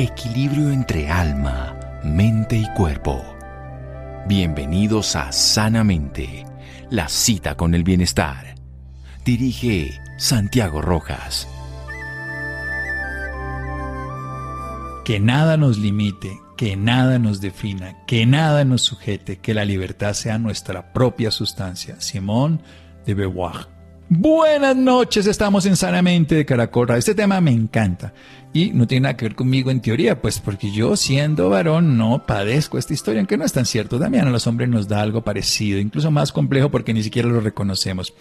equilibrio 0.00 0.70
entre 0.70 1.10
alma, 1.10 1.78
mente 2.02 2.56
y 2.56 2.66
cuerpo. 2.72 3.22
Bienvenidos 4.26 5.14
a 5.14 5.30
Sanamente, 5.30 6.46
la 6.88 7.06
cita 7.10 7.54
con 7.54 7.74
el 7.74 7.84
bienestar. 7.84 8.54
Dirige 9.26 10.00
Santiago 10.16 10.80
Rojas. 10.80 11.46
Que 15.04 15.20
nada 15.20 15.58
nos 15.58 15.76
limite, 15.76 16.30
que 16.56 16.76
nada 16.76 17.18
nos 17.18 17.42
defina, 17.42 18.02
que 18.06 18.24
nada 18.24 18.64
nos 18.64 18.80
sujete, 18.80 19.36
que 19.36 19.52
la 19.52 19.66
libertad 19.66 20.14
sea 20.14 20.38
nuestra 20.38 20.94
propia 20.94 21.30
sustancia. 21.30 22.00
Simón 22.00 22.62
de 23.04 23.12
Beauvoir. 23.12 23.79
Buenas 24.12 24.74
noches, 24.74 25.28
estamos 25.28 25.66
en 25.66 25.76
Sanamente 25.76 26.34
de 26.34 26.44
Caracol. 26.44 26.90
Este 26.90 27.14
tema 27.14 27.40
me 27.40 27.52
encanta 27.52 28.12
y 28.52 28.70
no 28.70 28.88
tiene 28.88 29.04
nada 29.04 29.16
que 29.16 29.26
ver 29.26 29.36
conmigo 29.36 29.70
en 29.70 29.80
teoría, 29.80 30.20
pues 30.20 30.40
porque 30.40 30.72
yo 30.72 30.96
siendo 30.96 31.48
varón 31.48 31.96
no 31.96 32.26
padezco 32.26 32.76
esta 32.76 32.92
historia, 32.92 33.20
aunque 33.20 33.36
no 33.36 33.44
es 33.44 33.52
tan 33.52 33.66
cierto. 33.66 34.00
También 34.00 34.26
a 34.26 34.30
los 34.30 34.48
hombres 34.48 34.68
nos 34.68 34.88
da 34.88 35.00
algo 35.00 35.22
parecido, 35.22 35.78
incluso 35.78 36.10
más 36.10 36.32
complejo 36.32 36.72
porque 36.72 36.92
ni 36.92 37.04
siquiera 37.04 37.28
lo 37.28 37.38
reconocemos. 37.38 38.12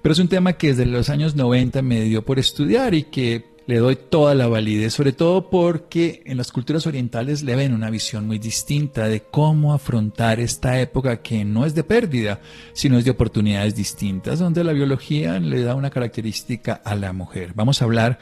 Pero 0.00 0.12
es 0.12 0.20
un 0.20 0.28
tema 0.28 0.52
que 0.52 0.68
desde 0.68 0.86
los 0.86 1.10
años 1.10 1.34
90 1.34 1.82
me 1.82 2.02
dio 2.02 2.24
por 2.24 2.38
estudiar 2.38 2.94
y 2.94 3.02
que 3.02 3.51
le 3.66 3.78
doy 3.78 3.96
toda 3.96 4.34
la 4.34 4.48
validez, 4.48 4.92
sobre 4.92 5.12
todo 5.12 5.48
porque 5.50 6.22
en 6.26 6.36
las 6.36 6.52
culturas 6.52 6.86
orientales 6.86 7.42
le 7.42 7.56
ven 7.56 7.74
una 7.74 7.90
visión 7.90 8.26
muy 8.26 8.38
distinta 8.38 9.08
de 9.08 9.22
cómo 9.22 9.72
afrontar 9.72 10.40
esta 10.40 10.80
época 10.80 11.22
que 11.22 11.44
no 11.44 11.64
es 11.64 11.74
de 11.74 11.84
pérdida, 11.84 12.40
sino 12.72 12.98
es 12.98 13.04
de 13.04 13.10
oportunidades 13.12 13.74
distintas, 13.74 14.38
donde 14.38 14.64
la 14.64 14.72
biología 14.72 15.38
le 15.38 15.62
da 15.62 15.74
una 15.74 15.90
característica 15.90 16.74
a 16.84 16.94
la 16.94 17.12
mujer. 17.12 17.52
Vamos 17.54 17.80
a 17.80 17.84
hablar 17.84 18.18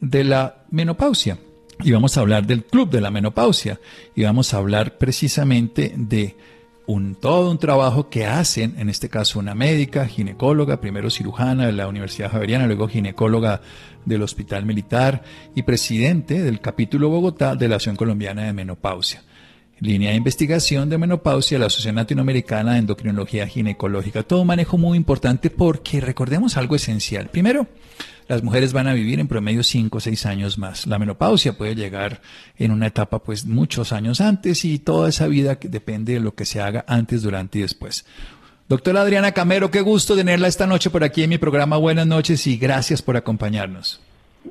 de 0.00 0.24
la 0.24 0.64
menopausia 0.70 1.38
y 1.82 1.90
vamos 1.90 2.16
a 2.16 2.20
hablar 2.20 2.46
del 2.46 2.64
club 2.64 2.90
de 2.90 3.00
la 3.00 3.10
menopausia 3.10 3.80
y 4.14 4.22
vamos 4.22 4.54
a 4.54 4.58
hablar 4.58 4.96
precisamente 4.98 5.92
de 5.96 6.36
un, 6.86 7.14
todo 7.14 7.50
un 7.50 7.58
trabajo 7.58 8.08
que 8.10 8.26
hacen, 8.26 8.74
en 8.78 8.88
este 8.88 9.08
caso 9.08 9.38
una 9.38 9.54
médica, 9.54 10.06
ginecóloga, 10.06 10.80
primero 10.80 11.10
cirujana 11.10 11.66
de 11.66 11.72
la 11.72 11.88
Universidad 11.88 12.30
Javeriana, 12.30 12.66
luego 12.66 12.88
ginecóloga 12.88 13.62
del 14.04 14.22
Hospital 14.22 14.66
Militar 14.66 15.22
y 15.54 15.62
presidente 15.62 16.42
del 16.42 16.60
capítulo 16.60 17.08
Bogotá 17.08 17.56
de 17.56 17.68
la 17.68 17.76
Asociación 17.76 17.96
Colombiana 17.96 18.44
de 18.44 18.52
Menopausia. 18.52 19.22
Línea 19.80 20.10
de 20.10 20.16
investigación 20.16 20.88
de 20.88 20.98
menopausia, 20.98 21.58
la 21.58 21.66
Asociación 21.66 21.96
Latinoamericana 21.96 22.74
de 22.74 22.78
Endocrinología 22.78 23.46
Ginecológica. 23.46 24.22
Todo 24.22 24.42
un 24.42 24.46
manejo 24.46 24.78
muy 24.78 24.96
importante 24.96 25.50
porque 25.50 26.00
recordemos 26.00 26.56
algo 26.56 26.76
esencial. 26.76 27.28
Primero, 27.28 27.66
las 28.28 28.42
mujeres 28.42 28.72
van 28.72 28.86
a 28.86 28.94
vivir 28.94 29.20
en 29.20 29.28
promedio 29.28 29.62
5 29.62 29.96
o 29.96 30.00
6 30.00 30.26
años 30.26 30.58
más. 30.58 30.86
La 30.86 30.98
menopausia 30.98 31.56
puede 31.56 31.74
llegar 31.74 32.20
en 32.58 32.70
una 32.70 32.86
etapa 32.86 33.18
pues 33.18 33.46
muchos 33.46 33.92
años 33.92 34.20
antes 34.20 34.64
y 34.64 34.78
toda 34.78 35.08
esa 35.08 35.26
vida 35.26 35.58
depende 35.60 36.14
de 36.14 36.20
lo 36.20 36.34
que 36.34 36.44
se 36.44 36.60
haga 36.60 36.84
antes, 36.88 37.22
durante 37.22 37.58
y 37.58 37.62
después. 37.62 38.06
Doctora 38.68 39.02
Adriana 39.02 39.32
Camero, 39.32 39.70
qué 39.70 39.82
gusto 39.82 40.16
tenerla 40.16 40.48
esta 40.48 40.66
noche 40.66 40.88
por 40.88 41.04
aquí 41.04 41.22
en 41.22 41.30
mi 41.30 41.38
programa. 41.38 41.76
Buenas 41.76 42.06
noches 42.06 42.46
y 42.46 42.56
gracias 42.56 43.02
por 43.02 43.16
acompañarnos. 43.16 44.02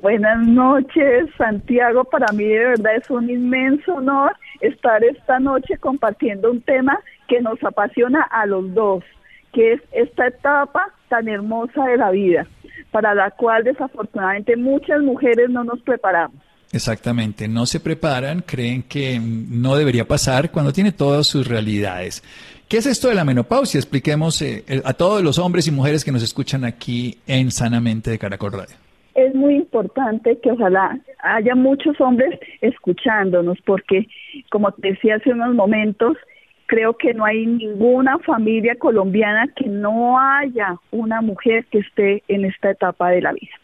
Buenas 0.02 0.38
noches, 0.46 1.30
Santiago. 1.36 2.04
Para 2.04 2.32
mí 2.32 2.44
de 2.44 2.64
verdad 2.64 2.96
es 2.96 3.10
un 3.10 3.30
inmenso 3.30 3.94
honor 3.94 4.36
estar 4.60 5.02
esta 5.04 5.38
noche 5.38 5.76
compartiendo 5.78 6.50
un 6.50 6.60
tema 6.60 6.98
que 7.28 7.40
nos 7.40 7.62
apasiona 7.62 8.22
a 8.22 8.46
los 8.46 8.72
dos, 8.74 9.04
que 9.52 9.74
es 9.74 9.82
esta 9.92 10.26
etapa 10.26 10.92
tan 11.08 11.28
hermosa 11.28 11.84
de 11.84 11.96
la 11.96 12.10
vida, 12.10 12.46
para 12.90 13.14
la 13.14 13.30
cual 13.30 13.64
desafortunadamente 13.64 14.56
muchas 14.56 15.00
mujeres 15.00 15.50
no 15.50 15.64
nos 15.64 15.80
preparamos. 15.82 16.36
Exactamente, 16.72 17.46
no 17.46 17.66
se 17.66 17.78
preparan, 17.78 18.42
creen 18.44 18.82
que 18.82 19.20
no 19.20 19.76
debería 19.76 20.06
pasar 20.06 20.50
cuando 20.50 20.72
tiene 20.72 20.90
todas 20.90 21.26
sus 21.26 21.46
realidades. 21.46 22.22
¿Qué 22.68 22.78
es 22.78 22.86
esto 22.86 23.08
de 23.08 23.14
la 23.14 23.24
menopausia? 23.24 23.78
Expliquemos 23.78 24.42
eh, 24.42 24.64
a 24.84 24.92
todos 24.94 25.22
los 25.22 25.38
hombres 25.38 25.68
y 25.68 25.70
mujeres 25.70 26.04
que 26.04 26.10
nos 26.10 26.22
escuchan 26.22 26.64
aquí 26.64 27.18
en 27.26 27.52
Sanamente 27.52 28.10
de 28.10 28.18
Caracol 28.18 28.52
Radio. 28.52 28.76
Es 29.14 29.32
muy 29.34 29.54
importante 29.54 30.38
que 30.42 30.50
ojalá 30.50 30.98
haya 31.22 31.54
muchos 31.54 32.00
hombres 32.00 32.40
escuchándonos 32.60 33.58
porque, 33.64 34.08
como 34.50 34.72
te 34.72 34.88
decía 34.88 35.16
hace 35.16 35.30
unos 35.30 35.54
momentos, 35.54 36.16
creo 36.66 36.94
que 36.94 37.14
no 37.14 37.24
hay 37.24 37.46
ninguna 37.46 38.18
familia 38.18 38.74
colombiana 38.76 39.48
que 39.56 39.66
no 39.66 40.18
haya 40.18 40.76
una 40.90 41.20
mujer 41.20 41.64
que 41.66 41.78
esté 41.78 42.22
en 42.28 42.44
esta 42.44 42.70
etapa 42.70 43.10
de 43.10 43.22
la 43.22 43.32
vida. 43.32 43.54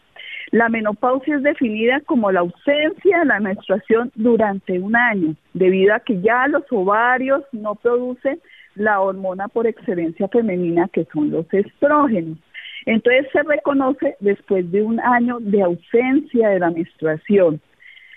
La 0.51 0.67
menopausia 0.67 1.37
es 1.37 1.43
definida 1.43 2.01
como 2.01 2.31
la 2.31 2.41
ausencia 2.41 3.19
de 3.19 3.25
la 3.25 3.39
menstruación 3.39 4.11
durante 4.15 4.79
un 4.79 4.95
año, 4.95 5.35
debido 5.53 5.93
a 5.93 6.01
que 6.01 6.19
ya 6.19 6.47
los 6.47 6.63
ovarios 6.71 7.43
no 7.53 7.75
producen 7.75 8.39
la 8.75 8.99
hormona 8.99 9.47
por 9.47 9.65
excelencia 9.65 10.27
femenina 10.27 10.89
que 10.91 11.05
son 11.13 11.31
los 11.31 11.45
estrógenos. 11.53 12.37
Entonces 12.85 13.27
se 13.31 13.43
reconoce 13.43 14.17
después 14.19 14.69
de 14.71 14.81
un 14.81 14.99
año 14.99 15.37
de 15.39 15.61
ausencia 15.61 16.49
de 16.49 16.59
la 16.59 16.71
menstruación. 16.71 17.61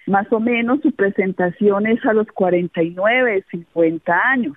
Más 0.07 0.31
o 0.33 0.41
menos 0.41 0.81
su 0.83 0.93
presentación 0.93 1.87
es 1.87 2.05
a 2.05 2.13
los 2.13 2.27
49, 2.29 3.45
50 3.51 4.21
años. 4.25 4.57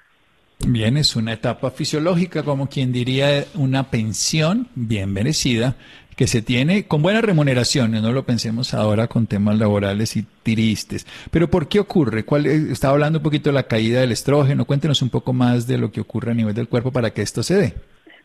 Bien, 0.66 0.98
es 0.98 1.16
una 1.16 1.34
etapa 1.34 1.72
fisiológica, 1.72 2.44
como 2.44 2.68
quien 2.68 2.92
diría 2.92 3.46
una 3.56 3.90
pensión 3.90 4.68
bien 4.76 5.14
merecida 5.14 5.76
que 6.18 6.26
se 6.26 6.42
tiene 6.42 6.88
con 6.88 7.04
buenas 7.04 7.24
remuneraciones, 7.24 8.02
no 8.02 8.12
lo 8.12 8.24
pensemos 8.24 8.74
ahora 8.74 9.08
con 9.08 9.28
temas 9.28 9.60
laborales 9.60 10.18
y 10.18 10.26
tristes. 10.42 11.06
Pero 11.30 11.48
¿por 11.48 11.70
qué 11.70 11.80
ocurre? 11.80 12.26
¿Cuál, 12.26 12.48
estaba 12.48 12.96
hablando 12.96 13.20
un 13.20 13.24
poquito 13.24 13.52
de 13.52 13.54
la 13.54 13.68
caída 13.68 14.02
del 14.02 14.12
estrógeno, 14.12 14.66
cuéntenos 14.66 15.04
un 15.04 15.12
poco 15.12 15.32
más 15.32 15.68
de 15.68 15.78
lo 15.78 15.92
que 15.92 16.02
ocurre 16.02 16.32
a 16.32 16.34
nivel 16.34 16.56
del 16.56 16.68
cuerpo 16.68 16.92
para 16.92 17.12
que 17.12 17.22
esto 17.22 17.44
se 17.44 17.56
dé. 17.56 17.74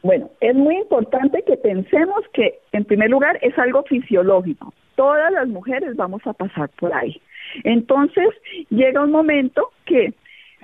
Bueno, 0.02 0.30
es 0.40 0.54
muy 0.54 0.76
importante 0.78 1.44
que 1.46 1.56
pensemos 1.58 2.24
que, 2.32 2.60
en 2.72 2.84
primer 2.86 3.10
lugar, 3.10 3.38
es 3.42 3.56
algo 3.58 3.82
fisiológico. 3.84 4.72
Todas 4.96 5.30
las 5.30 5.46
mujeres 5.48 5.94
vamos 5.94 6.22
a 6.26 6.32
pasar 6.32 6.70
por 6.70 6.94
ahí. 6.94 7.20
Entonces, 7.62 8.28
llega 8.70 9.04
un 9.04 9.10
momento 9.10 9.70
que 9.84 10.14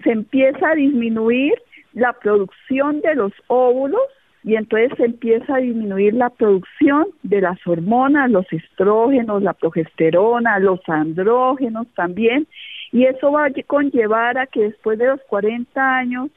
se 0.03 0.11
empieza 0.13 0.71
a 0.71 0.75
disminuir 0.75 1.55
la 1.93 2.13
producción 2.13 3.01
de 3.01 3.15
los 3.15 3.33
óvulos 3.49 4.03
y 4.45 4.57
entonces 4.57 4.93
se 4.97 5.05
empieza 5.05 5.57
a 5.57 5.59
disminuir 5.59 6.15
la 6.15 6.31
producción 6.31 7.07
de 7.23 7.41
las 7.41 7.59
hormonas, 7.67 8.31
los 8.31 8.51
estrógenos, 8.53 9.43
la 9.43 9.53
progesterona, 9.53 10.59
los 10.59 10.81
andrógenos 10.89 11.87
también, 11.95 12.47
y 12.93 13.05
eso 13.05 13.33
va 13.33 13.47
a 13.47 13.53
conllevar 13.67 14.39
a 14.39 14.47
que 14.47 14.63
después 14.63 14.99
de 14.99 15.07
los 15.07 15.21
40 15.29 15.97
años 15.97 16.31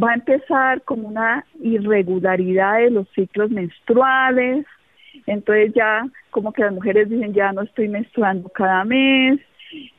va 0.00 0.12
a 0.12 0.14
empezar 0.14 0.82
como 0.82 1.08
una 1.08 1.44
irregularidad 1.60 2.78
de 2.78 2.90
los 2.90 3.08
ciclos 3.10 3.50
menstruales, 3.50 4.64
entonces 5.26 5.74
ya 5.74 6.06
como 6.30 6.52
que 6.52 6.62
las 6.62 6.72
mujeres 6.72 7.10
dicen 7.10 7.34
ya 7.34 7.52
no 7.52 7.62
estoy 7.62 7.88
menstruando 7.88 8.48
cada 8.48 8.84
mes, 8.84 9.40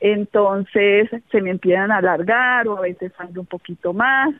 entonces 0.00 1.10
se 1.30 1.40
me 1.40 1.50
empiezan 1.50 1.90
a 1.90 1.98
alargar 1.98 2.68
o 2.68 2.78
a 2.78 2.82
veces 2.82 3.12
sangre 3.16 3.40
un 3.40 3.46
poquito 3.46 3.92
más, 3.92 4.34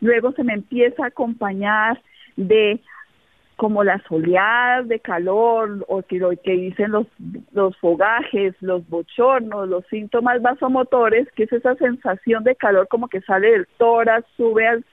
luego 0.00 0.32
se 0.32 0.44
me 0.44 0.54
empieza 0.54 1.04
a 1.04 1.08
acompañar 1.08 2.00
de 2.36 2.80
como 3.56 3.84
las 3.84 4.02
oleadas 4.10 4.88
de 4.88 4.98
calor 4.98 5.84
o 5.88 6.02
que 6.02 6.18
lo 6.18 6.30
que 6.30 6.52
dicen 6.52 6.90
los, 6.90 7.06
los 7.52 7.76
fogajes, 7.78 8.54
los 8.60 8.88
bochornos, 8.88 9.68
los 9.68 9.86
síntomas 9.86 10.42
vasomotores, 10.42 11.30
que 11.32 11.44
es 11.44 11.52
esa 11.52 11.76
sensación 11.76 12.42
de 12.44 12.56
calor 12.56 12.88
como 12.88 13.08
que 13.08 13.20
sale 13.20 13.52
del 13.52 13.68
tórax, 13.78 14.26
sube 14.36 14.66
al, 14.66 14.84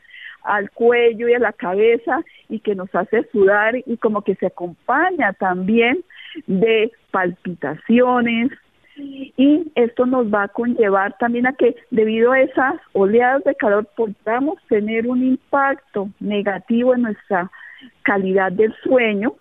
al 0.44 0.70
cuello 0.72 1.28
y 1.28 1.34
a 1.34 1.40
la 1.40 1.54
cabeza 1.54 2.22
y 2.50 2.60
que 2.60 2.76
nos 2.76 2.94
hace 2.94 3.28
sudar 3.32 3.76
y 3.86 3.98
como 3.98 4.22
que 4.22 4.36
se 4.36 4.48
acompaña 4.48 5.34
también 5.34 6.04
de 6.46 6.92
palpitaciones, 7.10 8.52
y 8.96 9.72
esto 9.76 10.06
nos 10.06 10.28
va 10.28 10.44
a 10.44 10.48
conllevar 10.50 11.16
también 11.18 11.48
a 11.48 11.54
que 11.54 11.76
debido 11.90 12.32
a 12.32 12.42
esas 12.42 12.76
oleadas 12.94 13.44
de 13.44 13.56
calor 13.56 13.88
podamos 13.96 14.62
tener 14.68 15.08
un 15.08 15.24
impacto 15.24 16.10
negativo 16.20 16.94
en 16.94 17.04
nuestra 17.04 17.50
calidad 18.04 18.52
del 18.52 18.74
sueño 18.84 19.34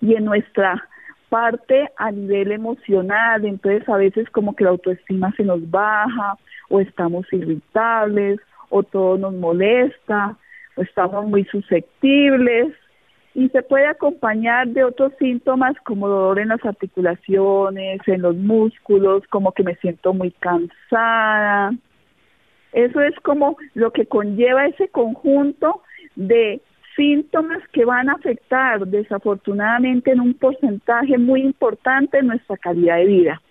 y 0.00 0.14
en 0.14 0.24
nuestra 0.24 0.88
parte 1.28 1.90
a 1.96 2.10
nivel 2.10 2.52
emocional, 2.52 3.44
entonces 3.44 3.88
a 3.88 3.96
veces 3.96 4.28
como 4.30 4.56
que 4.56 4.64
la 4.64 4.70
autoestima 4.70 5.32
se 5.36 5.44
nos 5.44 5.70
baja 5.70 6.36
o 6.70 6.80
estamos 6.80 7.30
irritables 7.32 8.40
o 8.70 8.82
todo 8.82 9.18
nos 9.18 9.34
molesta 9.34 10.36
o 10.76 10.82
estamos 10.82 11.26
muy 11.26 11.44
susceptibles 11.44 12.74
y 13.38 13.48
se 13.50 13.62
puede 13.62 13.86
acompañar 13.86 14.66
de 14.66 14.82
otros 14.82 15.12
síntomas 15.20 15.76
como 15.84 16.08
dolor 16.08 16.40
en 16.40 16.48
las 16.48 16.64
articulaciones, 16.64 18.00
en 18.08 18.22
los 18.22 18.34
músculos, 18.34 19.22
como 19.30 19.52
que 19.52 19.62
me 19.62 19.76
siento 19.76 20.12
muy 20.12 20.32
cansada. 20.32 21.70
Eso 22.72 23.00
es 23.00 23.14
como 23.20 23.56
lo 23.74 23.92
que 23.92 24.06
conlleva 24.06 24.66
ese 24.66 24.88
conjunto 24.88 25.82
de 26.16 26.60
síntomas 26.96 27.62
que 27.68 27.84
van 27.84 28.08
a 28.08 28.14
afectar 28.14 28.84
desafortunadamente 28.84 30.10
en 30.10 30.18
un 30.18 30.34
porcentaje 30.34 31.16
muy 31.16 31.42
importante 31.42 32.20
nuestra 32.24 32.56
calidad 32.56 32.96
de 32.96 33.04
vida. 33.04 33.42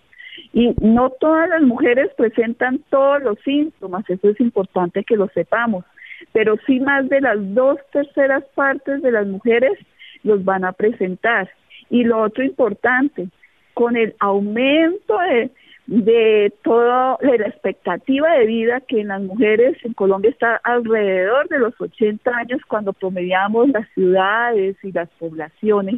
Y 0.51 0.75
no 0.81 1.11
todas 1.11 1.47
las 1.47 1.61
mujeres 1.61 2.09
presentan 2.17 2.79
todos 2.89 3.23
los 3.23 3.39
síntomas, 3.39 4.03
eso 4.09 4.27
es 4.27 4.39
importante 4.41 5.05
que 5.05 5.15
lo 5.15 5.29
sepamos, 5.29 5.85
pero 6.33 6.55
sí 6.65 6.79
más 6.79 7.07
de 7.09 7.21
las 7.21 7.37
dos 7.53 7.77
terceras 7.91 8.43
partes 8.55 9.01
de 9.01 9.11
las 9.11 9.27
mujeres 9.27 9.77
los 10.23 10.43
van 10.43 10.65
a 10.65 10.73
presentar. 10.73 11.49
Y 11.89 12.03
lo 12.03 12.21
otro 12.21 12.43
importante, 12.43 13.29
con 13.73 13.95
el 13.95 14.15
aumento 14.19 15.17
de, 15.19 15.51
de 15.87 16.53
toda 16.63 17.17
la 17.21 17.47
expectativa 17.47 18.31
de 18.33 18.45
vida 18.45 18.81
que 18.81 19.01
en 19.01 19.07
las 19.09 19.21
mujeres 19.21 19.77
en 19.83 19.93
Colombia 19.93 20.31
está 20.31 20.57
alrededor 20.63 21.47
de 21.47 21.59
los 21.59 21.79
80 21.79 22.29
años 22.29 22.61
cuando 22.67 22.91
promediamos 22.91 23.69
las 23.69 23.87
ciudades 23.93 24.75
y 24.83 24.91
las 24.91 25.09
poblaciones 25.19 25.97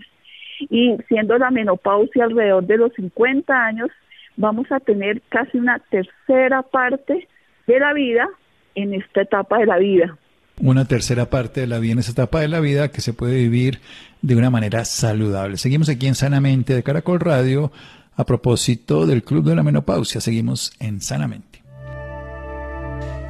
y 0.59 0.97
siendo 1.07 1.37
la 1.37 1.51
menopausia 1.51 2.25
alrededor 2.25 2.65
de 2.65 2.77
los 2.77 2.93
50 2.93 3.65
años 3.65 3.89
vamos 4.35 4.71
a 4.71 4.79
tener 4.79 5.21
casi 5.29 5.57
una 5.57 5.79
tercera 5.89 6.61
parte 6.61 7.27
de 7.65 7.79
la 7.79 7.93
vida 7.93 8.29
en 8.75 8.93
esta 8.93 9.21
etapa 9.21 9.59
de 9.59 9.65
la 9.65 9.77
vida. 9.77 10.17
Una 10.61 10.85
tercera 10.85 11.29
parte 11.29 11.61
de 11.61 11.67
la 11.67 11.79
vida 11.79 11.93
en 11.93 11.99
esta 11.99 12.11
etapa 12.11 12.41
de 12.41 12.49
la 12.49 12.59
vida 12.59 12.89
que 12.89 13.01
se 13.01 13.13
puede 13.13 13.35
vivir 13.35 13.79
de 14.21 14.35
una 14.35 14.49
manera 14.49 14.83
saludable. 14.83 15.57
Seguimos 15.57 15.87
aquí 15.89 16.07
en 16.07 16.15
Sanamente 16.15 16.73
de 16.73 16.83
Caracol 16.83 17.19
Radio 17.19 17.71
a 18.15 18.25
propósito 18.25 19.05
del 19.05 19.23
Club 19.23 19.45
de 19.45 19.55
la 19.55 19.63
Menopausia. 19.63 20.19
Seguimos 20.19 20.73
en 20.79 20.99
Sanamente. 20.99 21.63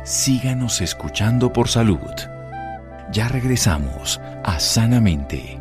Síganos 0.04 0.82
escuchando 0.82 1.54
por 1.54 1.68
salud. 1.68 2.00
Ya 3.12 3.28
regresamos 3.28 4.20
a 4.44 4.60
Sanamente. 4.60 5.60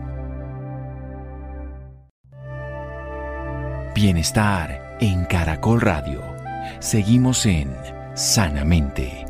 Bienestar 3.94 4.96
en 5.00 5.25
Caracol 5.26 5.82
Radio. 5.82 6.22
Seguimos 6.78 7.44
en 7.44 7.75
Sanamente. 8.14 9.27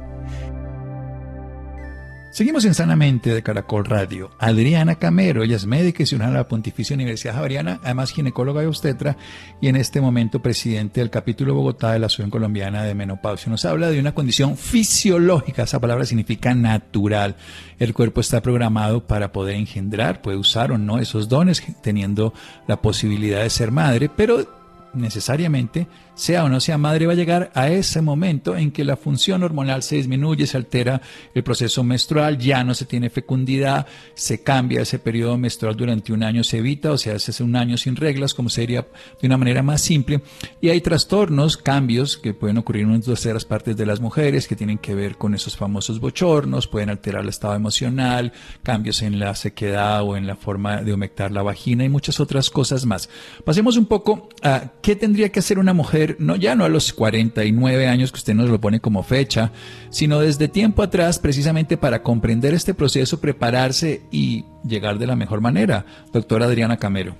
Seguimos 2.30 2.66
en 2.66 2.74
Sanamente 2.74 3.32
de 3.32 3.42
Caracol 3.42 3.86
Radio. 3.86 4.30
Adriana 4.38 4.96
Camero, 4.96 5.42
ella 5.42 5.56
es 5.56 5.64
médica 5.64 6.02
y 6.02 6.06
ciudadana 6.06 6.32
de 6.32 6.38
la 6.40 6.48
Pontificia 6.48 6.94
Universidad 6.94 7.34
Javeriana, 7.34 7.80
además 7.82 8.12
ginecóloga 8.12 8.62
y 8.62 8.66
obstetra, 8.66 9.16
y 9.62 9.68
en 9.68 9.76
este 9.76 10.02
momento 10.02 10.42
presidente 10.42 11.00
del 11.00 11.08
capítulo 11.08 11.54
Bogotá 11.54 11.92
de 11.92 11.98
la 11.98 12.06
Asociación 12.06 12.30
Colombiana 12.30 12.82
de 12.82 12.94
Menopausia. 12.94 13.50
Nos 13.50 13.64
habla 13.64 13.88
de 13.88 13.98
una 13.98 14.14
condición 14.14 14.58
fisiológica, 14.58 15.62
esa 15.62 15.80
palabra 15.80 16.04
significa 16.04 16.54
natural. 16.54 17.34
El 17.78 17.94
cuerpo 17.94 18.20
está 18.20 18.42
programado 18.42 19.06
para 19.06 19.32
poder 19.32 19.56
engendrar, 19.56 20.20
puede 20.20 20.36
usar 20.36 20.70
o 20.70 20.76
no 20.76 20.98
esos 20.98 21.30
dones, 21.30 21.62
teniendo 21.82 22.34
la 22.66 22.82
posibilidad 22.82 23.42
de 23.42 23.50
ser 23.50 23.72
madre, 23.72 24.10
pero 24.14 24.46
necesariamente, 24.92 25.86
sea 26.18 26.44
o 26.44 26.48
no 26.48 26.58
sea 26.58 26.78
madre, 26.78 27.06
va 27.06 27.12
a 27.12 27.16
llegar 27.16 27.50
a 27.54 27.68
ese 27.68 28.02
momento 28.02 28.56
en 28.56 28.72
que 28.72 28.84
la 28.84 28.96
función 28.96 29.44
hormonal 29.44 29.84
se 29.84 29.96
disminuye, 29.96 30.46
se 30.46 30.56
altera 30.56 31.00
el 31.32 31.44
proceso 31.44 31.84
menstrual, 31.84 32.38
ya 32.38 32.64
no 32.64 32.74
se 32.74 32.86
tiene 32.86 33.08
fecundidad, 33.08 33.86
se 34.14 34.42
cambia 34.42 34.82
ese 34.82 34.98
periodo 34.98 35.38
menstrual 35.38 35.76
durante 35.76 36.12
un 36.12 36.24
año, 36.24 36.42
se 36.42 36.58
evita, 36.58 36.90
o 36.90 36.98
sea, 36.98 37.18
se 37.20 37.30
hace 37.30 37.44
un 37.44 37.54
año 37.54 37.78
sin 37.78 37.94
reglas, 37.94 38.34
como 38.34 38.48
sería 38.48 38.86
de 39.20 39.26
una 39.26 39.36
manera 39.36 39.62
más 39.62 39.80
simple. 39.80 40.20
Y 40.60 40.70
hay 40.70 40.80
trastornos, 40.80 41.56
cambios 41.56 42.18
que 42.18 42.34
pueden 42.34 42.58
ocurrir 42.58 42.82
en 42.82 42.90
unas 42.90 43.04
terceras 43.04 43.44
partes 43.44 43.76
de 43.76 43.86
las 43.86 44.00
mujeres 44.00 44.48
que 44.48 44.56
tienen 44.56 44.78
que 44.78 44.96
ver 44.96 45.16
con 45.16 45.34
esos 45.34 45.56
famosos 45.56 46.00
bochornos, 46.00 46.66
pueden 46.66 46.90
alterar 46.90 47.22
el 47.22 47.28
estado 47.28 47.54
emocional, 47.54 48.32
cambios 48.64 49.02
en 49.02 49.20
la 49.20 49.36
sequedad 49.36 50.02
o 50.02 50.16
en 50.16 50.26
la 50.26 50.34
forma 50.34 50.82
de 50.82 50.92
humectar 50.92 51.30
la 51.30 51.42
vagina 51.42 51.84
y 51.84 51.88
muchas 51.88 52.18
otras 52.18 52.50
cosas 52.50 52.84
más. 52.86 53.08
Pasemos 53.44 53.76
un 53.76 53.86
poco 53.86 54.28
a 54.42 54.72
¿qué 54.82 54.96
tendría 54.96 55.30
que 55.30 55.38
hacer 55.38 55.58
una 55.58 55.72
mujer, 55.72 56.07
no 56.18 56.36
ya 56.36 56.54
no 56.54 56.64
a 56.64 56.68
los 56.68 56.92
49 56.92 57.86
años 57.86 58.12
que 58.12 58.16
usted 58.16 58.34
nos 58.34 58.50
lo 58.50 58.60
pone 58.60 58.80
como 58.80 59.02
fecha, 59.02 59.50
sino 59.90 60.20
desde 60.20 60.48
tiempo 60.48 60.82
atrás, 60.82 61.18
precisamente 61.18 61.76
para 61.76 62.02
comprender 62.02 62.54
este 62.54 62.74
proceso, 62.74 63.20
prepararse 63.20 64.00
y 64.10 64.44
llegar 64.64 64.98
de 64.98 65.06
la 65.06 65.16
mejor 65.16 65.40
manera? 65.40 65.84
Doctora 66.12 66.46
Adriana 66.46 66.76
Camero. 66.76 67.14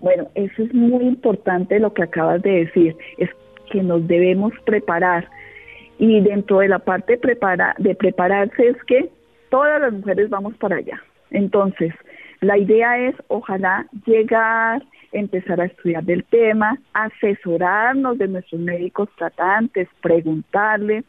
Bueno, 0.00 0.28
eso 0.34 0.62
es 0.62 0.74
muy 0.74 1.04
importante 1.04 1.78
lo 1.78 1.94
que 1.94 2.02
acabas 2.02 2.42
de 2.42 2.64
decir, 2.66 2.96
es 3.18 3.30
que 3.70 3.82
nos 3.82 4.06
debemos 4.06 4.52
preparar. 4.64 5.28
Y 5.98 6.20
dentro 6.20 6.58
de 6.58 6.68
la 6.68 6.78
parte 6.78 7.16
prepara, 7.16 7.74
de 7.78 7.94
prepararse 7.94 8.68
es 8.68 8.76
que 8.86 9.10
todas 9.50 9.80
las 9.80 9.92
mujeres 9.92 10.28
vamos 10.28 10.54
para 10.56 10.76
allá. 10.76 11.02
Entonces, 11.30 11.92
la 12.40 12.58
idea 12.58 12.98
es, 12.98 13.14
ojalá, 13.28 13.86
llegar, 14.06 14.82
empezar 15.14 15.60
a 15.60 15.66
estudiar 15.66 16.04
del 16.04 16.24
tema, 16.24 16.78
asesorarnos 16.92 18.18
de 18.18 18.28
nuestros 18.28 18.60
médicos 18.60 19.08
tratantes, 19.16 19.88
preguntarle. 20.02 21.04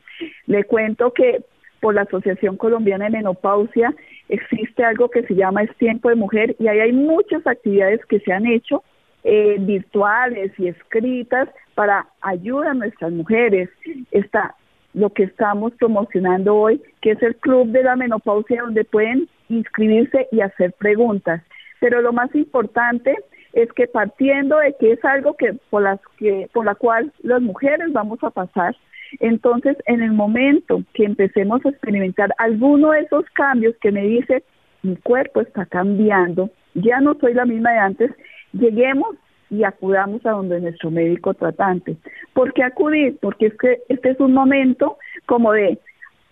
Le 0.46 0.64
cuento 0.64 1.12
que 1.12 1.44
por 1.82 1.96
la 1.96 2.04
Asociación 2.04 2.56
Colombiana 2.56 3.06
de 3.06 3.12
Menopausia 3.12 3.94
existe 4.30 4.84
algo 4.84 5.10
que 5.10 5.24
se 5.24 5.36
llama 5.36 5.64
Es 5.64 5.76
Tiempo 5.78 6.10
de 6.10 6.16
Mujer 6.16 6.56
y 6.60 6.68
ahí 6.68 6.80
hay 6.80 6.94
muchas 6.94 7.46
actividades 7.46 8.04
que 8.06 8.20
se 8.20 8.32
han 8.32 8.46
hecho 8.46 8.84
eh, 9.24 9.58
virtuales 9.60 10.52
y 10.60 10.68
escritas 10.68 11.50
para 11.74 12.08
ayudar 12.22 12.70
a 12.70 12.74
nuestras 12.76 13.12
mujeres. 13.12 13.70
Está 14.12 14.56
lo 14.94 15.10
que 15.10 15.24
estamos 15.24 15.74
promocionando 15.74 16.56
hoy, 16.56 16.82
que 17.02 17.12
es 17.12 17.22
el 17.22 17.36
Club 17.38 17.68
de 17.70 17.84
la 17.84 17.96
Menopausia, 17.96 18.62
donde 18.62 18.86
pueden 18.86 19.28
inscribirse 19.50 20.28
y 20.32 20.42
hacer 20.42 20.74
preguntas. 20.74 21.42
Pero 21.80 22.02
lo 22.02 22.14
más 22.14 22.34
importante 22.34 23.16
es 23.56 23.72
que 23.74 23.88
partiendo 23.88 24.58
de 24.60 24.76
que 24.80 24.92
es 24.92 25.04
algo 25.04 25.34
que 25.36 25.54
por 25.70 25.82
las 25.82 26.00
que 26.18 26.48
por 26.54 26.66
la 26.66 26.76
cual 26.76 27.12
las 27.24 27.42
mujeres 27.42 27.92
vamos 27.92 28.24
a 28.24 28.30
pasar, 28.30 28.76
entonces 29.20 29.78
en 29.88 30.04
el 30.04 30.12
momento 30.12 30.84
que 30.94 31.06
empecemos 31.06 31.66
a 31.66 31.70
experimentar 31.70 32.34
alguno 32.38 32.92
de 32.92 33.02
esos 33.02 33.26
cambios 33.32 33.76
que 33.82 33.92
me 33.92 34.04
dice 34.04 34.44
mi 34.84 34.98
cuerpo 34.98 35.42
está 35.42 35.66
cambiando, 35.66 36.52
ya 36.76 37.00
no 37.00 37.16
soy 37.16 37.34
la 37.34 37.46
misma 37.46 37.72
de 37.72 37.80
antes, 37.80 38.12
lleguemos 38.54 39.16
y 39.50 39.64
acudamos 39.64 40.24
a 40.26 40.32
donde 40.32 40.60
nuestro 40.60 40.92
médico 40.92 41.34
tratante. 41.34 41.98
¿Por 42.34 42.54
qué 42.54 42.64
acudir? 42.64 43.18
Porque 43.20 43.48
es 43.48 43.58
que 43.58 43.80
este 43.90 44.12
es 44.12 44.20
un 44.20 44.34
momento 44.34 44.98
como 45.26 45.54
de 45.54 45.80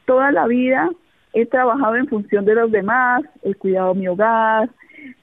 toda 0.06 0.32
la 0.32 0.46
vida 0.46 0.90
he 1.34 1.46
trabajado 1.48 1.96
en 1.96 2.08
función 2.08 2.46
de 2.46 2.56
los 2.56 2.72
demás, 2.72 3.24
he 3.42 3.56
cuidado 3.56 3.96
mi 3.96 4.08
hogar, 4.08 4.70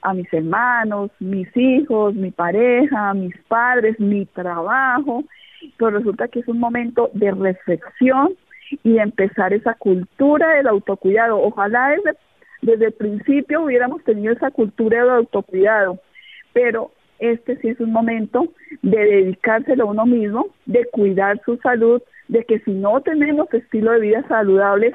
a 0.02 0.14
mis 0.14 0.32
hermanos, 0.32 1.10
mis 1.18 1.48
hijos, 1.56 2.14
mi 2.14 2.30
pareja, 2.30 3.14
mis 3.14 3.36
padres, 3.48 3.98
mi 4.00 4.26
trabajo, 4.26 5.24
pero 5.76 5.98
resulta 5.98 6.28
que 6.28 6.40
es 6.40 6.48
un 6.48 6.58
momento 6.58 7.10
de 7.14 7.30
reflexión 7.30 8.34
y 8.82 8.98
empezar 8.98 9.52
esa 9.52 9.74
cultura 9.74 10.50
del 10.50 10.68
autocuidado. 10.68 11.40
Ojalá 11.40 11.90
desde, 11.90 12.18
desde 12.62 12.86
el 12.86 12.92
principio 12.92 13.62
hubiéramos 13.62 14.02
tenido 14.04 14.32
esa 14.32 14.50
cultura 14.50 15.00
del 15.00 15.10
autocuidado, 15.10 15.98
pero 16.52 16.92
este 17.18 17.56
sí 17.58 17.68
es 17.68 17.80
un 17.80 17.92
momento 17.92 18.48
de 18.82 18.98
dedicárselo 18.98 19.84
a 19.84 19.90
uno 19.90 20.06
mismo, 20.06 20.46
de 20.66 20.86
cuidar 20.86 21.40
su 21.44 21.56
salud, 21.58 22.00
de 22.28 22.44
que 22.44 22.60
si 22.60 22.72
no 22.72 23.00
tenemos 23.02 23.52
estilo 23.52 23.92
de 23.92 24.00
vida 24.00 24.24
saludable, 24.28 24.92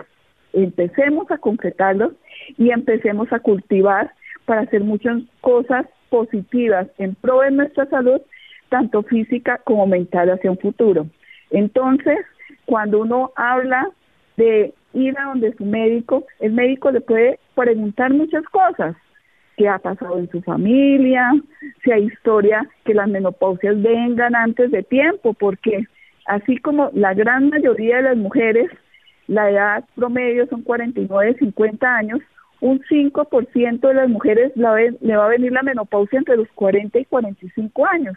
empecemos 0.54 1.30
a 1.30 1.38
concretarlos 1.38 2.14
y 2.58 2.72
empecemos 2.72 3.32
a 3.32 3.40
cultivar 3.40 4.12
para 4.46 4.62
hacer 4.62 4.84
muchas 4.84 5.22
cosas 5.42 5.86
positivas 6.10 6.88
en 6.98 7.16
pro 7.16 7.42
de 7.42 7.52
nuestra 7.52 7.86
salud, 7.88 8.22
tanto 8.70 9.04
física 9.04 9.60
como 9.64 9.88
mental 9.88 10.30
hacia 10.30 10.52
un 10.52 10.58
futuro. 10.58 11.08
Entonces, 11.52 12.20
cuando 12.66 13.02
uno 13.02 13.32
habla 13.36 13.90
de 14.38 14.74
ir 14.94 15.18
a 15.18 15.26
donde 15.26 15.54
su 15.54 15.66
médico, 15.66 16.26
el 16.40 16.54
médico 16.54 16.92
le 16.92 17.02
puede 17.02 17.40
preguntar 17.54 18.14
muchas 18.14 18.44
cosas, 18.46 18.96
qué 19.58 19.70
ha 19.70 19.80
pasado 19.80 20.18
en 20.18 20.30
su 20.30 20.42
familia, 20.42 21.32
si 21.84 21.92
hay 21.92 22.06
historia 22.06 22.68
que 22.84 22.94
las 22.94 23.08
menopausias 23.08 23.82
vengan 23.82 24.36
antes 24.36 24.72
de 24.72 24.84
tiempo, 24.84 25.34
porque 25.34 25.86
así 26.26 26.58
como 26.58 26.90
la 26.94 27.14
gran 27.14 27.50
mayoría 27.50 27.98
de 27.98 28.04
las 28.04 28.18
mujeres, 28.18 28.70
la 29.28 29.50
edad 29.50 29.84
promedio 29.96 30.46
son 30.48 30.62
49, 30.62 31.36
50 31.40 31.96
años, 31.96 32.20
un 32.62 32.82
5% 32.82 33.88
de 33.88 33.94
las 33.94 34.10
mujeres 34.10 34.52
le 34.56 35.18
va 35.18 35.26
a 35.26 35.30
venir 35.30 35.52
la 35.52 35.64
menopausia 35.64 36.20
entre 36.20 36.38
los 36.38 36.48
40 36.56 37.00
y 37.00 37.06
45 37.06 37.86
años 37.86 38.16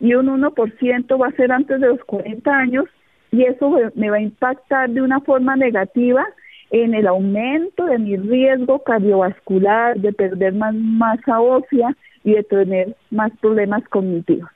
y 0.00 0.14
un 0.14 0.28
1% 0.28 1.20
va 1.20 1.26
a 1.28 1.32
ser 1.32 1.52
antes 1.52 1.80
de 1.80 1.88
los 1.88 2.02
40 2.04 2.50
años 2.50 2.86
y 3.30 3.44
eso 3.44 3.76
me 3.94 4.10
va 4.10 4.16
a 4.16 4.20
impactar 4.20 4.90
de 4.90 5.02
una 5.02 5.20
forma 5.20 5.56
negativa 5.56 6.26
en 6.70 6.94
el 6.94 7.06
aumento 7.06 7.84
de 7.86 7.98
mi 7.98 8.16
riesgo 8.16 8.82
cardiovascular, 8.82 9.98
de 9.98 10.12
perder 10.12 10.54
más 10.54 10.74
masa 10.74 11.40
ósea 11.40 11.96
y 12.24 12.32
de 12.32 12.44
tener 12.44 12.96
más 13.10 13.32
problemas 13.40 13.86
cognitivos. 13.88 14.50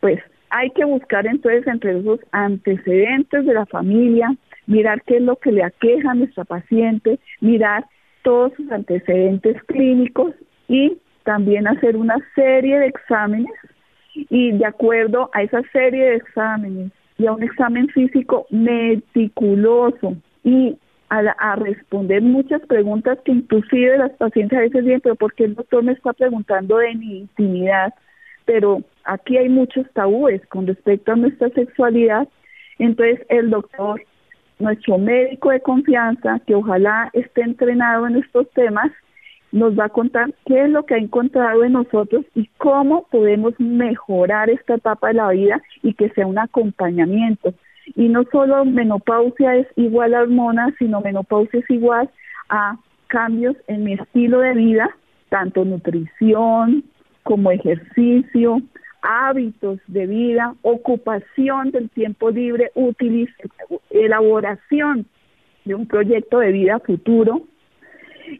Pues 0.00 0.20
hay 0.50 0.70
que 0.70 0.84
buscar 0.84 1.26
entonces 1.26 1.66
entre 1.66 1.98
esos 1.98 2.20
antecedentes 2.32 3.44
de 3.44 3.54
la 3.54 3.66
familia, 3.66 4.34
mirar 4.66 5.02
qué 5.02 5.16
es 5.16 5.22
lo 5.22 5.36
que 5.36 5.52
le 5.52 5.64
aqueja 5.64 6.12
a 6.12 6.14
nuestra 6.14 6.44
paciente, 6.44 7.18
mirar 7.40 7.86
todos 8.24 8.52
sus 8.54 8.70
antecedentes 8.72 9.62
clínicos 9.64 10.34
y 10.66 10.98
también 11.22 11.68
hacer 11.68 11.96
una 11.96 12.16
serie 12.34 12.80
de 12.80 12.86
exámenes 12.86 13.52
y 14.14 14.52
de 14.52 14.66
acuerdo 14.66 15.30
a 15.32 15.42
esa 15.42 15.62
serie 15.72 16.04
de 16.04 16.16
exámenes 16.16 16.90
y 17.18 17.26
a 17.26 17.32
un 17.32 17.42
examen 17.42 17.88
físico 17.88 18.46
meticuloso 18.50 20.16
y 20.42 20.76
a, 21.10 21.56
responder 21.56 22.22
muchas 22.22 22.60
preguntas 22.62 23.18
que 23.24 23.32
inclusive 23.32 23.98
las 23.98 24.10
pacientes 24.12 24.58
a 24.58 24.62
veces 24.62 24.84
dicen, 24.84 25.00
pero 25.00 25.14
¿por 25.14 25.32
qué 25.34 25.44
el 25.44 25.54
doctor 25.54 25.84
me 25.84 25.92
está 25.92 26.12
preguntando 26.12 26.78
de 26.78 26.94
mi 26.96 27.18
intimidad? 27.18 27.94
Pero 28.46 28.82
aquí 29.04 29.36
hay 29.36 29.48
muchos 29.48 29.86
tabúes 29.92 30.44
con 30.48 30.66
respecto 30.66 31.12
a 31.12 31.16
nuestra 31.16 31.50
sexualidad. 31.50 32.28
Entonces 32.80 33.24
el 33.28 33.50
doctor, 33.50 34.02
nuestro 34.58 34.98
médico 34.98 35.50
de 35.50 35.60
confianza, 35.60 36.40
que 36.46 36.54
ojalá 36.54 37.10
esté 37.12 37.42
entrenado 37.42 38.06
en 38.06 38.16
estos 38.16 38.50
temas, 38.50 38.90
nos 39.52 39.78
va 39.78 39.84
a 39.84 39.88
contar 39.88 40.34
qué 40.46 40.64
es 40.64 40.70
lo 40.70 40.84
que 40.84 40.94
ha 40.94 40.98
encontrado 40.98 41.62
en 41.62 41.72
nosotros 41.72 42.24
y 42.34 42.48
cómo 42.58 43.06
podemos 43.10 43.54
mejorar 43.58 44.50
esta 44.50 44.74
etapa 44.74 45.08
de 45.08 45.14
la 45.14 45.28
vida 45.30 45.62
y 45.82 45.94
que 45.94 46.08
sea 46.10 46.26
un 46.26 46.38
acompañamiento. 46.38 47.54
Y 47.94 48.08
no 48.08 48.24
solo 48.32 48.64
menopausia 48.64 49.56
es 49.56 49.68
igual 49.76 50.14
a 50.14 50.22
hormonas, 50.22 50.74
sino 50.78 51.00
menopausia 51.00 51.60
es 51.60 51.70
igual 51.70 52.10
a 52.48 52.76
cambios 53.06 53.56
en 53.68 53.84
mi 53.84 53.92
estilo 53.92 54.40
de 54.40 54.54
vida, 54.54 54.90
tanto 55.28 55.64
nutrición 55.64 56.82
como 57.22 57.52
ejercicio, 57.52 58.60
hábitos 59.04 59.78
de 59.86 60.06
vida, 60.06 60.54
ocupación 60.62 61.70
del 61.70 61.90
tiempo 61.90 62.30
libre, 62.30 62.72
elaboración 63.90 65.06
de 65.64 65.74
un 65.74 65.86
proyecto 65.86 66.38
de 66.38 66.52
vida 66.52 66.78
futuro, 66.80 67.42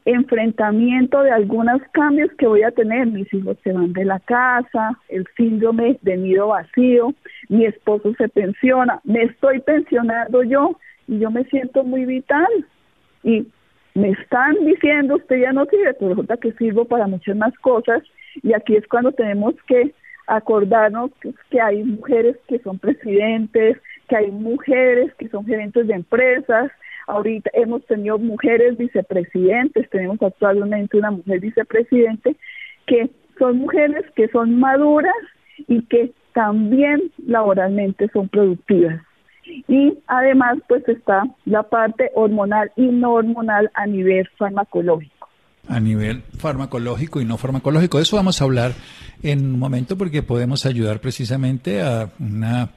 enfrentamiento 0.07 1.23
de 1.23 1.31
algunos 1.31 1.83
cambios 1.93 2.31
que 2.39 2.47
voy 2.47 2.63
a 2.63 2.71
tener. 2.71 3.07
Mis 3.07 3.33
hijos 3.33 3.59
se 3.63 3.73
van 3.73 3.93
de 3.93 4.07
la 4.07 4.19
casa, 4.21 4.99
el 5.09 5.27
síndrome 5.37 5.99
de 6.01 6.17
nido 6.17 6.49
vacío, 6.49 7.15
mi 7.49 7.67
esposo 7.67 8.15
se 8.17 8.29
pensiona, 8.29 9.01
me 9.05 9.25
estoy 9.25 9.61
pensionando 9.61 10.43
yo 10.43 10.79
y 11.07 11.19
yo 11.19 11.31
me 11.31 11.45
siento 11.45 11.85
muy 11.85 12.07
vital. 12.07 12.49
Y 13.23 13.47
me 13.95 14.11
están 14.11 14.57
diciendo, 14.65 15.17
usted 15.17 15.41
ya 15.41 15.53
no 15.53 15.67
sirve, 15.67 15.95
pero 15.95 16.11
resulta 16.11 16.37
que 16.39 16.53
sirvo 16.53 16.85
para 16.87 17.07
muchas 17.07 17.37
más 17.37 17.55
cosas 17.59 18.03
y 18.43 18.53
aquí 18.53 18.77
es 18.77 18.87
cuando 18.89 19.13
tenemos 19.13 19.55
que 19.67 19.95
acordarnos 20.27 21.11
que 21.51 21.61
hay 21.61 21.83
mujeres 21.83 22.37
que 22.49 22.59
son 22.61 22.79
presidentes, 22.79 23.79
que 24.09 24.17
hay 24.17 24.31
mujeres 24.31 25.13
que 25.15 25.29
son 25.29 25.45
gerentes 25.47 25.87
de 25.87 25.95
empresas, 25.95 26.71
Ahorita 27.07 27.51
hemos 27.53 27.85
tenido 27.87 28.19
mujeres 28.19 28.79
vicepresidentes, 28.79 29.89
tenemos 29.91 30.21
actualmente 30.23 30.97
una 30.97 31.11
mujer 31.11 31.41
vicepresidente, 31.41 32.37
que 32.87 33.11
son 33.39 33.59
mujeres 33.59 34.05
que 34.17 34.29
son 34.29 34.59
maduras 34.59 35.15
y 35.69 35.83
que 35.83 36.13
también 36.33 37.13
laboralmente 37.27 38.09
son 38.13 38.29
productivas. 38.29 39.03
Y 39.69 39.99
además 40.07 40.59
pues 40.69 40.89
está 40.89 41.25
la 41.45 41.63
parte 41.65 42.11
hormonal 42.15 42.73
y 42.77 42.87
no 42.87 43.15
hormonal 43.15 43.71
a 43.75 43.87
nivel 43.87 44.27
farmacológico. 44.39 45.14
A 45.67 45.81
nivel 45.81 46.23
farmacológico 46.39 47.21
y 47.21 47.25
no 47.25 47.39
farmacológico. 47.39 47.99
De 47.99 48.03
eso 48.03 48.17
vamos 48.17 48.41
a 48.41 48.45
hablar 48.45 48.75
en 49.23 49.47
un 49.47 49.59
momento 49.59 49.97
porque 49.97 50.23
podemos 50.23 50.67
ayudar 50.67 51.01
precisamente 51.01 51.81
a 51.83 52.11
una 52.19 52.71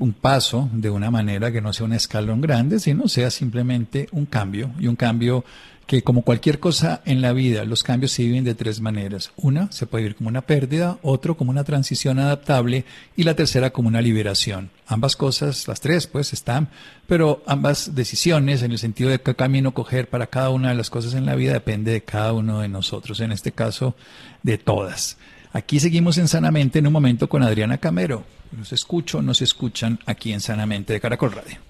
un 0.00 0.14
paso 0.14 0.68
de 0.72 0.88
una 0.88 1.10
manera 1.10 1.52
que 1.52 1.60
no 1.60 1.74
sea 1.74 1.84
un 1.84 1.92
escalón 1.92 2.40
grande, 2.40 2.80
sino 2.80 3.06
sea 3.06 3.30
simplemente 3.30 4.08
un 4.12 4.24
cambio 4.24 4.70
y 4.78 4.86
un 4.86 4.96
cambio 4.96 5.44
que 5.90 6.04
como 6.04 6.22
cualquier 6.22 6.60
cosa 6.60 7.02
en 7.04 7.20
la 7.20 7.32
vida, 7.32 7.64
los 7.64 7.82
cambios 7.82 8.12
se 8.12 8.22
viven 8.22 8.44
de 8.44 8.54
tres 8.54 8.80
maneras. 8.80 9.32
Una 9.34 9.72
se 9.72 9.86
puede 9.86 10.04
vivir 10.04 10.16
como 10.16 10.28
una 10.28 10.42
pérdida, 10.42 11.00
otro 11.02 11.36
como 11.36 11.50
una 11.50 11.64
transición 11.64 12.20
adaptable 12.20 12.84
y 13.16 13.24
la 13.24 13.34
tercera 13.34 13.70
como 13.70 13.88
una 13.88 14.00
liberación. 14.00 14.70
Ambas 14.86 15.16
cosas, 15.16 15.66
las 15.66 15.80
tres 15.80 16.06
pues 16.06 16.32
están, 16.32 16.68
pero 17.08 17.42
ambas 17.44 17.96
decisiones 17.96 18.62
en 18.62 18.70
el 18.70 18.78
sentido 18.78 19.10
de 19.10 19.20
qué 19.20 19.34
camino 19.34 19.74
coger 19.74 20.08
para 20.08 20.28
cada 20.28 20.50
una 20.50 20.68
de 20.68 20.76
las 20.76 20.90
cosas 20.90 21.14
en 21.14 21.26
la 21.26 21.34
vida 21.34 21.54
depende 21.54 21.90
de 21.90 22.04
cada 22.04 22.34
uno 22.34 22.60
de 22.60 22.68
nosotros, 22.68 23.18
en 23.18 23.32
este 23.32 23.50
caso 23.50 23.96
de 24.44 24.58
todas. 24.58 25.16
Aquí 25.52 25.80
seguimos 25.80 26.18
en 26.18 26.28
Sanamente 26.28 26.78
en 26.78 26.86
un 26.86 26.92
momento 26.92 27.28
con 27.28 27.42
Adriana 27.42 27.78
Camero. 27.78 28.22
Los 28.56 28.72
escucho, 28.72 29.22
nos 29.22 29.42
escuchan 29.42 29.98
aquí 30.06 30.32
en 30.32 30.40
Sanamente 30.40 30.92
de 30.92 31.00
Caracol 31.00 31.32
Radio. 31.32 31.69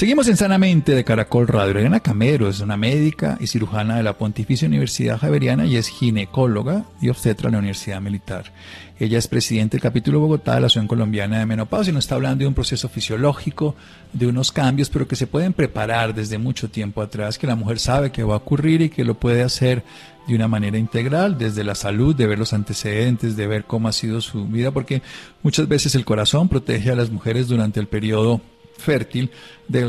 Seguimos 0.00 0.28
en 0.28 0.38
Sanamente 0.38 0.94
de 0.94 1.04
Caracol 1.04 1.46
Radio. 1.46 1.78
Elena 1.78 2.00
Camero 2.00 2.48
es 2.48 2.60
una 2.60 2.78
médica 2.78 3.36
y 3.38 3.48
cirujana 3.48 3.98
de 3.98 4.02
la 4.02 4.16
Pontificia 4.16 4.66
Universidad 4.66 5.18
Javeriana 5.18 5.66
y 5.66 5.76
es 5.76 5.88
ginecóloga 5.88 6.86
y 7.02 7.10
obstetra 7.10 7.48
de 7.48 7.52
la 7.52 7.58
Universidad 7.58 8.00
Militar. 8.00 8.50
Ella 8.98 9.18
es 9.18 9.28
presidente 9.28 9.76
del 9.76 9.82
capítulo 9.82 10.20
Bogotá 10.20 10.54
de 10.54 10.60
la 10.60 10.68
Asociación 10.68 10.88
Colombiana 10.88 11.38
de 11.38 11.44
Menopausia 11.44 11.90
y 11.90 11.94
nos 11.94 12.04
está 12.04 12.14
hablando 12.14 12.44
de 12.44 12.48
un 12.48 12.54
proceso 12.54 12.88
fisiológico, 12.88 13.76
de 14.14 14.26
unos 14.26 14.52
cambios, 14.52 14.88
pero 14.88 15.06
que 15.06 15.16
se 15.16 15.26
pueden 15.26 15.52
preparar 15.52 16.14
desde 16.14 16.38
mucho 16.38 16.70
tiempo 16.70 17.02
atrás, 17.02 17.38
que 17.38 17.46
la 17.46 17.54
mujer 17.54 17.78
sabe 17.78 18.10
que 18.10 18.24
va 18.24 18.32
a 18.32 18.38
ocurrir 18.38 18.80
y 18.80 18.88
que 18.88 19.04
lo 19.04 19.20
puede 19.20 19.42
hacer 19.42 19.84
de 20.26 20.34
una 20.34 20.48
manera 20.48 20.78
integral, 20.78 21.36
desde 21.36 21.62
la 21.62 21.74
salud, 21.74 22.16
de 22.16 22.26
ver 22.26 22.38
los 22.38 22.54
antecedentes, 22.54 23.36
de 23.36 23.46
ver 23.46 23.64
cómo 23.64 23.86
ha 23.86 23.92
sido 23.92 24.22
su 24.22 24.46
vida, 24.46 24.70
porque 24.70 25.02
muchas 25.42 25.68
veces 25.68 25.94
el 25.94 26.06
corazón 26.06 26.48
protege 26.48 26.90
a 26.90 26.96
las 26.96 27.10
mujeres 27.10 27.48
durante 27.48 27.80
el 27.80 27.86
periodo 27.86 28.40
fértil 28.80 29.30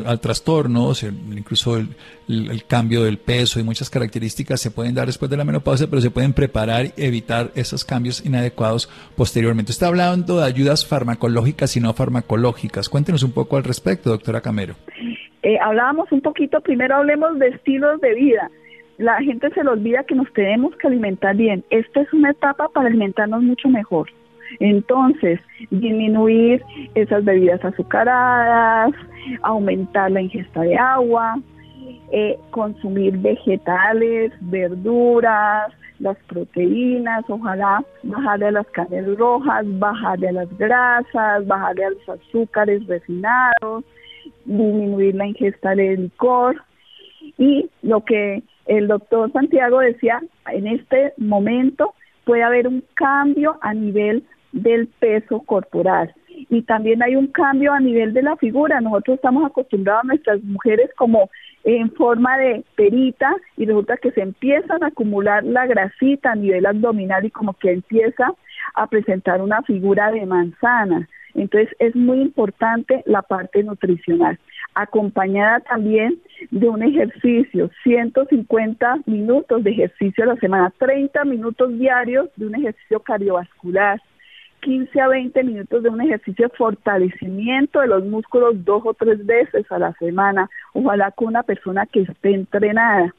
al 0.05 0.19
trastorno, 0.19 0.91
incluso 1.36 1.77
el, 1.77 2.63
cambio 2.67 3.03
del 3.03 3.17
peso 3.17 3.60
y 3.60 3.63
muchas 3.63 3.89
características 3.89 4.62
se 4.62 4.71
pueden 4.71 4.93
dar 4.93 5.07
después 5.07 5.29
de 5.31 5.38
la 5.38 5.43
menopausia, 5.43 5.88
pero 5.88 6.01
se 6.01 6.12
pueden 6.12 6.33
preparar 6.33 6.86
y 6.86 6.93
evitar 6.98 7.51
esos 7.55 7.83
cambios 7.83 8.24
inadecuados 8.25 8.89
posteriormente. 9.15 9.71
Está 9.71 9.88
hablando 9.88 10.39
de 10.39 10.45
ayudas 10.45 10.86
farmacológicas 10.86 11.75
y 11.75 11.79
no 11.79 11.93
farmacológicas. 11.93 12.89
Cuéntenos 12.89 13.24
un 13.24 13.31
poco 13.31 13.57
al 13.57 13.63
respecto, 13.63 14.12
doctora 14.12 14.41
Camero. 14.41 14.75
Eh, 15.43 15.57
hablábamos 15.60 16.12
un 16.12 16.21
poquito, 16.21 16.62
primero 16.62 16.95
hablemos 16.95 17.39
de 17.39 17.48
estilos 17.50 18.00
de 18.01 18.13
vida. 18.13 18.51
La 18.98 19.17
gente 19.21 19.50
se 19.50 19.63
le 19.63 19.69
olvida 19.71 20.03
que 20.03 20.13
nos 20.13 20.31
tenemos 20.33 20.75
que 20.75 20.88
alimentar 20.88 21.36
bien. 21.36 21.63
Esta 21.71 22.01
es 22.01 22.13
una 22.13 22.31
etapa 22.31 22.69
para 22.69 22.88
alimentarnos 22.88 23.41
mucho 23.41 23.67
mejor. 23.67 24.10
Entonces, 24.60 25.39
disminuir 25.70 26.63
esas 26.96 27.24
bebidas 27.24 27.63
azucaradas, 27.63 28.93
aumentar 29.43 30.12
la 30.12 30.22
ingesta 30.22 30.62
de 30.62 30.77
agua, 30.77 31.39
eh, 32.12 32.38
consumir 32.50 33.17
vegetales, 33.17 34.34
verduras, 34.41 35.72
las 36.00 36.17
proteínas, 36.27 37.24
ojalá 37.29 37.84
bajarle 38.03 38.48
a 38.48 38.51
las 38.51 38.67
carnes 38.67 39.17
rojas, 39.17 39.65
bajarle 39.79 40.29
a 40.29 40.31
las 40.34 40.58
grasas, 40.58 41.46
bajarle 41.46 41.86
a 41.86 41.89
los 41.91 42.10
azúcares 42.10 42.86
refinados, 42.88 43.86
disminuir 44.46 45.15
la 45.15 45.27
ingesta 45.27 45.75
de 45.75 45.98
licor. 45.98 46.62
Y 47.38 47.70
lo 47.84 48.03
que 48.03 48.43
el 48.65 48.88
doctor 48.88 49.31
Santiago 49.31 49.79
decía, 49.79 50.22
en 50.51 50.67
este 50.67 51.13
momento 51.17 51.93
puede 52.25 52.43
haber 52.43 52.67
un 52.67 52.84
cambio 52.96 53.58
a 53.62 53.74
nivel 53.74 54.24
del 54.51 54.88
peso 54.88 55.41
corporal. 55.41 56.13
Y 56.50 56.63
también 56.63 57.03
hay 57.03 57.15
un 57.15 57.27
cambio 57.27 57.74
a 57.74 57.79
nivel 57.79 58.13
de 58.13 58.24
la 58.24 58.36
figura. 58.36 58.81
Nosotros 58.81 59.15
estamos 59.15 59.46
acostumbrados 59.46 60.03
a 60.03 60.08
nuestras 60.08 60.43
mujeres 60.43 60.89
como 60.96 61.29
en 61.63 61.91
forma 61.91 62.38
de 62.38 62.63
perita 62.75 63.36
y 63.58 63.65
resulta 63.65 63.98
que 63.98 64.12
se 64.12 64.22
empiezan 64.22 64.84
a 64.84 64.88
acumular 64.88 65.43
la 65.43 65.67
grasita 65.67 66.31
a 66.31 66.36
nivel 66.36 66.65
abdominal 66.65 67.25
y 67.25 67.29
como 67.29 67.53
que 67.53 67.72
empieza 67.72 68.34
a 68.75 68.88
presentar 68.88 69.41
una 69.41 69.62
figura 69.62 70.12
de 70.12 70.25
manzana. 70.25 71.08
Entonces 71.34 71.74
es 71.79 71.96
muy 71.96 72.20
importante 72.20 73.03
la 73.05 73.22
parte 73.22 73.63
nutricional, 73.63 74.38
acompañada 74.74 75.62
también 75.62 76.20
de 76.50 76.67
un 76.67 76.84
ejercicio, 76.84 77.70
150 77.84 79.01
minutos 79.05 79.63
de 79.63 79.72
ejercicio 79.72 80.24
a 80.24 80.27
la 80.27 80.36
semana, 80.38 80.74
30 80.77 81.24
minutos 81.25 81.77
diarios 81.77 82.29
de 82.36 82.48
un 82.48 82.55
ejercicio 82.55 83.00
cardiovascular, 83.00 84.01
15 84.62 85.01
a 85.01 85.08
20 85.08 85.44
minutos 85.44 85.84
de 85.84 85.89
un 85.89 86.01
ejercicio 86.01 86.48
de 86.48 86.56
fortalecimiento 86.56 87.80
de 87.80 87.88
los 87.88 88.06
músculos 88.06 88.63
dos 88.63 88.84
o 88.86 88.94
tres 88.94 89.25
veces 89.25 89.70
a 89.72 89.80
la 89.80 89.94
semana, 89.94 90.50
ojalá 90.74 91.12
con 91.12 91.30
una 91.30 91.44
persona 91.44 91.86
que 91.86 92.01
esté 92.01 92.34
entrenada. 92.34 93.13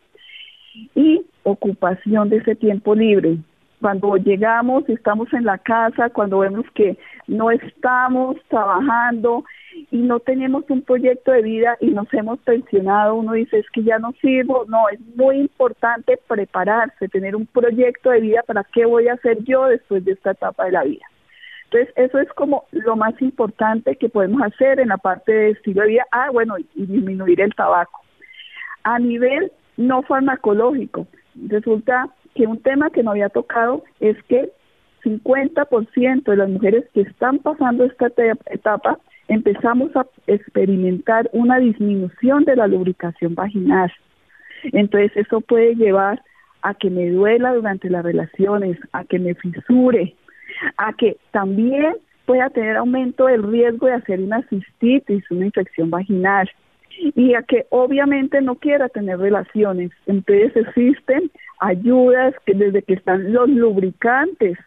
Y 0.95 1.27
ocupación 1.43 2.31
de 2.31 2.39
ese 2.39 2.55
tiempo 2.55 2.95
libre. 2.95 3.37
Cuando 3.81 4.17
llegamos, 4.17 4.89
estamos 4.89 5.33
en 5.35 5.45
la 5.45 5.59
casa, 5.59 6.09
cuando 6.11 6.39
vemos 6.39 6.65
que 6.75 6.97
no 7.27 7.51
estamos 7.51 8.37
trabajando 8.49 9.45
y 9.91 9.99
no 9.99 10.21
tenemos 10.21 10.65
un 10.69 10.83
proyecto 10.83 11.33
de 11.33 11.43
vida 11.43 11.77
y 11.81 11.91
nos 11.91 12.07
hemos 12.15 12.39
pensionado, 12.41 13.17
uno 13.17 13.33
dice 13.33 13.59
es 13.59 13.69
que 13.71 13.83
ya 13.83 13.99
no 13.99 14.13
sirvo, 14.21 14.65
no, 14.69 14.89
es 14.89 15.01
muy 15.17 15.39
importante 15.39 16.19
prepararse, 16.29 17.09
tener 17.09 17.35
un 17.35 17.47
proyecto 17.47 18.11
de 18.11 18.21
vida 18.21 18.43
para 18.47 18.65
qué 18.65 18.87
voy 18.87 19.09
a 19.09 19.15
hacer 19.15 19.43
yo 19.45 19.67
después 19.67 20.05
de 20.05 20.13
esta 20.13 20.31
etapa 20.31 20.67
de 20.67 20.73
la 20.73 20.85
vida. 20.85 21.05
Entonces, 21.73 21.95
eso 21.97 22.19
es 22.19 22.29
como 22.35 22.65
lo 22.73 22.97
más 22.97 23.15
importante 23.23 23.97
que 23.97 24.11
podemos 24.11 24.43
hacer 24.43 24.79
en 24.79 24.89
la 24.89 24.99
parte 24.99 25.33
de 25.33 25.51
estilo 25.53 25.81
de 25.83 25.89
vida. 25.89 26.07
Ah, 26.11 26.29
bueno, 26.31 26.59
y 26.59 26.67
disminuir 26.75 27.41
el 27.41 27.55
tabaco. 27.55 28.03
A 28.83 28.99
nivel 28.99 29.51
no 29.79 30.03
farmacológico, 30.03 31.07
resulta 31.49 32.11
que 32.35 32.47
un 32.47 32.61
tema 32.61 32.91
que 32.91 33.03
no 33.03 33.13
había 33.13 33.31
tocado 33.31 33.85
es 34.01 34.23
que 34.25 34.53
50% 35.03 36.25
de 36.25 36.37
las 36.37 36.51
mujeres 36.51 36.85
que 36.93 37.03
están 37.03 37.39
pasando 37.39 37.85
esta 37.85 38.09
etapa 38.51 38.99
empezamos 39.29 39.97
a 39.97 40.07
experimentar 40.27 41.31
una 41.33 41.59
disminución 41.59 42.45
de 42.45 42.57
la 42.57 42.67
lubricación 42.67 43.35
vaginal. 43.35 43.91
Entonces 44.65 45.11
eso 45.17 45.41
puede 45.41 45.75
llevar 45.75 46.23
a 46.61 46.75
que 46.75 46.91
me 46.91 47.09
duela 47.09 47.55
durante 47.55 47.89
las 47.89 48.05
relaciones, 48.05 48.79
a 48.93 49.05
que 49.05 49.19
me 49.19 49.35
fisure, 49.35 50.15
a 50.77 50.93
que 50.93 51.17
también 51.31 51.97
pueda 52.27 52.51
tener 52.51 52.77
aumento 52.77 53.27
del 53.27 53.43
riesgo 53.43 53.87
de 53.87 53.95
hacer 53.95 54.21
una 54.21 54.43
cistitis, 54.49 55.29
una 55.31 55.47
infección 55.47 55.91
vaginal 55.91 56.49
y 57.15 57.35
a 57.35 57.43
que 57.43 57.67
obviamente 57.71 58.41
no 58.41 58.57
quiera 58.57 58.89
tener 58.89 59.19
relaciones. 59.19 59.91
Entonces 60.07 60.55
existen 60.57 61.31
ayudas 61.61 62.35
que 62.47 62.55
desde 62.55 62.83
que 62.83 62.95
están 62.95 63.33
los 63.33 63.49
lubricantes 63.49 64.59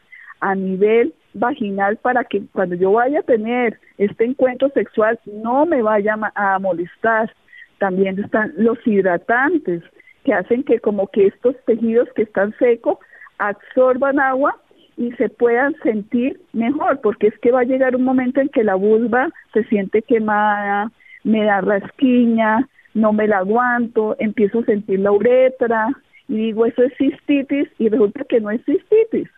a 0.42 0.56
nivel 0.56 1.14
vaginal 1.34 1.98
para 1.98 2.24
que 2.24 2.44
cuando 2.54 2.76
yo 2.76 2.94
vaya 2.94 3.20
a 3.20 3.24
tener 3.24 3.80
este 3.98 4.26
encuentro 4.26 4.70
sexual 4.70 5.20
no 5.26 5.66
me 5.66 5.82
vaya 5.82 6.18
a 6.36 6.60
molestar. 6.60 7.34
También 7.80 8.20
están 8.20 8.54
los 8.58 8.78
hidratantes 8.86 9.84
que 10.24 10.34
hacen 10.34 10.64
que 10.64 10.80
como 10.80 11.08
que 11.08 11.28
estos 11.28 11.56
tejidos 11.66 12.10
que 12.16 12.24
están 12.24 12.56
secos 12.58 12.98
absorban 13.38 14.20
agua 14.20 14.58
y 14.98 15.12
se 15.14 15.30
puedan 15.30 15.76
sentir 15.84 16.40
mejor, 16.54 17.02
porque 17.02 17.28
es 17.28 17.38
que 17.40 17.52
va 17.52 17.62
a 17.62 17.66
llegar 17.66 17.96
un 17.96 18.04
momento 18.04 18.40
en 18.40 18.50
que 18.50 18.64
la 18.64 18.76
vulva 18.76 19.30
se 19.54 19.64
siente 19.66 20.02
quemada, 20.02 20.92
me 21.24 21.44
da 21.44 21.62
rasquiña, 21.62 22.68
no 22.94 23.12
me 23.12 23.28
la 23.28 23.40
aguanto, 23.40 24.16
empiezo 24.20 24.60
a 24.60 24.66
sentir 24.66 25.00
la 25.00 25.12
uretra 25.12 25.90
y 26.28 26.36
digo 26.38 26.66
eso 26.66 26.82
es 26.84 26.94
cistitis 26.98 27.68
y 27.78 27.90
resulta 27.90 28.24
que 28.24 28.40
no 28.40 28.50
es 28.52 28.64
cistitis. 28.64 29.30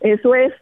Eso 0.00 0.34
es 0.34 0.52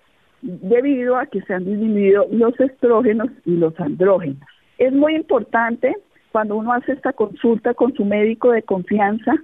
debido 0.43 1.17
a 1.17 1.27
que 1.27 1.41
se 1.43 1.55
han 1.55 1.65
disminuido 1.65 2.27
los 2.31 2.59
estrógenos 2.61 3.29
y 3.47 3.57
los 3.57 3.79
andrógenos. 3.81 4.39
Es 4.79 4.93
muy 4.93 5.15
importante 5.15 5.95
cuando 6.31 6.57
uno 6.57 6.73
hace 6.73 6.93
esta 6.93 7.13
consulta 7.13 7.75
con 7.75 7.95
su 7.95 8.05
médico 8.05 8.53
de 8.53 8.63
confianza 8.63 9.35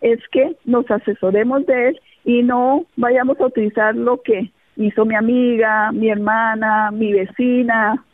es 0.00 0.20
que 0.28 0.56
nos 0.64 0.90
asesoremos 0.90 1.64
de 1.66 1.88
él 1.88 2.00
y 2.24 2.42
no 2.42 2.84
vayamos 2.96 3.40
a 3.40 3.46
utilizar 3.46 3.94
lo 3.94 4.20
que 4.22 4.50
hizo 4.78 5.04
mi 5.04 5.14
amiga, 5.14 5.92
mi 5.92 6.08
hermana, 6.08 6.90
mi 6.90 7.12
vecina, 7.12 8.04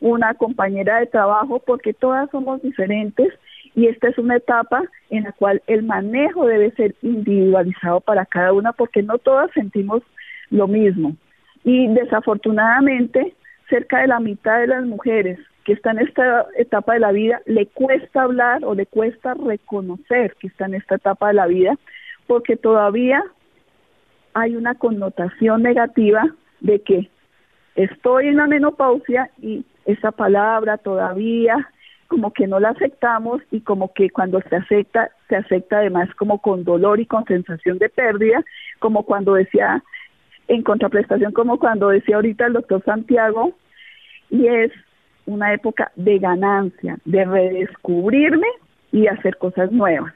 una 0.00 0.34
compañera 0.34 1.00
de 1.00 1.06
trabajo, 1.06 1.60
porque 1.66 1.92
todas 1.92 2.30
somos 2.30 2.62
diferentes 2.62 3.32
y 3.74 3.88
esta 3.88 4.08
es 4.08 4.18
una 4.18 4.36
etapa 4.36 4.84
en 5.10 5.24
la 5.24 5.32
cual 5.32 5.62
el 5.66 5.82
manejo 5.82 6.46
debe 6.46 6.70
ser 6.72 6.94
individualizado 7.02 8.00
para 8.00 8.24
cada 8.24 8.52
una, 8.52 8.72
porque 8.72 9.02
no 9.02 9.18
todas 9.18 9.50
sentimos 9.52 10.02
lo 10.50 10.68
mismo. 10.68 11.16
Y 11.64 11.88
desafortunadamente, 11.88 13.34
cerca 13.68 14.00
de 14.00 14.06
la 14.06 14.20
mitad 14.20 14.60
de 14.60 14.68
las 14.68 14.84
mujeres 14.84 15.38
que 15.64 15.72
están 15.72 15.98
en 15.98 16.06
esta 16.06 16.46
etapa 16.56 16.94
de 16.94 17.00
la 17.00 17.10
vida 17.10 17.40
le 17.46 17.66
cuesta 17.66 18.22
hablar 18.22 18.64
o 18.64 18.74
le 18.74 18.86
cuesta 18.86 19.34
reconocer 19.34 20.36
que 20.38 20.46
está 20.46 20.66
en 20.66 20.74
esta 20.74 20.96
etapa 20.96 21.28
de 21.28 21.34
la 21.34 21.46
vida, 21.46 21.76
porque 22.28 22.56
todavía 22.56 23.24
hay 24.34 24.56
una 24.56 24.74
connotación 24.74 25.62
negativa 25.62 26.24
de 26.60 26.80
que 26.82 27.10
estoy 27.76 28.28
en 28.28 28.36
la 28.36 28.46
menopausia 28.46 29.30
y 29.40 29.64
esa 29.86 30.12
palabra 30.12 30.78
todavía 30.78 31.68
como 32.08 32.32
que 32.32 32.46
no 32.46 32.60
la 32.60 32.70
aceptamos 32.70 33.42
y 33.50 33.60
como 33.60 33.92
que 33.92 34.10
cuando 34.10 34.40
se 34.42 34.56
acepta, 34.56 35.10
se 35.28 35.36
acepta 35.36 35.78
además 35.78 36.08
como 36.14 36.40
con 36.40 36.64
dolor 36.64 37.00
y 37.00 37.06
con 37.06 37.24
sensación 37.24 37.78
de 37.78 37.88
pérdida, 37.88 38.44
como 38.78 39.04
cuando 39.04 39.34
decía, 39.34 39.82
en 40.46 40.62
contraprestación, 40.62 41.32
como 41.32 41.58
cuando 41.58 41.88
decía 41.88 42.16
ahorita 42.16 42.46
el 42.46 42.52
doctor 42.52 42.84
Santiago, 42.84 43.54
y 44.30 44.46
es 44.46 44.70
una 45.26 45.54
época 45.54 45.90
de 45.96 46.18
ganancia, 46.18 46.98
de 47.04 47.24
redescubrirme 47.24 48.46
y 48.92 49.06
hacer 49.06 49.36
cosas 49.38 49.72
nuevas. 49.72 50.14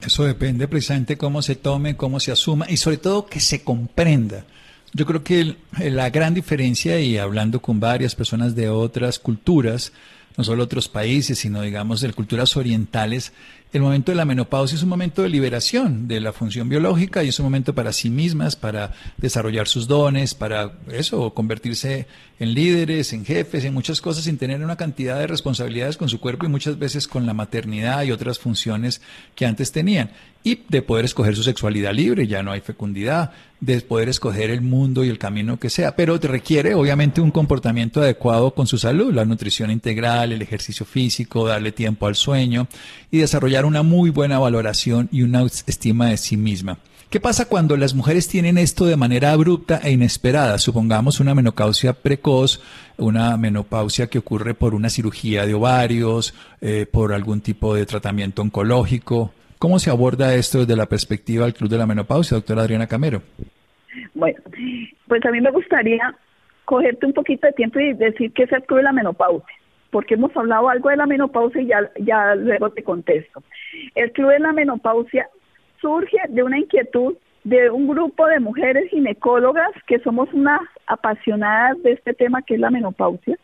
Eso 0.00 0.24
depende 0.24 0.66
precisamente 0.66 1.18
cómo 1.18 1.42
se 1.42 1.56
tome, 1.56 1.96
cómo 1.96 2.20
se 2.20 2.32
asuma 2.32 2.66
y 2.68 2.76
sobre 2.76 2.96
todo 2.96 3.26
que 3.26 3.40
se 3.40 3.62
comprenda. 3.62 4.44
Yo 4.92 5.06
creo 5.06 5.22
que 5.22 5.56
la 5.78 6.10
gran 6.10 6.34
diferencia, 6.34 6.98
y 7.00 7.18
hablando 7.18 7.60
con 7.60 7.78
varias 7.78 8.14
personas 8.14 8.54
de 8.56 8.68
otras 8.68 9.18
culturas, 9.18 9.92
no 10.36 10.42
solo 10.42 10.64
otros 10.64 10.88
países, 10.88 11.38
sino 11.38 11.62
digamos 11.62 12.00
de 12.00 12.12
culturas 12.12 12.56
orientales, 12.56 13.32
el 13.72 13.82
momento 13.82 14.10
de 14.10 14.16
la 14.16 14.24
menopausia 14.24 14.74
es 14.74 14.82
un 14.82 14.88
momento 14.88 15.22
de 15.22 15.28
liberación 15.28 16.08
de 16.08 16.20
la 16.20 16.32
función 16.32 16.68
biológica 16.68 17.22
y 17.22 17.28
es 17.28 17.38
un 17.38 17.44
momento 17.44 17.72
para 17.72 17.92
sí 17.92 18.10
mismas, 18.10 18.56
para 18.56 18.92
desarrollar 19.16 19.68
sus 19.68 19.86
dones, 19.86 20.34
para 20.34 20.72
eso, 20.90 21.32
convertirse 21.34 22.08
en 22.40 22.52
líderes, 22.54 23.12
en 23.12 23.24
jefes, 23.24 23.64
en 23.64 23.72
muchas 23.72 24.00
cosas 24.00 24.24
sin 24.24 24.38
tener 24.38 24.60
una 24.64 24.76
cantidad 24.76 25.20
de 25.20 25.28
responsabilidades 25.28 25.96
con 25.96 26.08
su 26.08 26.18
cuerpo 26.18 26.46
y 26.46 26.48
muchas 26.48 26.78
veces 26.80 27.06
con 27.06 27.26
la 27.26 27.34
maternidad 27.34 28.02
y 28.02 28.10
otras 28.10 28.40
funciones 28.40 29.02
que 29.36 29.46
antes 29.46 29.70
tenían. 29.70 30.10
Y 30.42 30.60
de 30.68 30.80
poder 30.80 31.04
escoger 31.04 31.36
su 31.36 31.42
sexualidad 31.42 31.92
libre, 31.92 32.26
ya 32.26 32.42
no 32.42 32.50
hay 32.50 32.60
fecundidad, 32.60 33.32
de 33.60 33.80
poder 33.82 34.08
escoger 34.08 34.50
el 34.50 34.62
mundo 34.62 35.04
y 35.04 35.10
el 35.10 35.18
camino 35.18 35.58
que 35.58 35.68
sea, 35.68 35.94
pero 35.94 36.18
te 36.18 36.28
requiere 36.28 36.74
obviamente 36.74 37.20
un 37.20 37.30
comportamiento 37.30 38.00
adecuado 38.00 38.54
con 38.54 38.66
su 38.66 38.78
salud, 38.78 39.12
la 39.12 39.26
nutrición 39.26 39.70
integral, 39.70 40.32
el 40.32 40.40
ejercicio 40.40 40.86
físico, 40.86 41.46
darle 41.46 41.72
tiempo 41.72 42.06
al 42.06 42.14
sueño 42.14 42.68
y 43.10 43.18
desarrollar 43.18 43.66
una 43.66 43.82
muy 43.82 44.08
buena 44.08 44.38
valoración 44.38 45.10
y 45.12 45.22
una 45.22 45.42
estima 45.42 46.06
de 46.06 46.16
sí 46.16 46.38
misma. 46.38 46.78
¿Qué 47.10 47.18
pasa 47.18 47.46
cuando 47.46 47.76
las 47.76 47.92
mujeres 47.92 48.28
tienen 48.28 48.56
esto 48.56 48.86
de 48.86 48.96
manera 48.96 49.32
abrupta 49.32 49.80
e 49.82 49.90
inesperada? 49.90 50.58
Supongamos 50.58 51.18
una 51.18 51.34
menopausia 51.34 51.92
precoz, 51.92 52.60
una 52.98 53.36
menopausia 53.36 54.06
que 54.06 54.20
ocurre 54.20 54.54
por 54.54 54.76
una 54.76 54.90
cirugía 54.90 55.44
de 55.44 55.54
ovarios, 55.54 56.34
eh, 56.60 56.86
por 56.88 57.12
algún 57.12 57.40
tipo 57.40 57.74
de 57.74 57.84
tratamiento 57.84 58.42
oncológico. 58.42 59.32
¿Cómo 59.60 59.78
se 59.78 59.90
aborda 59.90 60.34
esto 60.34 60.60
desde 60.60 60.74
la 60.74 60.86
perspectiva 60.86 61.44
del 61.44 61.52
Club 61.52 61.68
de 61.68 61.76
la 61.76 61.86
Menopausia, 61.86 62.34
doctora 62.34 62.62
Adriana 62.62 62.86
Camero? 62.86 63.20
Bueno, 64.14 64.38
pues 65.06 65.22
a 65.22 65.30
mí 65.30 65.40
me 65.42 65.50
gustaría 65.50 66.14
cogerte 66.64 67.04
un 67.04 67.12
poquito 67.12 67.46
de 67.46 67.52
tiempo 67.52 67.78
y 67.78 67.92
decir 67.92 68.32
qué 68.32 68.44
es 68.44 68.52
el 68.52 68.62
Club 68.62 68.78
de 68.78 68.84
la 68.84 68.92
Menopausia 68.92 69.54
porque 69.90 70.14
hemos 70.14 70.34
hablado 70.34 70.70
algo 70.70 70.88
de 70.88 70.96
la 70.96 71.06
menopausia 71.06 71.60
y 71.60 71.66
ya, 71.66 71.90
ya 72.00 72.34
luego 72.36 72.70
te 72.70 72.82
contesto. 72.82 73.42
El 73.94 74.12
Club 74.12 74.30
de 74.30 74.38
la 74.38 74.52
Menopausia 74.52 75.28
surge 75.80 76.16
de 76.30 76.42
una 76.42 76.58
inquietud 76.58 77.16
de 77.44 77.68
un 77.70 77.86
grupo 77.86 78.26
de 78.28 78.40
mujeres 78.40 78.88
ginecólogas 78.90 79.72
que 79.86 79.98
somos 79.98 80.32
unas 80.32 80.60
apasionadas 80.86 81.82
de 81.82 81.92
este 81.92 82.14
tema 82.14 82.40
que 82.40 82.54
es 82.54 82.60
la 82.60 82.70
menopausia 82.70 83.38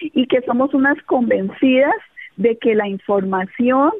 y 0.00 0.26
que 0.26 0.40
somos 0.42 0.72
unas 0.72 1.00
convencidas 1.02 1.94
de 2.36 2.56
que 2.58 2.74
la 2.74 2.88
información 2.88 3.92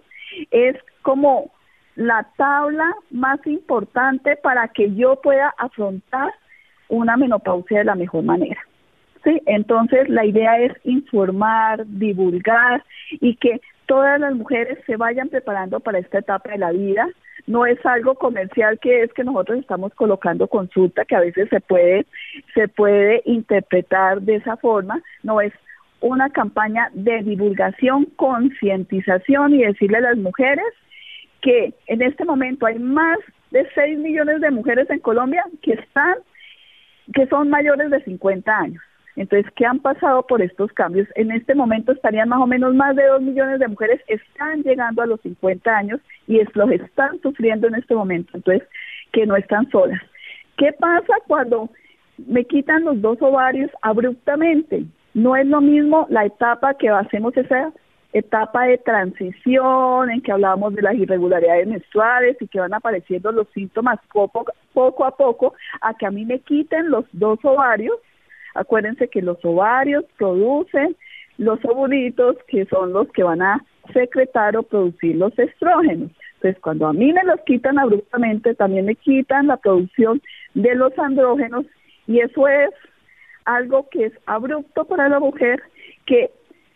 es 0.50 0.76
como 1.02 1.50
la 1.96 2.26
tabla 2.36 2.94
más 3.10 3.44
importante 3.46 4.36
para 4.36 4.68
que 4.68 4.94
yo 4.94 5.16
pueda 5.20 5.54
afrontar 5.58 6.32
una 6.88 7.16
menopausia 7.16 7.78
de 7.78 7.84
la 7.84 7.94
mejor 7.94 8.24
manera. 8.24 8.60
Sí, 9.24 9.40
entonces 9.46 10.08
la 10.08 10.24
idea 10.24 10.58
es 10.58 10.72
informar, 10.84 11.84
divulgar 11.86 12.82
y 13.12 13.36
que 13.36 13.60
todas 13.86 14.18
las 14.18 14.34
mujeres 14.34 14.78
se 14.86 14.96
vayan 14.96 15.28
preparando 15.28 15.80
para 15.80 15.98
esta 15.98 16.20
etapa 16.20 16.50
de 16.50 16.58
la 16.58 16.72
vida, 16.72 17.08
no 17.46 17.66
es 17.66 17.84
algo 17.84 18.14
comercial 18.14 18.78
que 18.78 19.02
es 19.02 19.12
que 19.12 19.24
nosotros 19.24 19.58
estamos 19.58 19.92
colocando 19.94 20.46
consulta 20.46 21.04
que 21.04 21.16
a 21.16 21.20
veces 21.20 21.48
se 21.48 21.60
puede 21.60 22.06
se 22.54 22.68
puede 22.68 23.22
interpretar 23.24 24.22
de 24.22 24.36
esa 24.36 24.56
forma, 24.56 25.02
no 25.22 25.40
es 25.40 25.52
una 26.00 26.30
campaña 26.30 26.90
de 26.94 27.22
divulgación, 27.22 28.06
concientización 28.16 29.54
y 29.54 29.64
decirle 29.64 29.98
a 29.98 30.02
las 30.02 30.16
mujeres 30.16 30.64
que 31.42 31.74
en 31.86 32.02
este 32.02 32.24
momento 32.24 32.66
hay 32.66 32.78
más 32.78 33.18
de 33.50 33.66
6 33.74 33.98
millones 33.98 34.40
de 34.40 34.50
mujeres 34.50 34.88
en 34.90 35.00
Colombia 35.00 35.44
que 35.62 35.72
están 35.72 36.16
que 37.14 37.26
son 37.26 37.50
mayores 37.50 37.90
de 37.90 38.02
50 38.04 38.56
años. 38.56 38.82
Entonces, 39.16 39.50
¿qué 39.56 39.66
han 39.66 39.80
pasado 39.80 40.26
por 40.26 40.40
estos 40.40 40.72
cambios? 40.72 41.08
En 41.16 41.32
este 41.32 41.54
momento 41.54 41.92
estarían 41.92 42.28
más 42.28 42.40
o 42.40 42.46
menos 42.46 42.74
más 42.74 42.94
de 42.94 43.04
2 43.06 43.22
millones 43.22 43.58
de 43.58 43.68
mujeres 43.68 44.00
están 44.06 44.62
llegando 44.62 45.02
a 45.02 45.06
los 45.06 45.20
50 45.22 45.76
años 45.76 46.00
y 46.26 46.40
los 46.54 46.70
están 46.70 47.20
sufriendo 47.20 47.66
en 47.66 47.74
este 47.74 47.94
momento. 47.94 48.30
Entonces, 48.34 48.66
que 49.12 49.26
no 49.26 49.36
están 49.36 49.68
solas. 49.70 50.00
¿Qué 50.56 50.72
pasa 50.72 51.12
cuando 51.26 51.70
me 52.18 52.44
quitan 52.44 52.84
los 52.84 53.00
dos 53.00 53.20
ovarios 53.20 53.70
abruptamente? 53.82 54.84
No 55.12 55.34
es 55.34 55.46
lo 55.46 55.60
mismo 55.60 56.06
la 56.08 56.26
etapa 56.26 56.74
que 56.74 56.88
hacemos 56.88 57.36
esa 57.36 57.72
etapa 58.12 58.64
de 58.64 58.78
transición 58.78 60.10
en 60.10 60.20
que 60.20 60.32
hablábamos 60.32 60.74
de 60.74 60.82
las 60.82 60.94
irregularidades 60.94 61.66
menstruales 61.66 62.36
y 62.40 62.48
que 62.48 62.60
van 62.60 62.74
apareciendo 62.74 63.30
los 63.30 63.48
síntomas 63.50 63.98
poco, 64.12 64.44
poco 64.72 65.04
a 65.04 65.16
poco, 65.16 65.54
a 65.80 65.94
que 65.94 66.06
a 66.06 66.10
mí 66.10 66.24
me 66.24 66.40
quiten 66.40 66.90
los 66.90 67.04
dos 67.12 67.38
ovarios 67.44 67.96
Acuérdense 68.54 69.08
que 69.08 69.22
los 69.22 69.42
ovarios 69.44 70.04
producen 70.18 70.96
los 71.38 71.64
ovulitos 71.64 72.36
que 72.48 72.66
son 72.66 72.92
los 72.92 73.08
que 73.12 73.22
van 73.22 73.42
a 73.42 73.64
secretar 73.92 74.56
o 74.56 74.62
producir 74.62 75.16
los 75.16 75.36
estrógenos. 75.38 76.10
Entonces, 76.34 76.60
cuando 76.60 76.86
a 76.86 76.92
mí 76.92 77.12
me 77.12 77.24
los 77.24 77.40
quitan 77.46 77.78
abruptamente, 77.78 78.54
también 78.54 78.86
me 78.86 78.94
quitan 78.94 79.46
la 79.46 79.56
producción 79.56 80.22
de 80.54 80.74
los 80.74 80.96
andrógenos 80.98 81.66
y 82.06 82.20
eso 82.20 82.48
es 82.48 82.70
algo 83.44 83.88
que 83.90 84.06
es 84.06 84.12
abrupto 84.26 84.84
para 84.84 85.08
la 85.08 85.20
mujer 85.20 85.62
que 86.06 86.30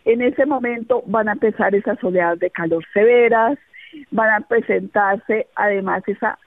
en 0.05 0.21
ese 0.21 0.45
momento 0.45 1.03
van 1.07 1.27
a 1.27 1.33
empezar 1.33 1.73
esas 1.75 2.01
oleadas 2.03 2.39
de 2.39 2.51
calor 2.51 2.85
severas, 2.93 3.57
van 4.11 4.29
a 4.29 4.47
presentarse 4.47 5.47
además 5.55 6.03
esa, 6.07 6.37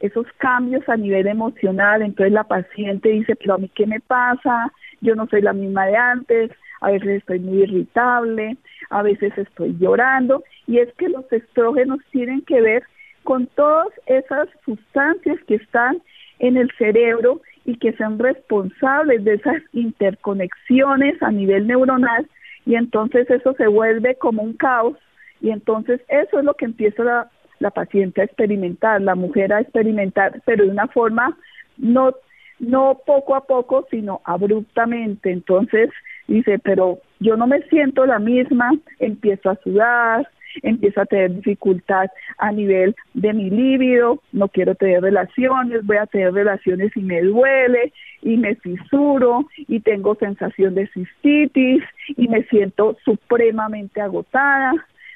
esos 0.00 0.26
cambios 0.38 0.88
a 0.88 0.96
nivel 0.96 1.26
emocional, 1.26 2.02
entonces 2.02 2.32
la 2.32 2.44
paciente 2.44 3.08
dice, 3.10 3.34
pero 3.36 3.54
a 3.54 3.58
mí 3.58 3.70
qué 3.74 3.86
me 3.86 4.00
pasa, 4.00 4.72
yo 5.00 5.14
no 5.16 5.26
soy 5.26 5.42
la 5.42 5.52
misma 5.52 5.86
de 5.86 5.96
antes, 5.96 6.50
a 6.80 6.92
veces 6.92 7.08
estoy 7.08 7.40
muy 7.40 7.62
irritable, 7.62 8.56
a 8.90 9.02
veces 9.02 9.36
estoy 9.36 9.76
llorando, 9.78 10.44
y 10.68 10.78
es 10.78 10.92
que 10.94 11.08
los 11.08 11.30
estrógenos 11.32 11.98
tienen 12.12 12.42
que 12.42 12.60
ver 12.60 12.84
con 13.24 13.46
todas 13.48 13.88
esas 14.06 14.48
sustancias 14.64 15.38
que 15.48 15.56
están 15.56 16.00
en 16.38 16.56
el 16.56 16.70
cerebro 16.78 17.40
y 17.64 17.76
que 17.76 17.92
son 17.94 18.18
responsables 18.18 19.24
de 19.24 19.34
esas 19.34 19.60
interconexiones 19.72 21.20
a 21.20 21.32
nivel 21.32 21.66
neuronal 21.66 22.28
y 22.68 22.74
entonces 22.74 23.28
eso 23.30 23.54
se 23.54 23.66
vuelve 23.66 24.16
como 24.16 24.42
un 24.42 24.52
caos 24.52 24.94
y 25.40 25.48
entonces 25.48 26.02
eso 26.08 26.38
es 26.38 26.44
lo 26.44 26.52
que 26.52 26.66
empieza 26.66 27.02
la, 27.02 27.30
la 27.60 27.70
paciente 27.70 28.20
a 28.20 28.24
experimentar, 28.24 29.00
la 29.00 29.14
mujer 29.14 29.54
a 29.54 29.62
experimentar, 29.62 30.42
pero 30.44 30.64
de 30.64 30.70
una 30.70 30.86
forma 30.88 31.34
no 31.78 32.12
no 32.58 33.00
poco 33.06 33.36
a 33.36 33.46
poco, 33.46 33.86
sino 33.90 34.20
abruptamente. 34.24 35.30
Entonces 35.30 35.90
dice, 36.26 36.58
pero 36.58 36.98
yo 37.20 37.36
no 37.36 37.46
me 37.46 37.62
siento 37.68 38.04
la 38.04 38.18
misma, 38.18 38.72
empiezo 38.98 39.48
a 39.48 39.56
sudar, 39.62 40.28
empiezo 40.62 41.00
a 41.00 41.06
tener 41.06 41.36
dificultad 41.36 42.10
a 42.36 42.52
nivel 42.52 42.94
de 43.14 43.32
mi 43.32 43.48
líbido, 43.48 44.20
no 44.32 44.48
quiero 44.48 44.74
tener 44.74 45.02
relaciones, 45.02 45.86
voy 45.86 45.96
a 45.96 46.06
tener 46.06 46.34
relaciones 46.34 46.94
y 46.96 47.00
me 47.00 47.22
duele 47.22 47.94
y 48.22 48.36
me 48.36 48.54
fisuro 48.56 49.46
y 49.56 49.80
tengo 49.80 50.14
sensación 50.16 50.74
de 50.74 50.88
cistitis 50.88 51.82
y 52.16 52.28
me 52.28 52.42
siento 52.44 52.96
supremamente 53.04 54.00
agotada. 54.00 54.72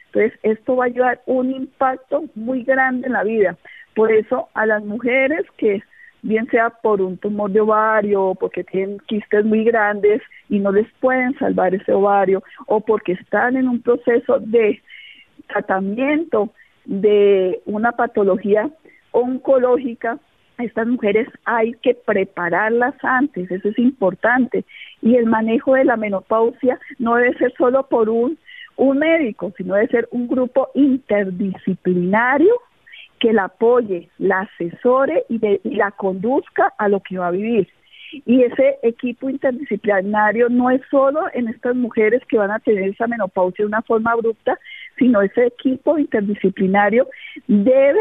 Entonces, 0.07 0.39
esto 0.43 0.77
va 0.77 0.87
a 0.87 0.89
llevar 0.89 1.23
un 1.27 1.51
impacto 1.51 2.25
muy 2.35 2.65
grande 2.65 3.07
en 3.07 3.15
la 3.15 3.25
vida. 3.25 3.57
Por 3.95 4.13
eso, 4.13 4.49
a 4.55 4.67
las 4.67 4.85
mujeres 4.85 5.45
que 5.57 5.83
bien 6.23 6.47
sea 6.51 6.71
por 6.71 7.03
un 7.03 7.19
tumor 7.19 7.51
de 7.51 7.61
ovario 7.61 8.23
o 8.23 8.35
porque 8.35 8.63
tienen 8.65 9.01
quistes 9.07 9.45
muy 9.45 9.65
grandes 9.65 10.23
y 10.49 10.61
no 10.61 10.71
les 10.71 10.87
pueden 11.01 11.37
salvar 11.39 11.75
ese 11.75 11.93
ovario 11.93 12.43
o 12.67 12.81
porque 12.81 13.13
están 13.13 13.57
en 13.57 13.69
un 13.69 13.83
proceso 13.83 14.39
de 14.39 14.81
tratamiento 15.49 16.51
de 16.85 17.61
una 17.67 17.93
patología 17.93 18.71
oncológica, 19.11 20.19
estas 20.63 20.87
mujeres 20.87 21.29
hay 21.45 21.73
que 21.83 21.95
prepararlas 21.95 22.95
antes, 23.03 23.51
eso 23.51 23.69
es 23.69 23.79
importante. 23.79 24.65
Y 25.01 25.17
el 25.17 25.27
manejo 25.27 25.75
de 25.75 25.85
la 25.85 25.97
menopausia 25.97 26.79
no 26.99 27.17
debe 27.17 27.37
ser 27.39 27.53
solo 27.57 27.89
por 27.89 28.09
un, 28.09 28.39
un 28.77 28.99
médico, 28.99 29.53
sino 29.57 29.75
debe 29.75 29.89
ser 29.89 30.09
un 30.11 30.29
grupo 30.29 30.69
interdisciplinario 30.75 32.55
que 33.19 33.33
la 33.33 33.45
apoye, 33.45 34.09
la 34.19 34.41
asesore 34.41 35.25
y, 35.29 35.41
y 35.63 35.75
la 35.77 35.93
conduzca 35.93 36.73
a 36.79 36.89
lo 36.89 37.01
que 37.01 37.19
va 37.19 37.29
a 37.29 37.33
vivir. 37.33 37.69
Y 38.27 38.43
ese 38.43 38.79
equipo 38.83 39.31
interdisciplinario 39.31 40.49
no 40.49 40.71
es 40.71 40.83
solo 40.91 41.23
en 41.33 41.49
estas 41.49 41.75
mujeres 41.75 42.23
que 42.29 42.37
van 42.37 42.51
a 42.51 42.59
tener 42.59 42.91
esa 42.91 43.07
menopausia 43.07 43.65
de 43.65 43.69
una 43.69 43.83
forma 43.83 44.13
abrupta, 44.13 44.59
sino 44.99 45.23
ese 45.23 45.47
equipo 45.47 45.99
interdisciplinario 45.99 47.07
debe 47.47 48.01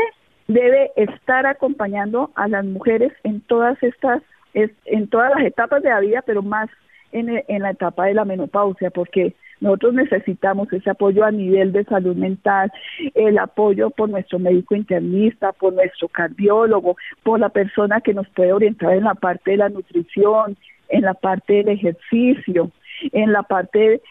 debe 0.54 0.92
estar 0.96 1.46
acompañando 1.46 2.32
a 2.36 2.48
las 2.48 2.66
mujeres 2.66 3.12
en 3.24 3.42
todas 3.42 3.82
estas 3.84 4.22
en 4.54 5.08
todas 5.08 5.32
las 5.32 5.46
etapas 5.46 5.82
de 5.82 5.90
la 5.90 6.02
vida, 6.02 6.24
pero 6.26 6.42
más 6.42 6.70
en, 7.14 7.42
en 7.48 7.62
la 7.62 7.72
etapa 7.72 8.06
de 8.06 8.14
la 8.14 8.26
menopausia, 8.26 8.90
porque 8.90 9.34
nosotros 9.62 9.94
necesitamos 9.94 10.74
ese 10.74 10.90
apoyo 10.90 11.24
a 11.24 11.32
nivel 11.32 11.72
de 11.72 11.86
salud 11.86 12.16
mental, 12.16 12.72
el 13.14 13.38
apoyo 13.38 13.92
por 13.92 14.10
nuestro 14.10 14.40
médico 14.40 14.76
internista, 14.76 15.54
por 15.54 15.74
nuestro 15.74 16.08
cardiólogo, 16.08 16.98
por 17.24 17.40
la 17.40 17.50
persona 17.50 18.02
que 18.02 18.14
nos 18.14 18.28
puede 18.30 18.52
orientar 18.52 18.94
en 18.94 19.04
la 19.04 19.14
parte 19.14 19.52
de 19.52 19.58
la 19.58 19.70
nutrición, 19.70 20.58
en 20.90 21.04
la 21.04 21.14
parte 21.14 21.54
del 21.54 21.70
ejercicio, 21.70 22.72
en 23.12 23.32
la 23.32 23.44
parte 23.44 24.02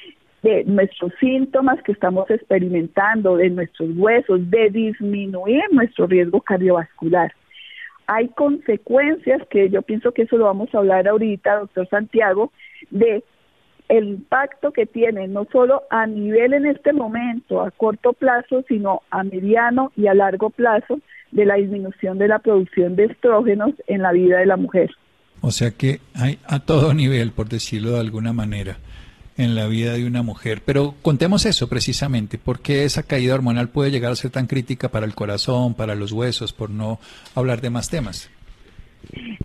de 0.42 0.64
nuestros 0.64 1.12
síntomas 1.20 1.82
que 1.82 1.92
estamos 1.92 2.30
experimentando, 2.30 3.36
de 3.36 3.50
nuestros 3.50 3.90
huesos, 3.94 4.50
de 4.50 4.70
disminuir 4.70 5.62
nuestro 5.70 6.06
riesgo 6.06 6.40
cardiovascular. 6.40 7.32
Hay 8.06 8.28
consecuencias 8.28 9.42
que 9.50 9.70
yo 9.70 9.82
pienso 9.82 10.12
que 10.12 10.22
eso 10.22 10.36
lo 10.36 10.46
vamos 10.46 10.74
a 10.74 10.78
hablar 10.78 11.06
ahorita, 11.06 11.60
doctor 11.60 11.88
Santiago, 11.88 12.52
de 12.90 13.22
el 13.88 14.08
impacto 14.08 14.72
que 14.72 14.86
tiene 14.86 15.26
no 15.26 15.46
solo 15.52 15.82
a 15.90 16.06
nivel 16.06 16.54
en 16.54 16.66
este 16.66 16.92
momento, 16.92 17.60
a 17.60 17.70
corto 17.72 18.12
plazo, 18.12 18.64
sino 18.68 19.02
a 19.10 19.24
mediano 19.24 19.92
y 19.96 20.06
a 20.06 20.14
largo 20.14 20.50
plazo 20.50 21.00
de 21.32 21.44
la 21.44 21.56
disminución 21.56 22.18
de 22.18 22.28
la 22.28 22.38
producción 22.38 22.96
de 22.96 23.06
estrógenos 23.06 23.72
en 23.88 24.02
la 24.02 24.12
vida 24.12 24.38
de 24.38 24.46
la 24.46 24.56
mujer. 24.56 24.90
O 25.40 25.50
sea 25.50 25.70
que 25.72 26.00
hay 26.14 26.38
a 26.46 26.60
todo 26.60 26.94
nivel, 26.94 27.32
por 27.32 27.48
decirlo 27.48 27.92
de 27.92 28.00
alguna 28.00 28.32
manera, 28.32 28.78
en 29.40 29.54
la 29.54 29.66
vida 29.66 29.94
de 29.94 30.06
una 30.06 30.22
mujer. 30.22 30.60
Pero 30.64 30.94
contemos 31.02 31.46
eso 31.46 31.68
precisamente, 31.68 32.38
¿por 32.38 32.60
qué 32.60 32.84
esa 32.84 33.02
caída 33.02 33.34
hormonal 33.34 33.68
puede 33.68 33.90
llegar 33.90 34.12
a 34.12 34.16
ser 34.16 34.30
tan 34.30 34.46
crítica 34.46 34.88
para 34.88 35.06
el 35.06 35.14
corazón, 35.14 35.74
para 35.74 35.94
los 35.94 36.12
huesos, 36.12 36.52
por 36.52 36.70
no 36.70 36.98
hablar 37.34 37.60
de 37.60 37.70
más 37.70 37.90
temas? 37.90 38.30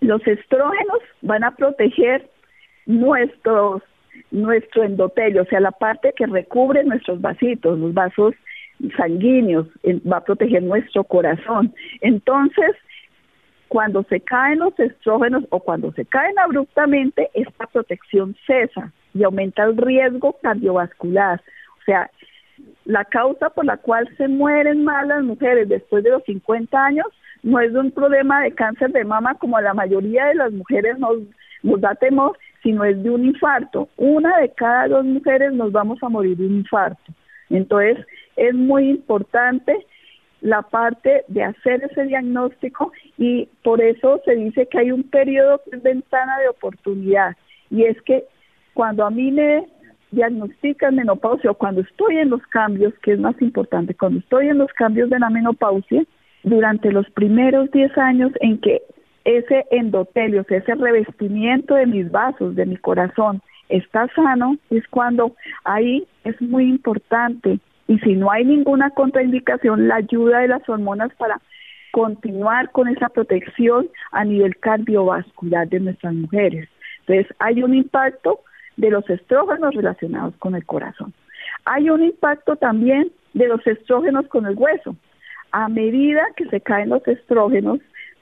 Los 0.02 0.26
estrógenos 0.28 1.00
van 1.22 1.44
a 1.44 1.56
proteger 1.56 2.30
nuestros 2.86 3.82
nuestro 4.32 4.84
endotelio, 4.84 5.44
o 5.44 5.46
sea, 5.46 5.60
la 5.60 5.72
parte 5.72 6.14
que 6.16 6.26
recubre 6.26 6.84
nuestros 6.84 7.22
vasitos, 7.22 7.78
los 7.78 7.94
vasos 7.94 8.34
sanguíneos, 8.98 9.68
va 10.10 10.18
a 10.18 10.24
proteger 10.24 10.64
nuestro 10.64 11.04
corazón. 11.04 11.74
Entonces, 12.02 12.76
cuando 13.68 14.04
se 14.04 14.20
caen 14.22 14.60
los 14.60 14.78
estrógenos 14.80 15.46
o 15.50 15.60
cuando 15.60 15.92
se 15.94 16.06
caen 16.06 16.38
abruptamente, 16.40 17.30
esta 17.34 17.68
protección 17.68 18.36
cesa 18.46 18.92
y 19.16 19.24
aumenta 19.24 19.64
el 19.64 19.78
riesgo 19.78 20.38
cardiovascular. 20.44 21.42
O 21.80 21.84
sea, 21.86 22.12
la 22.84 23.06
causa 23.06 23.50
por 23.50 23.66
la 23.66 23.78
cual 23.78 24.08
se 24.18 24.28
mueren 24.28 24.84
más 24.84 25.08
las 25.08 25.24
mujeres 25.24 25.68
después 25.68 26.04
de 26.04 26.12
los 26.12 26.24
50 26.26 26.86
años 26.86 27.08
no 27.42 27.60
es 27.60 27.74
de 27.74 27.80
un 27.80 27.92
problema 27.92 28.42
de 28.44 28.52
cáncer 28.52 28.92
de 28.92 29.04
mama 29.04 29.36
como 29.36 29.60
la 29.60 29.74
mayoría 29.74 30.26
de 30.26 30.36
las 30.36 30.52
mujeres 30.52 31.00
nos, 31.00 31.18
nos 31.64 31.80
da 31.80 31.96
temor, 31.96 32.38
sino 32.62 32.84
es 32.84 33.02
de 33.02 33.10
un 33.10 33.26
infarto. 33.26 33.88
Una 33.98 34.38
de 34.40 34.50
cada 34.50 34.88
dos 34.88 35.06
mujeres 35.06 35.54
nos 35.54 35.72
vamos 35.72 36.02
a 36.02 36.10
morir 36.10 36.36
de 36.38 36.48
un 36.48 36.56
infarto. 36.58 37.14
Entonces, 37.50 38.06
es 38.36 38.54
muy 38.54 38.90
importante 38.90 39.86
la 40.42 40.62
parte 40.64 41.24
de 41.28 41.44
hacer 41.44 41.84
ese 41.84 42.04
diagnóstico 42.04 42.92
y 43.18 43.48
por 43.64 43.82
eso 43.82 44.22
se 44.26 44.36
dice 44.36 44.68
que 44.68 44.80
hay 44.80 44.92
un 44.92 45.04
periodo 45.04 45.62
es 45.72 45.82
ventana 45.82 46.38
de 46.40 46.50
oportunidad 46.50 47.36
y 47.70 47.84
es 47.84 48.00
que 48.04 48.26
cuando 48.76 49.06
a 49.06 49.10
mí 49.10 49.32
me 49.32 49.66
diagnostican 50.12 50.96
menopausia 50.96 51.50
o 51.50 51.56
cuando 51.56 51.82
estoy 51.82 52.18
en 52.18 52.30
los 52.30 52.42
cambios, 52.48 52.94
que 53.02 53.14
es 53.14 53.20
más 53.20 53.42
importante, 53.42 53.96
cuando 53.96 54.20
estoy 54.20 54.50
en 54.50 54.60
los 54.60 54.72
cambios 54.74 55.10
de 55.10 55.18
la 55.18 55.30
menopausia, 55.30 56.04
durante 56.44 56.92
los 56.92 57.10
primeros 57.12 57.72
10 57.72 57.98
años 57.98 58.32
en 58.42 58.60
que 58.60 58.84
ese 59.24 59.66
endotelio, 59.72 60.46
ese 60.48 60.76
revestimiento 60.76 61.74
de 61.74 61.88
mis 61.88 62.12
vasos, 62.12 62.56
de 62.56 62.66
mi 62.66 62.78
corazón, 62.78 63.42
está 63.70 64.08
sano, 64.14 64.58
es 64.70 64.88
cuando 64.90 65.36
ahí 65.64 66.06
es 66.26 66.40
muy 66.42 66.66
importante. 66.66 67.60
Y 67.88 67.98
si 68.00 68.14
no 68.14 68.30
hay 68.30 68.44
ninguna 68.44 68.92
contraindicación, 68.92 69.88
la 69.88 69.96
ayuda 69.96 70.40
de 70.40 70.50
las 70.50 70.68
hormonas 70.70 71.12
para 71.16 71.42
continuar 71.92 72.72
con 72.72 72.90
esa 72.90 73.08
protección 73.08 73.88
a 74.12 74.26
nivel 74.26 74.58
cardiovascular 74.58 75.68
de 75.70 75.80
nuestras 75.80 76.14
mujeres. 76.14 76.68
Entonces, 77.08 77.34
hay 77.40 77.64
un 77.64 77.74
impacto 77.74 78.42
de 78.78 78.90
los 78.90 79.10
estrógenos 79.10 79.74
relacionados 79.74 80.36
con 80.38 80.56
el 80.56 80.66
corazón. 80.66 81.14
Hay 81.66 81.90
un 81.90 82.04
impacto 82.04 82.56
también 82.56 83.12
de 83.34 83.48
los 83.48 83.66
estrógenos 83.66 84.28
con 84.28 84.46
el 84.46 84.56
hueso. 84.56 84.96
A 85.52 85.70
medida 85.70 86.22
que 86.36 86.46
se 86.46 86.62
caen 86.62 86.90
los 86.90 87.08
estrógenos, 87.08 87.80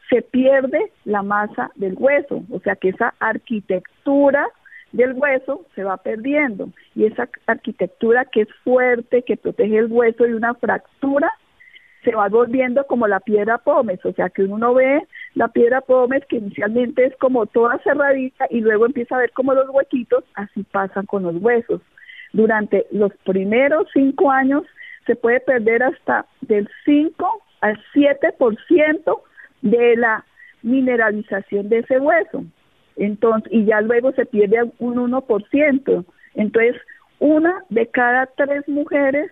se 0.09 0.21
pierde 0.21 0.91
la 1.05 1.23
masa 1.23 1.71
del 1.75 1.95
hueso, 1.97 2.43
o 2.51 2.59
sea 2.59 2.75
que 2.75 2.89
esa 2.89 3.13
arquitectura 3.19 4.47
del 4.91 5.13
hueso 5.13 5.65
se 5.73 5.83
va 5.83 5.97
perdiendo 5.97 6.69
y 6.95 7.05
esa 7.05 7.27
arquitectura 7.47 8.25
que 8.25 8.41
es 8.41 8.49
fuerte, 8.63 9.23
que 9.23 9.37
protege 9.37 9.79
el 9.79 9.91
hueso 9.91 10.23
de 10.23 10.35
una 10.35 10.53
fractura, 10.53 11.31
se 12.03 12.15
va 12.15 12.27
volviendo 12.29 12.85
como 12.85 13.07
la 13.07 13.19
piedra 13.19 13.57
pómez, 13.57 14.03
o 14.05 14.13
sea 14.13 14.29
que 14.29 14.43
uno 14.43 14.73
ve 14.73 15.07
la 15.35 15.47
piedra 15.47 15.81
pómez 15.81 16.25
que 16.27 16.37
inicialmente 16.37 17.05
es 17.05 17.15
como 17.17 17.45
toda 17.45 17.79
cerradita 17.79 18.45
y 18.49 18.61
luego 18.61 18.85
empieza 18.85 19.15
a 19.15 19.19
ver 19.19 19.31
como 19.31 19.53
los 19.53 19.69
huequitos, 19.69 20.23
así 20.35 20.63
pasan 20.63 21.05
con 21.05 21.23
los 21.23 21.35
huesos. 21.35 21.81
Durante 22.33 22.85
los 22.91 23.11
primeros 23.23 23.87
cinco 23.93 24.31
años 24.31 24.63
se 25.05 25.15
puede 25.15 25.39
perder 25.39 25.83
hasta 25.83 26.25
del 26.41 26.69
5 26.85 27.43
al 27.61 27.79
7% 27.93 29.21
de 29.61 29.95
la 29.95 30.25
mineralización 30.61 31.69
de 31.69 31.79
ese 31.79 31.99
hueso. 31.99 32.43
Entonces, 32.95 33.51
y 33.51 33.65
ya 33.65 33.81
luego 33.81 34.11
se 34.13 34.25
pierde 34.25 34.71
un 34.79 34.95
1%. 34.95 36.05
Entonces, 36.35 36.75
una 37.19 37.63
de 37.69 37.87
cada 37.87 38.27
tres 38.37 38.67
mujeres 38.67 39.31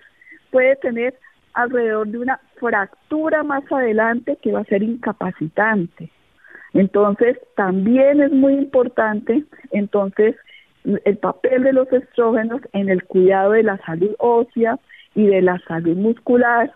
puede 0.51 0.75
tener 0.77 1.13
alrededor 1.53 2.07
de 2.07 2.19
una 2.19 2.39
fractura 2.61 3.43
más 3.43 3.63
adelante 3.71 4.37
que 4.41 4.53
va 4.53 4.59
a 4.61 4.65
ser 4.65 4.83
incapacitante. 4.83 6.09
Entonces, 6.73 7.37
también 7.57 8.21
es 8.21 8.31
muy 8.31 8.53
importante, 8.53 9.43
entonces, 9.71 10.35
el 10.85 11.17
papel 11.17 11.63
de 11.63 11.73
los 11.73 11.91
estrógenos 11.91 12.61
en 12.71 12.89
el 12.89 13.03
cuidado 13.03 13.51
de 13.51 13.63
la 13.63 13.77
salud 13.79 14.15
ósea 14.19 14.79
y 15.13 15.25
de 15.25 15.41
la 15.41 15.59
salud 15.67 15.97
muscular 15.97 16.71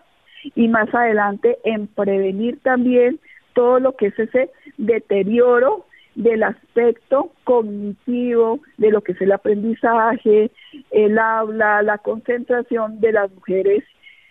y 0.54 0.68
más 0.68 0.92
adelante 0.94 1.58
en 1.64 1.86
prevenir 1.86 2.60
también 2.62 3.18
todo 3.54 3.80
lo 3.80 3.96
que 3.96 4.08
es 4.08 4.18
ese 4.18 4.50
deterioro 4.76 5.86
del 6.14 6.42
aspecto 6.42 7.32
cognitivo, 7.44 8.60
de 8.76 8.90
lo 8.90 9.02
que 9.02 9.12
es 9.12 9.20
el 9.20 9.32
aprendizaje, 9.32 10.50
el 10.90 11.18
habla, 11.18 11.82
la 11.82 11.98
concentración 11.98 13.00
de 13.00 13.12
las 13.12 13.30
mujeres 13.32 13.82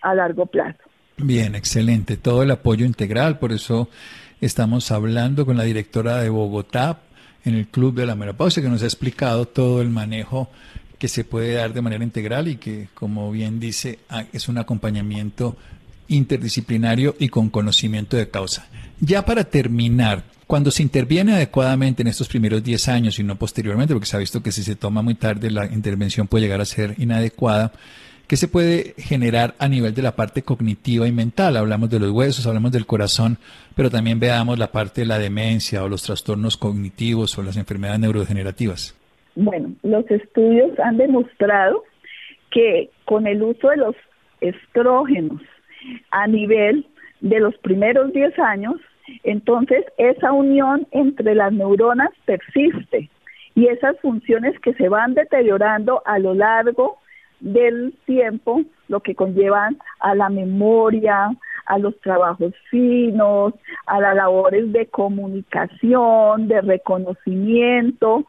a 0.02 0.14
largo 0.16 0.46
plazo. 0.46 0.95
Bien, 1.18 1.56
excelente. 1.56 2.18
Todo 2.18 2.44
el 2.44 2.52
apoyo 2.52 2.86
integral, 2.86 3.40
por 3.40 3.54
eso 3.54 3.90
estamos 4.42 4.92
hablando 4.92 5.46
con 5.46 5.58
la 5.58 5.64
directora 5.64 6.22
de 6.22 6.30
Bogotá 6.30 7.00
en 7.46 7.56
el 7.56 7.68
Club 7.68 7.96
de 7.96 8.06
la 8.06 8.16
Menopausia, 8.16 8.62
que 8.62 8.70
nos 8.70 8.84
ha 8.84 8.86
explicado 8.86 9.48
todo 9.48 9.82
el 9.82 9.90
manejo 9.90 10.50
que 10.98 11.08
se 11.08 11.24
puede 11.24 11.54
dar 11.54 11.74
de 11.74 11.82
manera 11.82 12.04
integral 12.04 12.48
y 12.48 12.58
que, 12.58 12.90
como 12.94 13.32
bien 13.32 13.60
dice, 13.60 14.00
ah, 14.10 14.26
es 14.34 14.50
un 14.50 14.58
acompañamiento 14.58 15.56
interdisciplinario 16.08 17.16
y 17.20 17.30
con 17.30 17.50
conocimiento 17.50 18.18
de 18.18 18.30
causa. 18.30 18.68
Ya 19.00 19.26
para 19.26 19.44
terminar, 19.46 20.24
cuando 20.48 20.70
se 20.70 20.84
interviene 20.84 21.34
adecuadamente 21.34 22.02
en 22.02 22.08
estos 22.08 22.28
primeros 22.28 22.64
10 22.64 22.88
años 22.90 23.20
y 23.20 23.24
no 23.24 23.36
posteriormente, 23.38 23.94
porque 23.94 24.08
se 24.08 24.16
ha 24.16 24.20
visto 24.20 24.44
que 24.44 24.52
si 24.52 24.64
se 24.64 24.76
toma 24.76 25.02
muy 25.02 25.16
tarde 25.16 25.50
la 25.50 25.66
intervención 25.66 26.28
puede 26.28 26.44
llegar 26.44 26.62
a 26.62 26.66
ser 26.66 26.96
inadecuada, 26.98 27.72
¿qué 28.28 28.36
se 28.36 28.48
puede 28.48 28.94
generar 28.98 29.54
a 29.60 29.68
nivel 29.68 29.94
de 29.94 30.02
la 30.02 30.16
parte 30.16 30.42
cognitiva 30.42 31.08
y 31.08 31.12
mental? 31.12 31.58
Hablamos 31.58 31.90
de 31.90 32.00
los 32.00 32.12
huesos, 32.12 32.48
hablamos 32.48 32.72
del 32.72 32.86
corazón, 32.86 33.38
pero 33.76 33.90
también 33.90 34.20
veamos 34.20 34.58
la 34.58 34.72
parte 34.72 35.02
de 35.02 35.08
la 35.08 35.20
demencia 35.20 35.84
o 35.84 35.90
los 35.90 36.04
trastornos 36.04 36.58
cognitivos 36.58 37.38
o 37.38 37.44
las 37.44 37.58
enfermedades 37.58 38.00
neurodegenerativas. 38.00 38.98
Bueno, 39.36 39.74
los 39.84 40.10
estudios 40.10 40.80
han 40.80 40.98
demostrado 40.98 41.84
que 42.52 42.90
con 43.04 43.28
el 43.28 43.44
uso 43.44 43.70
de 43.70 43.78
los 43.78 43.96
estrógenos 44.42 45.42
a 46.12 46.28
nivel 46.28 46.88
de 47.22 47.40
los 47.40 47.56
primeros 47.58 48.14
10 48.14 48.40
años, 48.40 48.76
entonces 49.24 49.84
esa 49.98 50.32
unión 50.32 50.88
entre 50.92 51.36
las 51.36 51.52
neuronas 51.52 52.10
persiste 52.26 53.10
y 53.56 53.68
esas 53.68 54.00
funciones 54.00 54.60
que 54.60 54.74
se 54.74 54.90
van 54.90 55.14
deteriorando 55.14 56.02
a 56.06 56.20
lo 56.20 56.34
largo 56.34 56.98
del 57.40 57.94
tiempo, 58.06 58.62
lo 58.88 59.00
que 59.00 59.16
conllevan 59.16 59.78
a 60.00 60.16
la 60.16 60.30
memoria, 60.30 61.30
a 61.66 61.80
los 61.80 62.00
trabajos 62.02 62.54
finos, 62.70 63.54
a 63.88 64.00
las 64.00 64.16
labores 64.16 64.72
de 64.72 64.86
comunicación, 64.88 66.48
de 66.48 66.62
reconocimiento, 66.62 68.26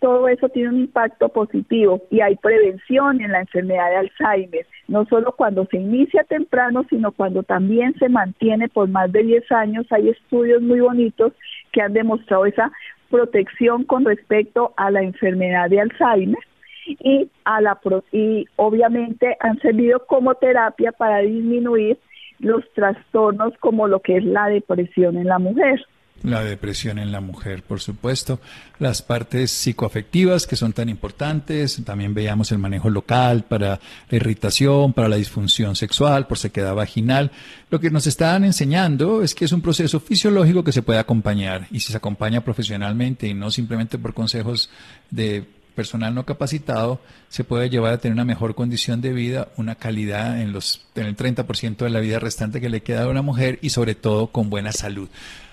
todo 0.00 0.28
eso 0.28 0.48
tiene 0.50 0.68
un 0.68 0.78
impacto 0.80 1.28
positivo 1.30 2.02
y 2.10 2.20
hay 2.20 2.36
prevención 2.36 3.20
en 3.20 3.32
la 3.32 3.40
enfermedad 3.40 3.90
de 3.90 3.96
Alzheimer, 3.96 4.66
no 4.88 5.06
solo 5.06 5.32
cuando 5.32 5.66
se 5.66 5.78
inicia 5.78 6.24
temprano, 6.24 6.84
sino 6.88 7.12
cuando 7.12 7.42
también 7.42 7.94
se 7.98 8.08
mantiene 8.08 8.68
por 8.68 8.88
más 8.88 9.10
de 9.10 9.22
10 9.22 9.50
años. 9.52 9.86
Hay 9.90 10.10
estudios 10.10 10.62
muy 10.62 10.80
bonitos 10.80 11.32
que 11.72 11.80
han 11.80 11.92
demostrado 11.92 12.46
esa 12.46 12.70
protección 13.10 13.84
con 13.84 14.04
respecto 14.04 14.74
a 14.76 14.90
la 14.90 15.02
enfermedad 15.02 15.70
de 15.70 15.80
Alzheimer 15.80 16.44
y 16.86 17.30
a 17.44 17.60
la 17.60 17.78
y 18.12 18.46
obviamente 18.56 19.36
han 19.40 19.58
servido 19.60 20.04
como 20.06 20.34
terapia 20.34 20.92
para 20.92 21.18
disminuir 21.18 21.98
los 22.38 22.62
trastornos 22.74 23.54
como 23.60 23.88
lo 23.88 24.00
que 24.00 24.18
es 24.18 24.24
la 24.24 24.48
depresión 24.48 25.16
en 25.16 25.26
la 25.26 25.38
mujer. 25.38 25.84
La 26.22 26.42
depresión 26.42 26.98
en 26.98 27.12
la 27.12 27.20
mujer, 27.20 27.62
por 27.62 27.78
supuesto. 27.78 28.40
Las 28.78 29.02
partes 29.02 29.50
psicoafectivas 29.50 30.46
que 30.46 30.56
son 30.56 30.72
tan 30.72 30.88
importantes. 30.88 31.80
También 31.84 32.14
veíamos 32.14 32.50
el 32.52 32.58
manejo 32.58 32.88
local 32.88 33.44
para 33.44 33.78
la 34.08 34.16
irritación, 34.16 34.92
para 34.92 35.08
la 35.08 35.16
disfunción 35.16 35.76
sexual, 35.76 36.26
por 36.26 36.38
sequedad 36.38 36.74
vaginal. 36.74 37.30
Lo 37.70 37.80
que 37.80 37.90
nos 37.90 38.06
están 38.06 38.44
enseñando 38.44 39.22
es 39.22 39.34
que 39.34 39.44
es 39.44 39.52
un 39.52 39.60
proceso 39.60 40.00
fisiológico 40.00 40.64
que 40.64 40.72
se 40.72 40.82
puede 40.82 40.98
acompañar. 40.98 41.66
Y 41.70 41.80
si 41.80 41.92
se 41.92 41.98
acompaña 41.98 42.40
profesionalmente 42.40 43.28
y 43.28 43.34
no 43.34 43.50
simplemente 43.50 43.98
por 43.98 44.14
consejos 44.14 44.70
de 45.10 45.44
personal 45.76 46.12
no 46.14 46.24
capacitado, 46.24 46.98
se 47.28 47.44
puede 47.44 47.70
llevar 47.70 47.92
a 47.92 47.98
tener 47.98 48.14
una 48.14 48.24
mejor 48.24 48.56
condición 48.56 49.00
de 49.00 49.12
vida, 49.12 49.46
una 49.56 49.76
calidad 49.76 50.40
en, 50.40 50.52
los, 50.52 50.84
en 50.96 51.06
el 51.06 51.16
30% 51.16 51.76
de 51.76 51.90
la 51.90 52.00
vida 52.00 52.18
restante 52.18 52.60
que 52.60 52.68
le 52.68 52.80
queda 52.80 53.04
a 53.04 53.08
una 53.08 53.22
mujer 53.22 53.60
y 53.62 53.70
sobre 53.70 53.94
todo 53.94 54.26
con 54.28 54.50
buena 54.50 54.72
salud. 54.72 55.08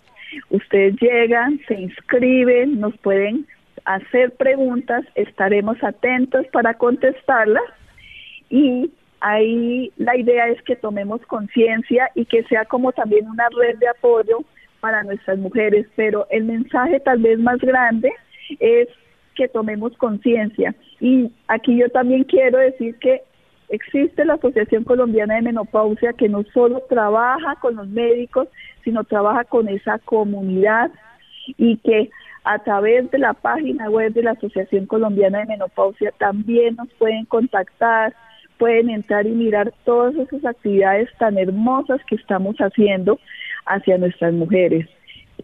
Ustedes 0.49 0.95
llegan, 0.99 1.61
se 1.67 1.75
inscriben, 1.75 2.79
nos 2.79 2.97
pueden 2.97 3.47
hacer 3.89 4.35
preguntas, 4.35 5.03
estaremos 5.15 5.83
atentos 5.83 6.45
para 6.53 6.75
contestarlas 6.75 7.63
y 8.47 8.91
ahí 9.19 9.91
la 9.97 10.15
idea 10.15 10.47
es 10.49 10.61
que 10.61 10.75
tomemos 10.75 11.21
conciencia 11.25 12.11
y 12.13 12.25
que 12.25 12.43
sea 12.43 12.65
como 12.65 12.91
también 12.91 13.27
una 13.27 13.47
red 13.49 13.79
de 13.79 13.87
apoyo 13.87 14.41
para 14.79 15.01
nuestras 15.03 15.39
mujeres, 15.39 15.87
pero 15.95 16.27
el 16.29 16.43
mensaje 16.43 16.99
tal 16.99 17.17
vez 17.17 17.39
más 17.39 17.57
grande 17.61 18.11
es 18.59 18.87
que 19.33 19.47
tomemos 19.47 19.97
conciencia. 19.97 20.75
Y 20.99 21.31
aquí 21.47 21.75
yo 21.75 21.89
también 21.89 22.25
quiero 22.25 22.59
decir 22.59 22.95
que 22.99 23.23
existe 23.69 24.23
la 24.23 24.35
Asociación 24.35 24.83
Colombiana 24.83 25.35
de 25.35 25.41
Menopausia 25.41 26.13
que 26.13 26.29
no 26.29 26.43
solo 26.53 26.83
trabaja 26.87 27.55
con 27.55 27.75
los 27.75 27.87
médicos, 27.87 28.49
sino 28.83 29.03
trabaja 29.03 29.45
con 29.45 29.67
esa 29.67 29.97
comunidad 29.97 30.91
y 31.57 31.77
que 31.77 32.11
a 32.49 32.57
través 32.57 33.11
de 33.11 33.19
la 33.19 33.33
página 33.33 33.91
web 33.91 34.11
de 34.11 34.23
la 34.23 34.31
Asociación 34.31 34.87
Colombiana 34.87 35.37
de 35.37 35.45
Menopausia 35.45 36.11
también 36.17 36.77
nos 36.77 36.87
pueden 36.97 37.25
contactar, 37.25 38.15
pueden 38.57 38.89
entrar 38.89 39.27
y 39.27 39.33
mirar 39.33 39.71
todas 39.85 40.15
esas 40.15 40.43
actividades 40.43 41.09
tan 41.19 41.37
hermosas 41.37 42.01
que 42.09 42.15
estamos 42.15 42.55
haciendo 42.57 43.19
hacia 43.67 43.99
nuestras 43.99 44.33
mujeres. 44.33 44.89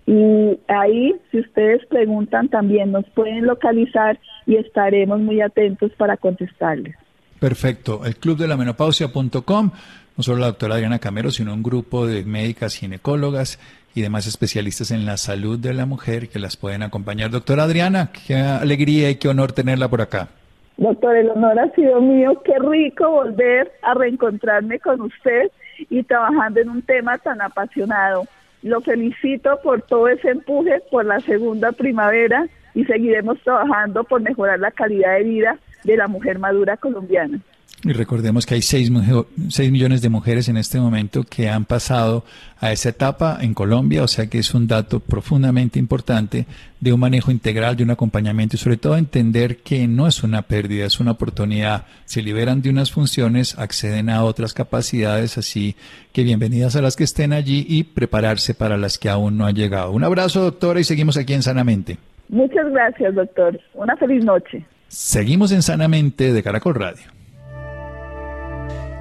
Y 0.07 0.57
ahí, 0.67 1.15
si 1.29 1.41
ustedes 1.41 1.85
preguntan, 1.85 2.49
también 2.49 2.91
nos 2.91 3.05
pueden 3.11 3.45
localizar 3.45 4.19
y 4.47 4.55
estaremos 4.55 5.19
muy 5.19 5.41
atentos 5.41 5.91
para 5.97 6.17
contestarles. 6.17 6.95
Perfecto. 7.39 8.03
El 8.03 8.15
club 8.15 8.39
de 8.39 8.47
la 8.47 8.57
menopausia.com, 8.57 9.71
no 10.17 10.23
solo 10.23 10.39
la 10.39 10.47
doctora 10.47 10.73
Adriana 10.73 10.97
Camero, 10.97 11.29
sino 11.29 11.53
un 11.53 11.61
grupo 11.61 12.07
de 12.07 12.23
médicas, 12.25 12.73
ginecólogas 12.73 13.59
y 13.95 14.01
demás 14.01 14.27
especialistas 14.27 14.91
en 14.91 15.05
la 15.05 15.15
salud 15.15 15.57
de 15.57 15.73
la 15.73 15.85
mujer 15.85 16.27
que 16.27 16.37
las 16.37 16.57
pueden 16.57 16.83
acompañar. 16.83 17.31
Doctora 17.31 17.63
Adriana, 17.63 18.11
qué 18.27 18.35
alegría 18.35 19.09
y 19.09 19.15
qué 19.15 19.29
honor 19.29 19.53
tenerla 19.53 19.87
por 19.87 20.01
acá. 20.01 20.27
Doctor, 20.75 21.15
el 21.15 21.29
honor 21.29 21.57
ha 21.57 21.71
sido 21.71 22.01
mío. 22.01 22.41
Qué 22.43 22.59
rico 22.59 23.09
volver 23.09 23.71
a 23.81 23.93
reencontrarme 23.93 24.79
con 24.79 24.99
usted 24.99 25.49
y 25.89 26.03
trabajando 26.03 26.59
en 26.59 26.69
un 26.69 26.81
tema 26.81 27.17
tan 27.17 27.41
apasionado. 27.41 28.25
Lo 28.61 28.81
felicito 28.81 29.59
por 29.63 29.81
todo 29.83 30.09
ese 30.09 30.29
empuje, 30.29 30.81
por 30.91 31.05
la 31.05 31.21
segunda 31.21 31.71
primavera 31.71 32.47
y 32.73 32.83
seguiremos 32.83 33.39
trabajando 33.43 34.03
por 34.03 34.21
mejorar 34.21 34.59
la 34.59 34.71
calidad 34.71 35.13
de 35.17 35.23
vida 35.23 35.57
de 35.85 35.95
la 35.95 36.09
mujer 36.09 36.37
madura 36.39 36.75
colombiana. 36.75 37.39
Y 37.85 37.93
recordemos 37.93 38.47
que 38.47 38.55
hay 38.55 38.63
6, 38.63 38.89
millones 38.89 40.01
de 40.01 40.09
mujeres 40.09 40.49
en 40.49 40.57
este 40.57 40.79
momento 40.79 41.23
que 41.23 41.49
han 41.49 41.65
pasado 41.65 42.23
a 42.59 42.71
esa 42.71 42.89
etapa 42.89 43.37
en 43.41 43.53
Colombia, 43.53 44.01
o 44.01 44.07
sea 44.07 44.25
que 44.25 44.39
es 44.39 44.55
un 44.55 44.65
dato 44.65 44.99
profundamente 44.99 45.77
importante 45.77 46.47
de 46.79 46.93
un 46.93 46.99
manejo 46.99 47.29
integral, 47.29 47.75
de 47.75 47.83
un 47.83 47.91
acompañamiento 47.91 48.55
y 48.55 48.59
sobre 48.59 48.77
todo 48.77 48.97
entender 48.97 49.57
que 49.57 49.87
no 49.87 50.07
es 50.07 50.23
una 50.23 50.41
pérdida, 50.41 50.87
es 50.87 50.99
una 50.99 51.11
oportunidad. 51.11 51.85
Se 52.05 52.23
liberan 52.23 52.63
de 52.63 52.71
unas 52.71 52.91
funciones, 52.91 53.59
acceden 53.59 54.09
a 54.09 54.23
otras 54.23 54.55
capacidades, 54.55 55.37
así 55.37 55.75
que 56.11 56.23
bienvenidas 56.23 56.75
a 56.75 56.81
las 56.81 56.95
que 56.95 57.03
estén 57.03 57.33
allí 57.33 57.67
y 57.69 57.83
prepararse 57.83 58.55
para 58.55 58.77
las 58.77 58.97
que 58.97 59.09
aún 59.09 59.37
no 59.37 59.45
han 59.45 59.53
llegado. 59.53 59.91
Un 59.91 60.03
abrazo, 60.03 60.41
doctora, 60.41 60.79
y 60.79 60.85
seguimos 60.85 61.17
aquí 61.17 61.33
en 61.33 61.43
Sanamente. 61.43 61.99
Muchas 62.29 62.67
gracias, 62.71 63.13
doctor. 63.13 63.59
Una 63.75 63.95
feliz 63.95 64.25
noche. 64.25 64.65
Seguimos 64.87 65.51
en 65.51 65.61
Sanamente 65.61 66.33
de 66.33 66.41
Caracol 66.41 66.73
Radio 66.73 67.14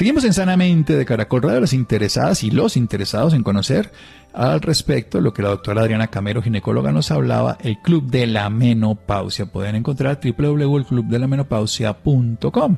Seguimos 0.00 0.24
en 0.24 0.32
Sanamente 0.32 0.96
de 0.96 1.04
Caracol 1.04 1.42
Radio, 1.42 1.60
las 1.60 1.74
interesadas 1.74 2.42
y 2.42 2.50
los 2.50 2.78
interesados 2.78 3.34
en 3.34 3.42
conocer 3.42 3.92
al 4.32 4.62
respecto 4.62 5.20
lo 5.20 5.34
que 5.34 5.42
la 5.42 5.50
doctora 5.50 5.82
Adriana 5.82 6.06
Camero, 6.06 6.40
ginecóloga, 6.40 6.90
nos 6.90 7.10
hablaba, 7.10 7.58
el 7.60 7.76
Club 7.80 8.06
de 8.06 8.26
la 8.26 8.48
Menopausia. 8.48 9.52
Pueden 9.52 9.76
encontrar 9.76 10.18
www.elclubdelamenopausia.com. 10.24 12.76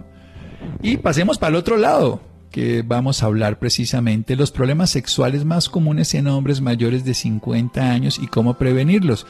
Y 0.82 0.96
pasemos 0.96 1.38
para 1.38 1.50
el 1.50 1.54
otro 1.54 1.76
lado, 1.76 2.22
que 2.50 2.82
vamos 2.82 3.22
a 3.22 3.26
hablar 3.26 3.61
precisamente 3.61 4.35
los 4.35 4.50
problemas 4.50 4.90
sexuales 4.90 5.44
más 5.44 5.68
comunes 5.68 6.12
en 6.14 6.26
hombres 6.26 6.61
mayores 6.61 7.04
de 7.04 7.14
50 7.14 7.88
años 7.88 8.18
y 8.18 8.26
cómo 8.26 8.58
prevenirlos. 8.58 9.28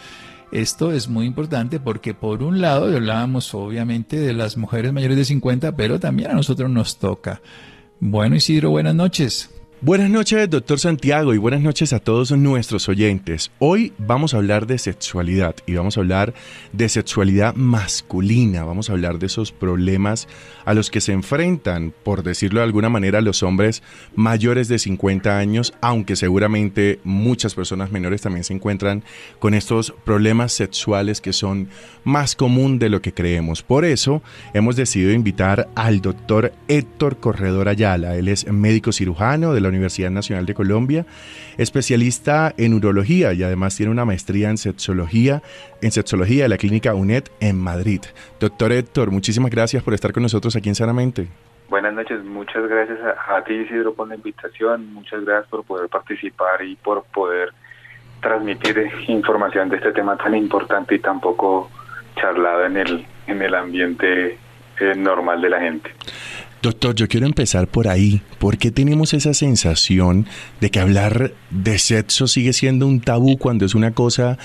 Esto 0.50 0.92
es 0.92 1.09
muy 1.09 1.26
importante 1.26 1.78
porque 1.78 2.14
por 2.14 2.42
un 2.42 2.62
lado 2.62 2.87
hablábamos 2.87 3.52
obviamente 3.52 4.18
de 4.18 4.33
las 4.33 4.57
mujeres 4.57 4.94
mayores 4.94 5.18
de 5.18 5.26
50, 5.26 5.76
pero 5.76 6.00
también 6.00 6.31
a 6.31 6.35
nosotros 6.35 6.70
nos 6.70 6.98
toca. 6.98 7.42
Bueno, 8.05 8.35
Isidro, 8.35 8.71
buenas 8.71 8.97
noches. 8.97 9.49
Buenas 9.85 10.11
noches, 10.11 10.49
doctor 10.49 10.79
Santiago, 10.79 11.35
y 11.35 11.38
buenas 11.38 11.61
noches 11.61 11.92
a 11.92 11.99
todos 11.99 12.31
nuestros 12.31 12.88
oyentes. 12.88 13.51
Hoy 13.59 13.92
vamos 13.99 14.33
a 14.33 14.37
hablar 14.37 14.68
de 14.68 14.79
sexualidad 14.79 15.57
y 15.66 15.75
vamos 15.75 15.97
a 15.97 16.03
hablar 16.03 16.35
de 16.73 16.88
sexualidad 16.88 17.57
masculina. 17.57 18.62
Vamos 18.62 18.88
a 18.88 18.92
hablar 18.92 19.18
de 19.18 19.27
esos 19.27 19.51
problemas 19.51 20.29
a 20.64 20.75
los 20.75 20.88
que 20.88 21.01
se 21.01 21.11
enfrentan, 21.11 21.92
por 22.05 22.23
decirlo 22.23 22.61
de 22.61 22.66
alguna 22.66 22.90
manera, 22.90 23.21
los 23.21 23.42
hombres 23.42 23.83
mayores 24.14 24.68
de 24.68 24.79
50 24.79 25.37
años, 25.37 25.75
aunque 25.81 26.14
seguramente 26.14 27.01
muchas 27.03 27.57
personas 27.57 27.90
menores 27.90 28.23
también 28.23 28.45
se 28.45 28.55
encuentran 28.55 29.03
con 29.40 29.53
estos 29.53 29.92
problemas 30.05 30.53
sexuales 30.53 31.21
que 31.21 31.33
son 31.33 31.68
más 32.05 32.37
común 32.37 32.79
de 32.79 32.88
lo 32.88 33.03
que 33.03 33.14
creemos. 33.14 33.64
Por 33.64 33.85
eso 33.85 34.23
hemos 34.55 34.77
decidido 34.77 35.11
invitar 35.11 35.68
al 35.75 36.01
doctor 36.01 36.53
Héctor 36.68 37.16
Corredor 37.16 37.68
Ayala. 37.68 38.14
Él 38.14 38.29
es 38.29 38.47
médico 38.47 38.92
cirujano 38.92 39.53
de 39.53 39.61
la 39.61 39.71
Universidad 39.72 40.11
Nacional 40.11 40.46
de 40.46 40.54
Colombia, 40.54 41.06
especialista 41.58 42.54
en 42.56 42.74
urología 42.74 43.32
y 43.32 43.42
además 43.42 43.76
tiene 43.76 43.92
una 43.92 44.04
maestría 44.04 44.50
en 44.50 44.58
sexología, 44.58 45.42
en 45.80 45.90
sexología 45.90 46.44
de 46.44 46.48
la 46.48 46.56
clínica 46.56 46.94
UNED 46.94 47.24
en 47.40 47.58
Madrid. 47.58 48.00
Doctor 48.40 48.72
Héctor, 48.72 49.11
muchísimas 49.11 49.50
gracias 49.50 49.82
por 49.82 49.94
estar 49.94 50.12
con 50.12 50.22
nosotros 50.22 50.56
aquí 50.56 50.68
en 50.68 50.74
Sanamente. 50.74 51.28
Buenas 51.68 51.94
noches, 51.94 52.22
muchas 52.22 52.68
gracias 52.68 52.98
a, 53.00 53.42
ti 53.44 53.54
Isidro 53.54 53.94
por 53.94 54.06
la 54.06 54.14
invitación, 54.14 54.92
muchas 54.92 55.24
gracias 55.24 55.48
por 55.48 55.64
poder 55.64 55.88
participar 55.88 56.62
y 56.62 56.76
por 56.76 57.02
poder 57.04 57.50
transmitir 58.20 58.90
información 59.08 59.70
de 59.70 59.76
este 59.76 59.92
tema 59.92 60.16
tan 60.16 60.35
importante 60.35 60.94
y 60.94 60.98
tan 60.98 61.20
poco 61.20 61.70
charlado 62.16 62.66
en 62.66 62.76
el, 62.76 63.06
en 63.26 63.40
el 63.40 63.54
ambiente 63.54 64.38
eh, 64.80 64.94
normal 64.96 65.40
de 65.40 65.48
la 65.48 65.61
gente. 65.61 65.90
Doctor, 66.62 66.94
yo 66.94 67.09
quiero 67.09 67.27
empezar 67.27 67.66
por 67.66 67.88
ahí. 67.88 68.22
¿Por 68.38 68.57
qué 68.57 68.70
tenemos 68.70 69.14
esa 69.14 69.35
sensación 69.35 70.27
de 70.61 70.70
que 70.70 70.79
hablar 70.79 71.33
de 71.51 71.77
sexo 71.79 72.29
sigue 72.29 72.53
siendo 72.53 72.87
un 72.87 73.01
tabú 73.01 73.37
cuando 73.37 73.64
es 73.64 73.75
una 73.75 73.90
cosa 73.90 74.38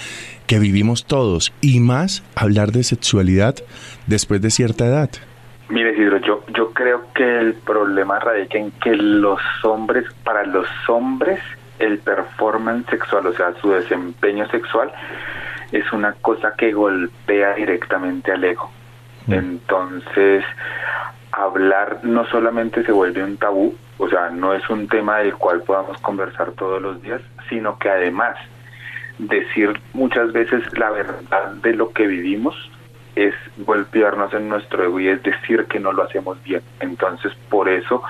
que 0.47 0.57
vivimos 0.57 1.05
todos? 1.05 1.53
Y 1.61 1.79
más 1.79 2.23
hablar 2.33 2.71
de 2.71 2.83
sexualidad 2.83 3.53
después 4.07 4.41
de 4.41 4.49
cierta 4.49 4.87
edad. 4.87 5.11
Mire, 5.69 5.93
Isidro, 5.93 6.17
yo, 6.17 6.43
yo 6.55 6.73
creo 6.73 7.03
que 7.13 7.37
el 7.37 7.53
problema 7.53 8.17
radica 8.17 8.57
en 8.57 8.71
que 8.71 8.95
los 8.95 9.39
hombres, 9.63 10.05
para 10.23 10.43
los 10.43 10.65
hombres, 10.87 11.39
el 11.77 11.99
performance 11.99 12.89
sexual, 12.89 13.27
o 13.27 13.33
sea, 13.33 13.53
su 13.61 13.69
desempeño 13.69 14.49
sexual, 14.49 14.91
es 15.71 15.93
una 15.93 16.13
cosa 16.13 16.55
que 16.57 16.71
golpea 16.71 17.53
directamente 17.53 18.31
al 18.31 18.43
ego. 18.43 18.71
Mm. 19.27 19.33
Entonces, 19.33 20.43
hablar 21.37 21.99
no 22.03 22.25
solamente 22.25 22.83
se 22.83 22.91
vuelve 22.91 23.23
un 23.23 23.37
tabú, 23.37 23.75
o 23.97 24.09
sea, 24.09 24.29
no 24.29 24.53
es 24.53 24.69
un 24.69 24.87
tema 24.87 25.19
del 25.19 25.35
cual 25.35 25.61
podamos 25.63 25.99
conversar 26.01 26.51
todos 26.51 26.81
los 26.81 27.01
días, 27.01 27.21
sino 27.49 27.77
que 27.79 27.89
además 27.89 28.37
decir 29.17 29.79
muchas 29.93 30.31
veces 30.31 30.61
la 30.77 30.91
verdad 30.91 31.51
de 31.63 31.73
lo 31.73 31.91
que 31.91 32.05
vivimos 32.07 32.55
es 33.15 33.33
golpearnos 33.57 34.33
en 34.33 34.47
nuestro 34.47 34.83
ego 34.83 34.99
y 34.99 35.07
es 35.07 35.23
decir 35.23 35.65
que 35.65 35.79
no 35.79 35.91
lo 35.91 36.03
hacemos 36.03 36.41
bien. 36.43 36.61
Entonces, 36.79 37.33
por 37.49 37.67
eso 37.67 38.03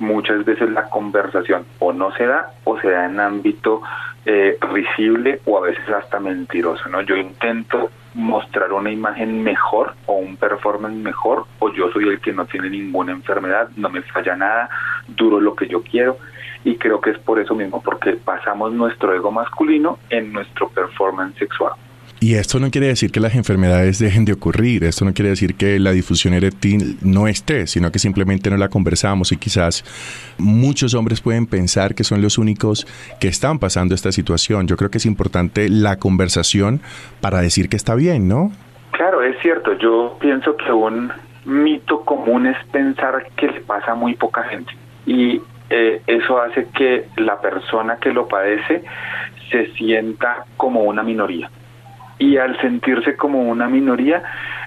muchas 0.00 0.44
veces 0.44 0.70
la 0.70 0.88
conversación 0.90 1.64
o 1.78 1.92
no 1.92 2.12
se 2.16 2.26
da 2.26 2.52
o 2.64 2.78
se 2.80 2.90
da 2.90 3.06
en 3.06 3.20
ámbito 3.20 3.82
eh, 4.26 4.58
risible 4.72 5.40
o 5.44 5.58
a 5.58 5.62
veces 5.62 5.88
hasta 5.88 6.18
mentiroso. 6.18 6.88
¿no? 6.88 7.02
Yo 7.02 7.16
intento 7.16 7.90
mostrar 8.18 8.72
una 8.72 8.90
imagen 8.90 9.44
mejor 9.44 9.94
o 10.06 10.14
un 10.14 10.36
performance 10.36 10.96
mejor 10.96 11.46
o 11.60 11.72
yo 11.72 11.88
soy 11.92 12.08
el 12.08 12.20
que 12.20 12.32
no 12.32 12.46
tiene 12.46 12.68
ninguna 12.68 13.12
enfermedad, 13.12 13.70
no 13.76 13.88
me 13.90 14.02
falla 14.02 14.34
nada, 14.34 14.68
duro 15.06 15.40
lo 15.40 15.54
que 15.54 15.68
yo 15.68 15.82
quiero 15.84 16.18
y 16.64 16.76
creo 16.76 17.00
que 17.00 17.10
es 17.10 17.18
por 17.18 17.38
eso 17.38 17.54
mismo, 17.54 17.80
porque 17.80 18.14
pasamos 18.14 18.72
nuestro 18.72 19.14
ego 19.14 19.30
masculino 19.30 20.00
en 20.10 20.32
nuestro 20.32 20.68
performance 20.68 21.38
sexual. 21.38 21.74
Y 22.20 22.34
esto 22.34 22.58
no 22.58 22.70
quiere 22.72 22.88
decir 22.88 23.12
que 23.12 23.20
las 23.20 23.36
enfermedades 23.36 24.00
dejen 24.00 24.24
de 24.24 24.32
ocurrir, 24.32 24.82
esto 24.82 25.04
no 25.04 25.12
quiere 25.14 25.30
decir 25.30 25.54
que 25.54 25.78
la 25.78 25.92
difusión 25.92 26.34
eréctil 26.34 26.98
no 27.00 27.28
esté, 27.28 27.68
sino 27.68 27.92
que 27.92 28.00
simplemente 28.00 28.50
no 28.50 28.56
la 28.56 28.68
conversamos 28.68 29.30
y 29.30 29.36
quizás 29.36 29.84
muchos 30.36 30.94
hombres 30.94 31.20
pueden 31.20 31.46
pensar 31.46 31.94
que 31.94 32.02
son 32.02 32.20
los 32.20 32.36
únicos 32.36 32.86
que 33.20 33.28
están 33.28 33.60
pasando 33.60 33.94
esta 33.94 34.10
situación. 34.10 34.66
Yo 34.66 34.76
creo 34.76 34.90
que 34.90 34.98
es 34.98 35.06
importante 35.06 35.68
la 35.68 36.00
conversación 36.00 36.80
para 37.20 37.40
decir 37.40 37.68
que 37.68 37.76
está 37.76 37.94
bien, 37.94 38.26
¿no? 38.26 38.50
Claro, 38.90 39.22
es 39.22 39.38
cierto. 39.40 39.74
Yo 39.74 40.18
pienso 40.20 40.56
que 40.56 40.72
un 40.72 41.12
mito 41.44 42.00
común 42.00 42.48
es 42.48 42.56
pensar 42.72 43.28
que 43.36 43.46
le 43.46 43.60
pasa 43.60 43.92
a 43.92 43.94
muy 43.94 44.16
poca 44.16 44.42
gente 44.42 44.72
y 45.06 45.40
eh, 45.70 46.02
eso 46.08 46.42
hace 46.42 46.66
que 46.76 47.06
la 47.16 47.40
persona 47.40 47.98
que 48.00 48.12
lo 48.12 48.26
padece 48.26 48.82
se 49.52 49.72
sienta 49.74 50.44
como 50.56 50.82
una 50.82 51.04
minoría 51.04 51.48
y 52.18 52.36
al 52.36 52.60
sentirse 52.60 53.16
como 53.16 53.42
una 53.42 53.68
minoría, 53.68 54.22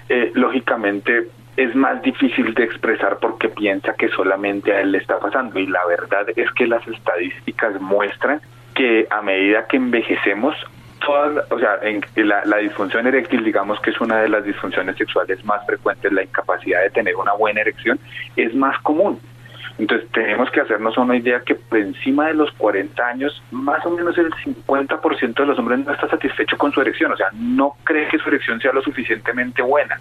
eh, 0.08 0.30
lógicamente 0.34 1.28
es 1.56 1.74
más 1.74 2.00
difícil 2.02 2.54
de 2.54 2.64
expresar 2.64 3.18
porque 3.20 3.48
piensa 3.48 3.94
que 3.94 4.08
solamente 4.08 4.72
a 4.72 4.80
él 4.80 4.92
le 4.92 4.98
está 4.98 5.18
pasando 5.18 5.58
y 5.58 5.66
la 5.66 5.84
verdad 5.86 6.26
es 6.34 6.50
que 6.52 6.66
las 6.66 6.86
estadísticas 6.88 7.78
muestran 7.80 8.40
que 8.74 9.06
a 9.10 9.20
medida 9.20 9.66
que 9.66 9.76
envejecemos 9.76 10.56
todas, 11.04 11.50
o 11.50 11.58
sea, 11.58 11.78
en 11.82 12.02
la, 12.16 12.44
la, 12.44 12.58
disfunción 12.58 13.06
eréctil, 13.06 13.44
digamos 13.44 13.80
que 13.80 13.90
es 13.90 14.00
una 14.00 14.22
de 14.22 14.28
las 14.28 14.44
disfunciones 14.44 14.96
sexuales 14.96 15.44
más 15.44 15.64
frecuentes, 15.66 16.12
la 16.12 16.22
incapacidad 16.22 16.80
de 16.80 16.90
tener 16.90 17.16
una 17.16 17.32
buena 17.32 17.60
erección, 17.60 17.98
es 18.36 18.54
más 18.54 18.78
común. 18.82 19.20
Entonces 19.78 20.08
tenemos 20.10 20.50
que 20.50 20.60
hacernos 20.60 20.96
una 20.98 21.16
idea 21.16 21.40
que 21.40 21.54
por 21.54 21.78
encima 21.78 22.28
de 22.28 22.34
los 22.34 22.50
40 22.52 23.06
años, 23.06 23.42
más 23.50 23.84
o 23.86 23.90
menos 23.90 24.16
el 24.18 24.30
50% 24.30 25.34
de 25.34 25.46
los 25.46 25.58
hombres 25.58 25.84
no 25.84 25.92
está 25.92 26.08
satisfecho 26.08 26.58
con 26.58 26.72
su 26.72 26.80
erección, 26.80 27.12
o 27.12 27.16
sea, 27.16 27.28
no 27.32 27.76
cree 27.84 28.08
que 28.08 28.18
su 28.18 28.28
erección 28.28 28.60
sea 28.60 28.72
lo 28.72 28.82
suficientemente 28.82 29.62
buena. 29.62 29.98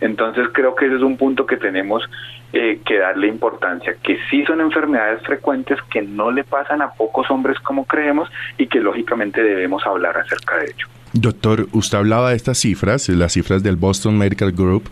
Entonces 0.00 0.48
creo 0.52 0.74
que 0.74 0.86
ese 0.86 0.96
es 0.96 1.02
un 1.02 1.16
punto 1.16 1.46
que 1.46 1.56
tenemos 1.56 2.08
eh, 2.52 2.80
que 2.84 2.98
darle 2.98 3.26
importancia, 3.26 3.94
que 4.02 4.18
sí 4.30 4.44
son 4.44 4.60
enfermedades 4.60 5.22
frecuentes 5.22 5.78
que 5.90 6.02
no 6.02 6.30
le 6.30 6.44
pasan 6.44 6.82
a 6.82 6.92
pocos 6.92 7.30
hombres 7.30 7.58
como 7.60 7.84
creemos 7.84 8.30
y 8.56 8.66
que 8.66 8.80
lógicamente 8.80 9.42
debemos 9.42 9.84
hablar 9.86 10.16
acerca 10.16 10.56
de 10.56 10.66
ello. 10.66 10.86
Doctor, 11.20 11.68
usted 11.72 11.98
hablaba 11.98 12.30
de 12.30 12.36
estas 12.36 12.58
cifras, 12.58 13.08
las 13.08 13.32
cifras 13.32 13.64
del 13.64 13.74
Boston 13.74 14.16
Medical 14.16 14.52
Group, 14.52 14.84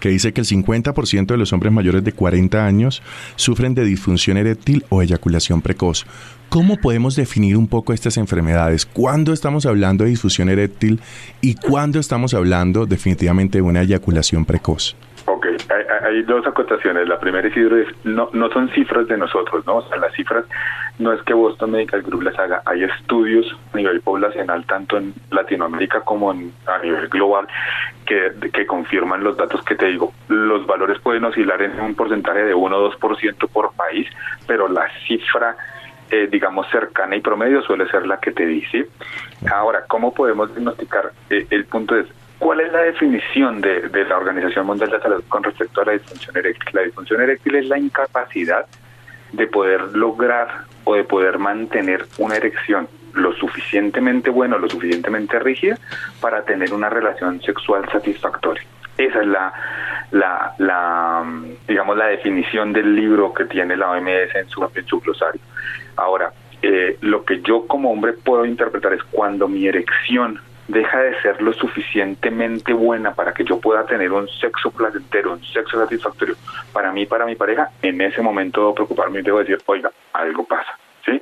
que 0.00 0.08
dice 0.08 0.32
que 0.32 0.40
el 0.40 0.46
50% 0.46 1.26
de 1.26 1.36
los 1.36 1.52
hombres 1.52 1.74
mayores 1.74 2.02
de 2.02 2.12
40 2.12 2.64
años 2.64 3.02
sufren 3.36 3.74
de 3.74 3.84
disfunción 3.84 4.38
eréctil 4.38 4.82
o 4.88 5.02
eyaculación 5.02 5.60
precoz. 5.60 6.06
¿Cómo 6.48 6.78
podemos 6.78 7.16
definir 7.16 7.58
un 7.58 7.68
poco 7.68 7.92
estas 7.92 8.16
enfermedades? 8.16 8.86
¿Cuándo 8.86 9.34
estamos 9.34 9.66
hablando 9.66 10.04
de 10.04 10.10
disfunción 10.10 10.48
eréctil 10.48 11.00
y 11.42 11.54
cuándo 11.56 12.00
estamos 12.00 12.32
hablando 12.32 12.86
definitivamente 12.86 13.58
de 13.58 13.62
una 13.62 13.82
eyaculación 13.82 14.46
precoz? 14.46 14.96
Ok, 15.44 15.72
hay, 16.02 16.22
dos 16.22 16.46
acotaciones. 16.46 17.06
La 17.06 17.18
primera, 17.18 17.46
Isidro, 17.46 17.76
es 17.76 17.88
no, 18.04 18.30
no 18.32 18.48
son 18.50 18.70
cifras 18.70 19.06
de 19.08 19.18
nosotros, 19.18 19.66
¿no? 19.66 19.76
O 19.76 19.88
sea, 19.88 19.98
las 19.98 20.12
cifras 20.14 20.44
no 20.98 21.12
es 21.12 21.20
que 21.22 21.34
Boston 21.34 21.72
Medical 21.72 22.02
Group 22.02 22.22
las 22.22 22.38
haga. 22.38 22.62
Hay 22.64 22.84
estudios 22.84 23.46
a 23.72 23.76
nivel 23.76 24.00
poblacional, 24.00 24.64
tanto 24.64 24.96
en 24.96 25.12
Latinoamérica 25.30 26.00
como 26.00 26.32
en, 26.32 26.52
a 26.66 26.78
nivel 26.78 27.08
global, 27.08 27.46
que, 28.06 28.32
que 28.52 28.66
confirman 28.66 29.22
los 29.22 29.36
datos 29.36 29.62
que 29.64 29.74
te 29.74 29.86
digo. 29.86 30.14
Los 30.28 30.66
valores 30.66 30.98
pueden 31.00 31.24
oscilar 31.24 31.60
en 31.62 31.78
un 31.78 31.94
porcentaje 31.94 32.44
de 32.44 32.54
1 32.54 32.76
o 32.76 32.92
2% 32.92 33.48
por 33.48 33.74
país, 33.74 34.08
pero 34.46 34.68
la 34.68 34.88
cifra 35.06 35.56
eh, 36.10 36.28
digamos, 36.30 36.68
cercana 36.70 37.16
y 37.16 37.20
promedio 37.20 37.62
suele 37.62 37.88
ser 37.88 38.06
la 38.06 38.18
que 38.18 38.30
te 38.30 38.46
dice. 38.46 38.86
Ahora, 39.50 39.84
¿cómo 39.88 40.14
podemos 40.14 40.54
diagnosticar? 40.54 41.12
Eh, 41.30 41.46
el 41.50 41.64
punto 41.64 41.96
es, 41.96 42.06
¿Cuál 42.38 42.60
es 42.60 42.72
la 42.72 42.82
definición 42.82 43.60
de, 43.60 43.88
la 44.08 44.16
Organización 44.16 44.66
Mundial 44.66 44.90
de 44.90 44.98
la 44.98 45.02
Salud 45.02 45.24
con 45.28 45.42
respecto 45.42 45.80
a 45.80 45.84
la 45.84 45.92
disfunción 45.92 46.36
eréctil? 46.36 46.70
La 46.72 46.82
disfunción 46.82 47.20
eréctil 47.20 47.54
es 47.56 47.66
la 47.66 47.78
incapacidad 47.78 48.66
de 49.32 49.46
poder 49.46 49.96
lograr 49.96 50.64
o 50.84 50.94
de 50.94 51.04
poder 51.04 51.38
mantener 51.38 52.06
una 52.18 52.36
erección 52.36 52.88
lo 53.14 53.32
suficientemente 53.32 54.30
buena, 54.30 54.58
lo 54.58 54.68
suficientemente 54.68 55.38
rígida 55.38 55.78
para 56.20 56.42
tener 56.44 56.74
una 56.74 56.88
relación 56.88 57.40
sexual 57.40 57.88
satisfactoria. 57.90 58.64
Esa 58.98 59.20
es 59.20 59.26
la, 59.26 59.52
la, 60.10 60.54
la 60.58 61.24
digamos, 61.66 61.96
la 61.96 62.06
definición 62.06 62.72
del 62.72 62.94
libro 62.94 63.32
que 63.32 63.44
tiene 63.44 63.76
la 63.76 63.90
OMS 63.90 64.34
en 64.34 64.48
su, 64.48 64.68
en 64.74 64.86
su 64.86 65.00
glosario. 65.00 65.40
Ahora, 65.96 66.32
eh, 66.62 66.96
lo 67.00 67.24
que 67.24 67.40
yo 67.42 67.66
como 67.66 67.90
hombre 67.90 68.12
puedo 68.12 68.44
interpretar 68.44 68.92
es 68.92 69.02
cuando 69.04 69.48
mi 69.48 69.66
erección 69.66 70.40
deja 70.68 70.98
de 71.00 71.20
ser 71.20 71.42
lo 71.42 71.52
suficientemente 71.52 72.72
buena 72.72 73.14
para 73.14 73.32
que 73.32 73.44
yo 73.44 73.60
pueda 73.60 73.84
tener 73.84 74.12
un 74.12 74.28
sexo 74.28 74.70
placentero, 74.70 75.32
un 75.32 75.44
sexo 75.44 75.78
satisfactorio 75.78 76.36
para 76.72 76.92
mí, 76.92 77.06
para 77.06 77.26
mi 77.26 77.34
pareja, 77.34 77.70
en 77.82 78.00
ese 78.00 78.22
momento 78.22 78.60
debo 78.60 78.74
preocuparme 78.74 79.20
y 79.20 79.22
debo 79.22 79.38
decir, 79.40 79.58
oiga, 79.66 79.90
algo 80.12 80.44
pasa, 80.44 80.78
¿sí? 81.04 81.20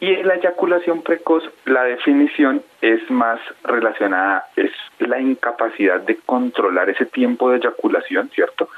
Y 0.00 0.22
la 0.22 0.36
eyaculación 0.36 1.02
precoz, 1.02 1.42
la 1.64 1.82
definición 1.82 2.62
es 2.80 3.10
más 3.10 3.40
relacionada, 3.64 4.46
es 4.54 4.70
la 5.00 5.20
incapacidad 5.20 6.00
de 6.00 6.16
controlar 6.16 6.88
ese 6.88 7.04
tiempo 7.06 7.50
de 7.50 7.56
eyaculación, 7.56 8.30
¿cierto? 8.30 8.68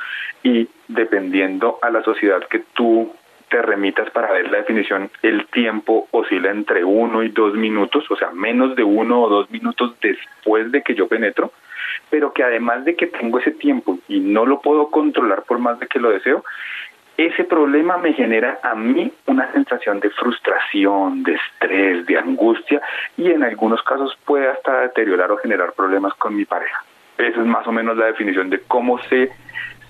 Y 0.42 0.68
dependiendo 0.88 1.78
a 1.82 1.90
la 1.90 2.02
sociedad 2.02 2.40
que 2.48 2.60
tú 2.72 3.12
te 3.50 3.60
remitas 3.60 4.08
para 4.10 4.32
ver 4.32 4.50
la 4.50 4.58
definición, 4.58 5.10
el 5.22 5.46
tiempo 5.48 6.08
oscila 6.12 6.50
entre 6.50 6.84
uno 6.84 7.22
y 7.22 7.28
dos 7.30 7.54
minutos, 7.54 8.08
o 8.10 8.16
sea, 8.16 8.30
menos 8.30 8.76
de 8.76 8.84
uno 8.84 9.22
o 9.22 9.28
dos 9.28 9.50
minutos 9.50 9.94
después 10.00 10.70
de 10.70 10.82
que 10.82 10.94
yo 10.94 11.08
penetro, 11.08 11.52
pero 12.08 12.32
que 12.32 12.44
además 12.44 12.84
de 12.84 12.94
que 12.94 13.08
tengo 13.08 13.40
ese 13.40 13.50
tiempo 13.50 13.98
y 14.08 14.20
no 14.20 14.46
lo 14.46 14.60
puedo 14.60 14.88
controlar 14.88 15.42
por 15.42 15.58
más 15.58 15.78
de 15.80 15.88
que 15.88 15.98
lo 15.98 16.10
deseo, 16.10 16.44
ese 17.16 17.44
problema 17.44 17.98
me 17.98 18.14
genera 18.14 18.60
a 18.62 18.74
mí 18.74 19.12
una 19.26 19.52
sensación 19.52 20.00
de 20.00 20.10
frustración, 20.10 21.22
de 21.24 21.34
estrés, 21.34 22.06
de 22.06 22.18
angustia 22.18 22.80
y 23.16 23.30
en 23.30 23.42
algunos 23.42 23.82
casos 23.82 24.16
puede 24.24 24.48
hasta 24.48 24.82
deteriorar 24.82 25.30
o 25.32 25.36
generar 25.38 25.72
problemas 25.72 26.14
con 26.14 26.34
mi 26.34 26.44
pareja. 26.44 26.82
Esa 27.18 27.40
es 27.40 27.46
más 27.46 27.66
o 27.66 27.72
menos 27.72 27.96
la 27.96 28.06
definición 28.06 28.48
de 28.48 28.60
cómo 28.60 28.98
sé 29.10 29.30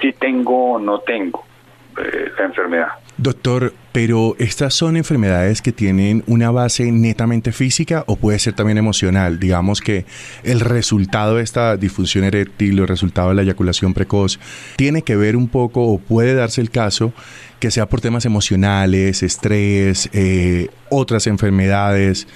si 0.01 0.13
tengo 0.13 0.73
o 0.73 0.79
no 0.81 1.01
tengo 1.01 1.50
eh, 1.99 2.31
la 2.39 2.45
enfermedad. 2.45 2.89
Doctor, 3.17 3.75
pero 3.93 4.35
¿estas 4.39 4.73
son 4.73 4.97
enfermedades 4.97 5.61
que 5.61 5.73
tienen 5.73 6.25
una 6.27 6.51
base 6.51 6.91
netamente 6.91 7.53
física 7.53 8.05
o 8.07 8.17
puede 8.17 8.39
ser 8.39 8.55
también 8.55 8.79
emocional? 8.79 9.39
Digamos 9.39 9.83
que 9.83 10.07
el 10.43 10.61
resultado 10.61 11.37
de 11.37 11.43
esta 11.43 11.77
disfunción 11.77 12.25
eréctil 12.25 12.81
o 12.81 12.83
el 12.83 12.89
resultado 12.89 13.29
de 13.29 13.35
la 13.35 13.43
eyaculación 13.43 13.93
precoz 13.93 14.39
tiene 14.77 15.03
que 15.03 15.17
ver 15.17 15.37
un 15.37 15.49
poco 15.49 15.83
o 15.83 15.99
puede 15.99 16.35
darse 16.35 16.63
el 16.63 16.71
caso 16.71 17.13
que 17.59 17.71
sea 17.71 17.87
por 17.87 18.01
temas 18.01 18.25
emocionales, 18.25 19.23
estrés, 19.23 20.09
eh, 20.15 20.69
otras 20.89 21.27
enfermedades. 21.27 22.27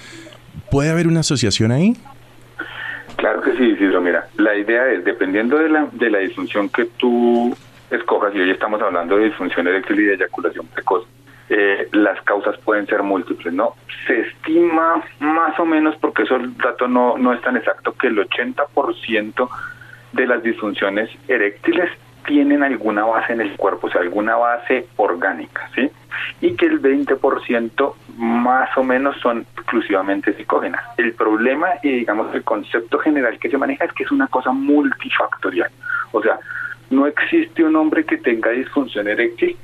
¿Puede 0.69 0.91
haber 0.91 1.07
una 1.07 1.21
asociación 1.21 1.71
ahí? 1.71 1.95
Claro 3.15 3.41
que 3.41 3.57
sí, 3.57 3.63
Isidro. 3.63 4.01
Mira, 4.01 4.27
la 4.37 4.55
idea 4.55 4.91
es, 4.91 5.03
dependiendo 5.03 5.57
de 5.57 5.69
la, 5.69 5.87
de 5.91 6.09
la 6.09 6.19
disfunción 6.19 6.69
que 6.69 6.85
tú 6.97 7.55
escojas, 7.95 8.33
y 8.35 8.39
hoy 8.39 8.51
estamos 8.51 8.81
hablando 8.81 9.17
de 9.17 9.25
disfunción 9.25 9.67
eréctil 9.67 9.99
y 9.99 10.03
de 10.05 10.13
eyaculación 10.15 10.67
precoz, 10.67 11.05
eh, 11.49 11.87
las 11.91 12.19
causas 12.21 12.57
pueden 12.59 12.87
ser 12.87 13.03
múltiples, 13.03 13.53
¿no? 13.53 13.75
Se 14.07 14.21
estima 14.21 15.03
más 15.19 15.59
o 15.59 15.65
menos, 15.65 15.95
porque 15.97 16.23
eso 16.23 16.37
el 16.37 16.57
dato 16.57 16.87
no, 16.87 17.17
no 17.17 17.33
es 17.33 17.41
tan 17.41 17.55
exacto, 17.55 17.93
que 17.93 18.07
el 18.07 18.17
80% 18.17 19.49
de 20.13 20.27
las 20.27 20.41
disfunciones 20.41 21.09
eréctiles 21.27 21.91
tienen 22.25 22.63
alguna 22.63 23.05
base 23.05 23.33
en 23.33 23.41
el 23.41 23.55
cuerpo, 23.55 23.87
o 23.87 23.89
sea, 23.91 24.01
alguna 24.01 24.35
base 24.35 24.87
orgánica, 24.95 25.69
¿sí? 25.75 25.89
Y 26.41 26.55
que 26.55 26.65
el 26.65 26.81
20% 26.81 27.93
más 28.17 28.75
o 28.77 28.83
menos 28.83 29.15
son 29.21 29.45
exclusivamente 29.55 30.33
psicógenas. 30.33 30.81
El 30.97 31.13
problema 31.13 31.67
y 31.83 31.91
digamos 31.91 32.33
el 32.33 32.43
concepto 32.43 32.97
general 32.99 33.37
que 33.39 33.49
se 33.49 33.57
maneja 33.57 33.85
es 33.85 33.93
que 33.93 34.03
es 34.03 34.11
una 34.11 34.27
cosa 34.27 34.51
multifactorial. 34.51 35.69
O 36.11 36.21
sea, 36.21 36.39
no 36.89 37.07
existe 37.07 37.63
un 37.63 37.75
hombre 37.75 38.05
que 38.05 38.17
tenga 38.17 38.51
disfunción 38.51 39.07
eréctil 39.07 39.57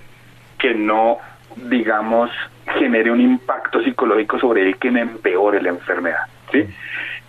que 0.57 0.75
no, 0.75 1.17
digamos, 1.55 2.29
genere 2.77 3.11
un 3.11 3.19
impacto 3.19 3.81
psicológico 3.83 4.39
sobre 4.39 4.67
él 4.67 4.77
que 4.77 4.89
empeore 4.89 5.61
la 5.61 5.69
enfermedad, 5.69 6.27
¿sí? 6.51 6.65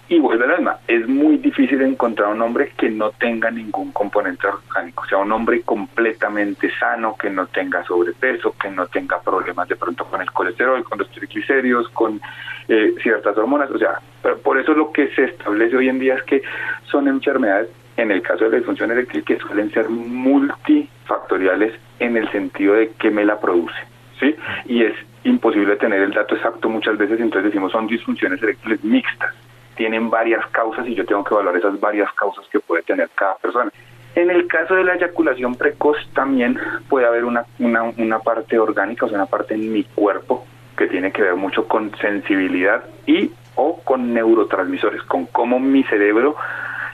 Y 0.09 0.19
vuelve 0.19 0.45
al 0.45 0.51
alma, 0.51 0.77
es 0.87 1.09
muy 1.09 1.39
difícil 1.39 1.81
encontrar 1.81 2.29
un 2.29 2.43
hombre 2.43 2.73
que 2.77 2.91
no 2.91 3.13
tenga 3.13 3.51
ningún 3.51 3.93
componente 3.93 4.47
orgánico, 4.47 5.05
o 5.05 5.07
sea, 5.07 5.19
un 5.19 5.33
hombre 5.33 5.63
completamente 5.63 6.71
sano, 6.79 7.17
que 7.17 7.31
no 7.31 7.47
tenga 7.47 7.83
sobrepeso, 7.85 8.55
que 8.61 8.69
no 8.69 8.87
tenga 8.89 9.23
problemas 9.23 9.69
de 9.69 9.77
pronto 9.77 10.05
con 10.05 10.21
el 10.21 10.31
colesterol, 10.31 10.85
con 10.85 10.99
los 10.99 11.11
triglicéridos, 11.13 11.89
con 11.89 12.21
eh, 12.69 12.93
ciertas 13.03 13.37
hormonas, 13.39 13.71
o 13.71 13.79
sea, 13.79 13.99
por 14.45 14.59
eso 14.59 14.75
lo 14.75 14.93
que 14.93 15.09
se 15.15 15.25
establece 15.25 15.77
hoy 15.77 15.89
en 15.89 15.99
día 15.99 16.17
es 16.17 16.23
que 16.25 16.43
son 16.91 17.09
enfermedades 17.09 17.71
en 17.97 18.11
el 18.11 18.23
caso 18.23 18.45
de 18.45 18.51
la 18.51 18.57
disfunción 18.59 18.91
eréctil 18.91 19.25
que 19.25 19.39
suelen 19.39 19.71
ser 19.73 19.89
multifactoriales 19.89 21.75
en 21.99 22.17
el 22.17 22.31
sentido 22.31 22.75
de 22.75 22.91
que 22.93 23.11
me 23.11 23.25
la 23.25 23.39
produce, 23.39 23.79
¿sí? 24.19 24.35
Y 24.67 24.85
es 24.85 24.95
imposible 25.25 25.77
tener 25.77 26.01
el 26.01 26.13
dato 26.13 26.35
exacto 26.35 26.69
muchas 26.69 26.97
veces, 26.99 27.21
entonces 27.21 27.53
decimos 27.53 27.73
son 27.73 27.87
disfunciones 27.87 28.43
eréctiles 28.43 28.83
mixtas, 28.83 29.35
tienen 29.77 30.11
varias 30.11 30.45
causas 30.49 30.87
y 30.87 30.95
yo 30.95 31.05
tengo 31.05 31.25
que 31.25 31.35
evaluar 31.35 31.57
esas 31.57 31.79
varias 31.81 32.13
causas 32.15 32.47
que 32.51 32.61
puede 32.61 32.83
tener 32.83 33.09
cada 33.15 33.37
persona. 33.37 33.71
En 34.15 34.31
el 34.31 34.47
caso 34.47 34.75
de 34.75 34.85
la 34.85 34.95
eyaculación 34.95 35.55
precoz 35.55 35.97
también 36.13 36.59
puede 36.89 37.07
haber 37.07 37.25
una, 37.25 37.47
una, 37.59 37.83
una 37.83 38.19
parte 38.19 38.59
orgánica, 38.59 39.07
o 39.07 39.09
sea, 39.09 39.17
una 39.17 39.27
parte 39.27 39.55
en 39.55 39.73
mi 39.73 39.85
cuerpo 39.85 40.47
que 40.77 40.87
tiene 40.87 41.13
que 41.13 41.23
ver 41.23 41.37
mucho 41.37 41.67
con 41.67 41.97
sensibilidad 41.97 42.85
y 43.07 43.31
o 43.55 43.81
con 43.83 44.13
neurotransmisores, 44.13 45.03
con 45.05 45.27
cómo 45.27 45.61
mi 45.61 45.83
cerebro 45.85 46.37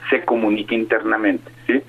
se 0.09 0.23
comunica 0.25 0.75
internamente, 0.75 1.51
¿sí? 1.67 1.81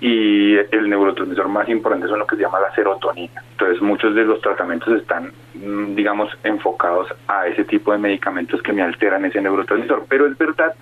Y 0.00 0.56
el 0.56 0.90
neurotransmisor 0.90 1.48
más 1.48 1.68
importante 1.68 2.06
es 2.06 2.12
lo 2.12 2.26
que 2.26 2.36
se 2.36 2.42
llama 2.42 2.60
la 2.60 2.74
serotonina. 2.74 3.42
Entonces 3.52 3.80
muchos 3.80 4.14
de 4.14 4.24
los 4.24 4.40
tratamientos 4.42 5.00
están, 5.00 5.32
mm, 5.54 5.94
digamos, 5.94 6.30
enfocados 6.44 7.08
a 7.26 7.46
ese 7.46 7.64
tipo 7.64 7.92
de 7.92 7.98
medicamentos 7.98 8.60
que 8.62 8.74
me 8.74 8.82
alteran 8.82 9.24
ese 9.24 9.40
neurotransmisor. 9.40 10.04
Pero 10.08 10.26
es 10.26 10.36
verdad 10.36 10.74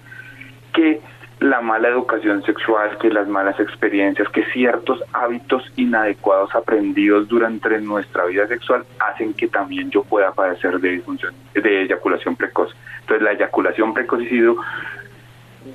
que 0.72 1.00
la 1.40 1.60
mala 1.60 1.88
educación 1.88 2.42
sexual, 2.42 2.96
que 2.98 3.10
las 3.10 3.28
malas 3.28 3.58
experiencias, 3.60 4.28
que 4.30 4.44
ciertos 4.46 5.02
hábitos 5.12 5.62
inadecuados 5.76 6.54
aprendidos 6.54 7.28
durante 7.28 7.78
nuestra 7.80 8.24
vida 8.24 8.46
sexual 8.46 8.84
hacen 8.98 9.34
que 9.34 9.48
también 9.48 9.90
yo 9.90 10.02
pueda 10.04 10.32
padecer 10.32 10.80
de 10.80 10.90
disfunción, 10.90 11.34
de 11.54 11.82
eyaculación 11.82 12.34
precoz. 12.34 12.74
Entonces 13.00 13.22
la 13.22 13.32
eyaculación 13.32 13.92
precoz 13.94 14.24
sido 14.28 14.56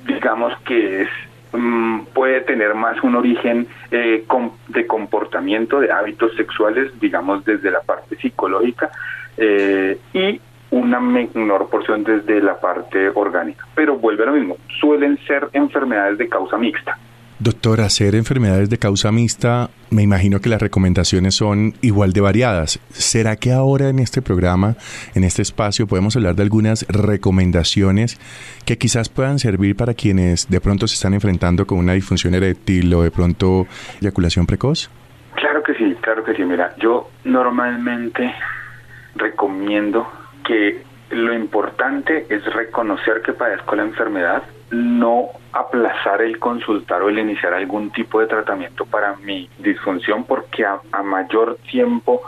digamos 0.06 0.58
que 0.60 1.02
es 1.02 1.08
mm, 1.52 2.00
puede 2.12 2.40
tener 2.42 2.74
más 2.74 3.02
un 3.02 3.16
origen 3.16 3.66
eh, 3.90 4.24
de 4.68 4.86
comportamiento, 4.86 5.80
de 5.80 5.90
hábitos 5.90 6.34
sexuales, 6.36 6.98
digamos 7.00 7.44
desde 7.44 7.70
la 7.70 7.80
parte 7.80 8.16
psicológica, 8.16 8.90
eh, 9.36 9.98
y 10.12 10.40
una 10.70 11.00
menor 11.00 11.68
porción 11.68 12.04
desde 12.04 12.40
la 12.40 12.60
parte 12.60 13.08
orgánica. 13.14 13.66
Pero 13.74 13.96
vuelve 13.96 14.22
a 14.22 14.26
lo 14.26 14.32
mismo, 14.32 14.56
suelen 14.80 15.18
ser 15.26 15.48
enfermedades 15.52 16.18
de 16.18 16.28
causa 16.28 16.56
mixta. 16.56 16.96
Doctor, 17.42 17.80
hacer 17.80 18.16
enfermedades 18.16 18.68
de 18.68 18.76
causa 18.76 19.10
mixta, 19.10 19.70
me 19.88 20.02
imagino 20.02 20.40
que 20.40 20.50
las 20.50 20.60
recomendaciones 20.60 21.36
son 21.36 21.72
igual 21.80 22.12
de 22.12 22.20
variadas. 22.20 22.80
¿Será 22.90 23.36
que 23.36 23.50
ahora 23.50 23.88
en 23.88 23.98
este 23.98 24.20
programa, 24.20 24.74
en 25.14 25.24
este 25.24 25.40
espacio, 25.40 25.86
podemos 25.86 26.14
hablar 26.16 26.34
de 26.34 26.42
algunas 26.42 26.86
recomendaciones 26.88 28.20
que 28.66 28.76
quizás 28.76 29.08
puedan 29.08 29.38
servir 29.38 29.74
para 29.74 29.94
quienes 29.94 30.50
de 30.50 30.60
pronto 30.60 30.86
se 30.86 30.96
están 30.96 31.14
enfrentando 31.14 31.66
con 31.66 31.78
una 31.78 31.94
disfunción 31.94 32.34
eréctil 32.34 32.92
o 32.92 33.04
de 33.04 33.10
pronto 33.10 33.66
eyaculación 34.02 34.44
precoz? 34.44 34.90
Claro 35.36 35.62
que 35.62 35.72
sí, 35.76 35.96
claro 36.02 36.22
que 36.22 36.34
sí. 36.34 36.44
Mira, 36.44 36.74
yo 36.76 37.08
normalmente 37.24 38.34
recomiendo 39.14 40.06
que 40.46 40.82
lo 41.08 41.32
importante 41.32 42.26
es 42.28 42.44
reconocer 42.52 43.22
que 43.22 43.32
padezco 43.32 43.76
la 43.76 43.84
enfermedad 43.84 44.42
no 44.70 45.30
aplazar 45.52 46.22
el 46.22 46.38
consultar 46.38 47.02
o 47.02 47.08
el 47.08 47.18
iniciar 47.18 47.54
algún 47.54 47.90
tipo 47.90 48.20
de 48.20 48.26
tratamiento 48.26 48.84
para 48.84 49.16
mi 49.16 49.48
disfunción 49.58 50.24
porque 50.24 50.64
a, 50.64 50.80
mayor 51.02 51.58
tiempo 51.70 52.22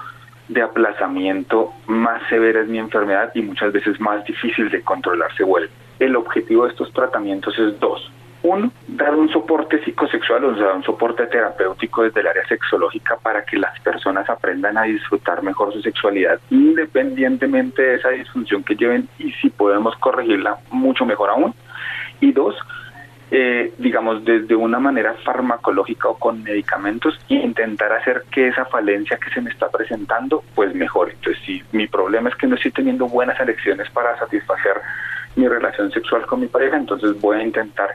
de 0.49 0.63
aplazamiento, 0.63 1.73
más 1.87 2.21
severa 2.29 2.61
es 2.61 2.69
mi 2.69 2.79
enfermedad 2.79 3.31
y 3.35 3.43
muchas 3.43 3.73
veces 3.73 4.01
más 4.01 4.25
difícil 4.25 4.71
de 4.71 4.83
controlar 4.83 5.35
se 5.37 5.45
vuelve. 5.45 5.71
El 5.99 6.17
objetivo 6.17 6.65
de 6.65 6.71
estos 6.71 6.93
tratamientos 6.93 7.59
es 7.59 7.79
dos. 7.79 8.11
Uno, 8.43 8.73
dar 8.89 9.15
un 9.15 9.29
soporte 9.29 9.83
psicosexual, 9.85 10.45
o 10.45 10.57
sea, 10.57 10.73
un 10.73 10.83
soporte 10.83 11.27
terapéutico 11.29 12.03
desde 12.03 12.21
el 12.21 12.27
área 12.27 12.45
sexológica 12.49 13.17
para 13.23 13.45
que 13.45 13.57
las 13.57 13.79
personas 13.81 14.29
aprendan 14.29 14.77
a 14.77 14.83
disfrutar 14.83 15.45
mejor 15.45 15.73
su 15.73 15.81
sexualidad 15.81 16.41
independientemente 16.51 17.83
de 17.83 17.95
esa 17.95 18.09
disfunción 18.09 18.65
que 18.65 18.75
lleven 18.75 19.09
y 19.19 19.31
si 19.35 19.49
podemos 19.49 19.95
corregirla, 19.97 20.59
mucho 20.73 21.07
mejor 21.07 21.31
aún. 21.31 21.55
Y 22.23 22.33
dos, 22.33 22.57
eh, 23.31 23.75
digamos, 23.77 24.25
desde 24.25 24.55
una 24.55 24.79
manera 24.79 25.15
farmacológica 25.25 26.09
o 26.09 26.19
con 26.19 26.43
medicamentos 26.43 27.19
e 27.29 27.35
intentar 27.35 27.93
hacer 27.93 28.25
que 28.31 28.49
esa 28.49 28.65
falencia 28.65 29.19
que 29.19 29.29
se 29.31 29.43
me 29.43 29.51
está 29.51 29.69
presentando, 29.69 30.43
pues 30.55 30.75
mejore. 30.75 31.13
Entonces, 31.13 31.43
si 31.45 31.63
mi 31.73 31.87
problema 31.87 32.31
es 32.31 32.37
que 32.37 32.47
no 32.47 32.55
estoy 32.55 32.71
teniendo 32.71 33.07
buenas 33.09 33.39
elecciones 33.41 33.91
para 33.91 34.19
satisfacer 34.19 34.81
mi 35.37 35.49
relación 35.49 35.91
sexual 35.91 36.27
con 36.27 36.41
mi 36.41 36.47
pareja, 36.47 36.77
entonces 36.77 37.21
voy 37.21 37.39
a 37.39 37.43
intentar 37.43 37.91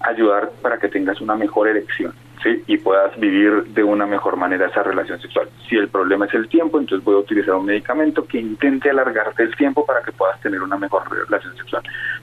ayudar 0.00 0.50
para 0.62 0.78
que 0.78 0.88
tengas 0.88 1.20
una 1.20 1.36
mejor 1.36 1.68
elección. 1.68 2.12
¿Sí? 2.42 2.62
y 2.66 2.78
puedas 2.78 3.18
vivir 3.18 3.64
de 3.64 3.84
una 3.84 4.06
mejor 4.06 4.36
manera 4.36 4.66
esa 4.66 4.82
relación 4.82 5.20
sexual. 5.20 5.48
Si 5.68 5.76
el 5.76 5.88
problema 5.88 6.26
es 6.26 6.34
el 6.34 6.48
tiempo, 6.48 6.78
entonces 6.78 7.04
voy 7.04 7.16
a 7.16 7.18
utilizar 7.18 7.54
un 7.54 7.66
medicamento 7.66 8.26
que 8.26 8.38
intente 8.38 8.90
alargarte 8.90 9.42
el 9.42 9.54
tiempo 9.56 9.84
para 9.84 10.02
que 10.02 10.12
puedas 10.12 10.40
tener 10.40 10.62
una 10.62 10.76
mejor 10.76 11.02
relación 11.10 11.56
sexual. 11.56 11.82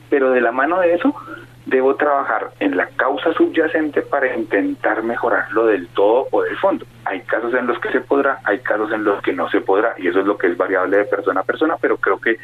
Pero 0.09 0.32
de 0.32 0.41
la 0.41 0.51
mano 0.51 0.80
de 0.80 0.93
eso, 0.93 1.13
debo 1.65 1.95
trabajar 1.95 2.51
en 2.59 2.78
la 2.78 2.88
causa 2.88 3.34
subyacente 3.34 4.01
para 4.01 4.36
intentar 4.36 5.03
mejorarlo 5.03 5.68
del 5.68 5.88
todo 5.89 6.28
o 6.32 6.41
del 6.43 6.57
fondo. 6.57 6.86
Hay 7.05 7.22
casos 7.22 7.53
en 7.53 7.68
los 7.68 7.78
que 7.80 7.91
se 7.91 7.99
podrá, 7.99 8.39
hay 8.45 8.59
casos 8.59 8.91
en 8.91 9.03
los 9.03 9.22
que 9.22 9.34
no 9.34 9.49
se 9.49 9.61
podrá, 9.61 9.93
y 9.97 10.07
eso 10.07 10.22
es 10.22 10.26
lo 10.26 10.38
que 10.38 10.47
es 10.47 10.57
variable 10.57 10.97
de 10.97 11.05
persona 11.05 11.41
a 11.41 11.43
persona, 11.43 11.76
pero 11.80 11.97
creo 11.97 12.20
que 12.20 12.38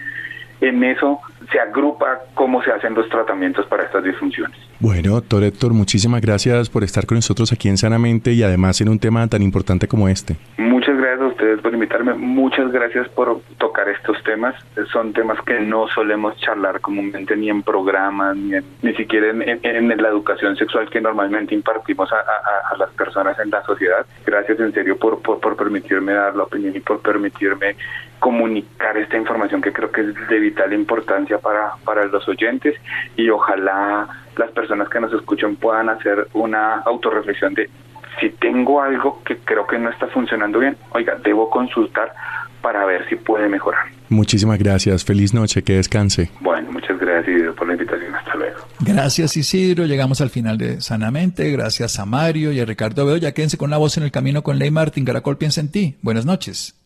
en 0.60 0.84
eso 0.84 1.20
se 1.54 1.60
agrupa 1.60 2.24
cómo 2.34 2.62
se 2.64 2.72
hacen 2.72 2.96
los 2.96 3.08
tratamientos 3.08 3.66
para 3.68 3.84
estas 3.84 4.04
disfunciones. 4.04 4.58
Bueno, 4.80 5.12
doctor 5.12 5.44
Héctor, 5.44 5.74
muchísimas 5.74 6.20
gracias 6.20 6.70
por 6.70 6.84
estar 6.84 7.06
con 7.06 7.16
nosotros 7.16 7.54
aquí 7.54 7.70
en 7.70 7.78
Sanamente 7.78 8.34
y 8.34 8.44
además 8.44 8.82
en 8.82 8.90
un 8.90 9.00
tema 9.00 9.26
tan 9.28 9.44
importante 9.44 9.88
como 9.88 10.10
este. 10.10 10.36
Por 11.62 11.74
invitarme, 11.74 12.14
muchas 12.14 12.72
gracias 12.72 13.08
por 13.10 13.42
tocar 13.58 13.90
estos 13.90 14.22
temas. 14.24 14.56
Son 14.92 15.14
temas 15.14 15.40
que 15.42 15.60
no 15.60 15.88
solemos 15.88 16.38
charlar 16.38 16.80
comúnmente 16.82 17.36
ni 17.36 17.50
en 17.50 17.64
programas, 17.64 18.36
ni, 18.36 18.58
ni 18.82 18.94
siquiera 18.96 19.28
en, 19.30 20.02
la 20.02 20.10
educación 20.10 20.56
sexual 20.56 20.90
que 20.90 21.02
normalmente 21.02 21.56
impartimos 21.56 22.10
a, 22.12 22.76
las 22.78 22.90
personas 22.92 23.38
en 23.40 23.50
la 23.50 23.64
sociedad. 23.64 24.06
Gracias 24.26 24.60
en 24.60 24.74
serio 24.74 24.98
por, 24.98 25.22
por, 25.22 25.40
por 25.40 25.56
permitirme 25.56 26.14
dar 26.14 26.36
la 26.36 26.44
opinión 26.44 26.76
y 26.76 26.80
por 26.80 27.02
permitirme 27.02 27.76
comunicar 28.20 28.98
esta 28.98 29.18
información 29.18 29.62
que 29.62 29.74
creo 29.74 29.92
que 29.92 30.02
es 30.02 30.28
de 30.30 30.40
vital 30.40 30.74
importancia 30.74 31.40
para, 31.40 31.74
para 31.84 32.06
los 32.06 32.28
oyentes 32.28 32.76
y 33.18 33.30
ojalá 33.30 34.08
las 34.38 34.52
personas 34.52 34.88
que 34.90 35.00
nos 35.00 35.14
escuchan 35.14 35.58
puedan 35.58 35.90
hacer 35.90 36.28
una 36.34 36.76
autorreflexión 36.86 37.54
de 37.54 37.70
si 38.20 38.30
tengo 38.30 38.82
algo 38.82 39.22
que 39.24 39.38
creo 39.38 39.66
que 39.68 39.78
no 39.78 39.90
está 39.90 40.08
funcionando 40.08 40.60
bien, 40.60 40.78
oiga, 40.92 41.16
debo 41.24 41.50
consultar 41.50 42.14
para 42.62 42.86
ver 42.86 43.08
si 43.10 43.16
puede 43.16 43.50
mejorar. 43.50 43.86
Muchísimas 44.10 44.58
gracias. 44.58 45.04
Feliz 45.04 45.34
noche. 45.34 45.64
Que 45.64 45.74
descanse. 45.74 46.32
Bueno, 46.40 46.72
muchas 46.72 46.98
gracias 46.98 47.36
Isidro 47.36 47.56
por 47.56 47.68
la 47.68 47.74
invitación. 47.74 48.16
Hasta 48.16 48.36
luego. 48.36 48.60
Gracias 48.80 49.36
Isidro. 49.36 49.86
Llegamos 49.86 50.22
al 50.22 50.30
final 50.30 50.58
de 50.58 50.82
Sanamente. 50.82 51.52
Gracias 51.52 52.00
a 52.00 52.06
Mario 52.06 52.52
y 52.52 52.60
a 52.60 52.66
Ricardo 52.66 53.06
Bedoya. 53.06 53.34
Quédense 53.34 53.58
con 53.58 53.70
la 53.70 53.78
voz 53.78 53.98
en 53.98 54.04
el 54.04 54.12
camino 54.12 54.44
con 54.44 54.60
Ley 54.60 54.72
Martín. 54.72 55.04
Caracol 55.04 55.38
piensa 55.38 55.62
en 55.62 55.72
ti. 55.72 55.98
Buenas 56.02 56.26
noches. 56.26 56.83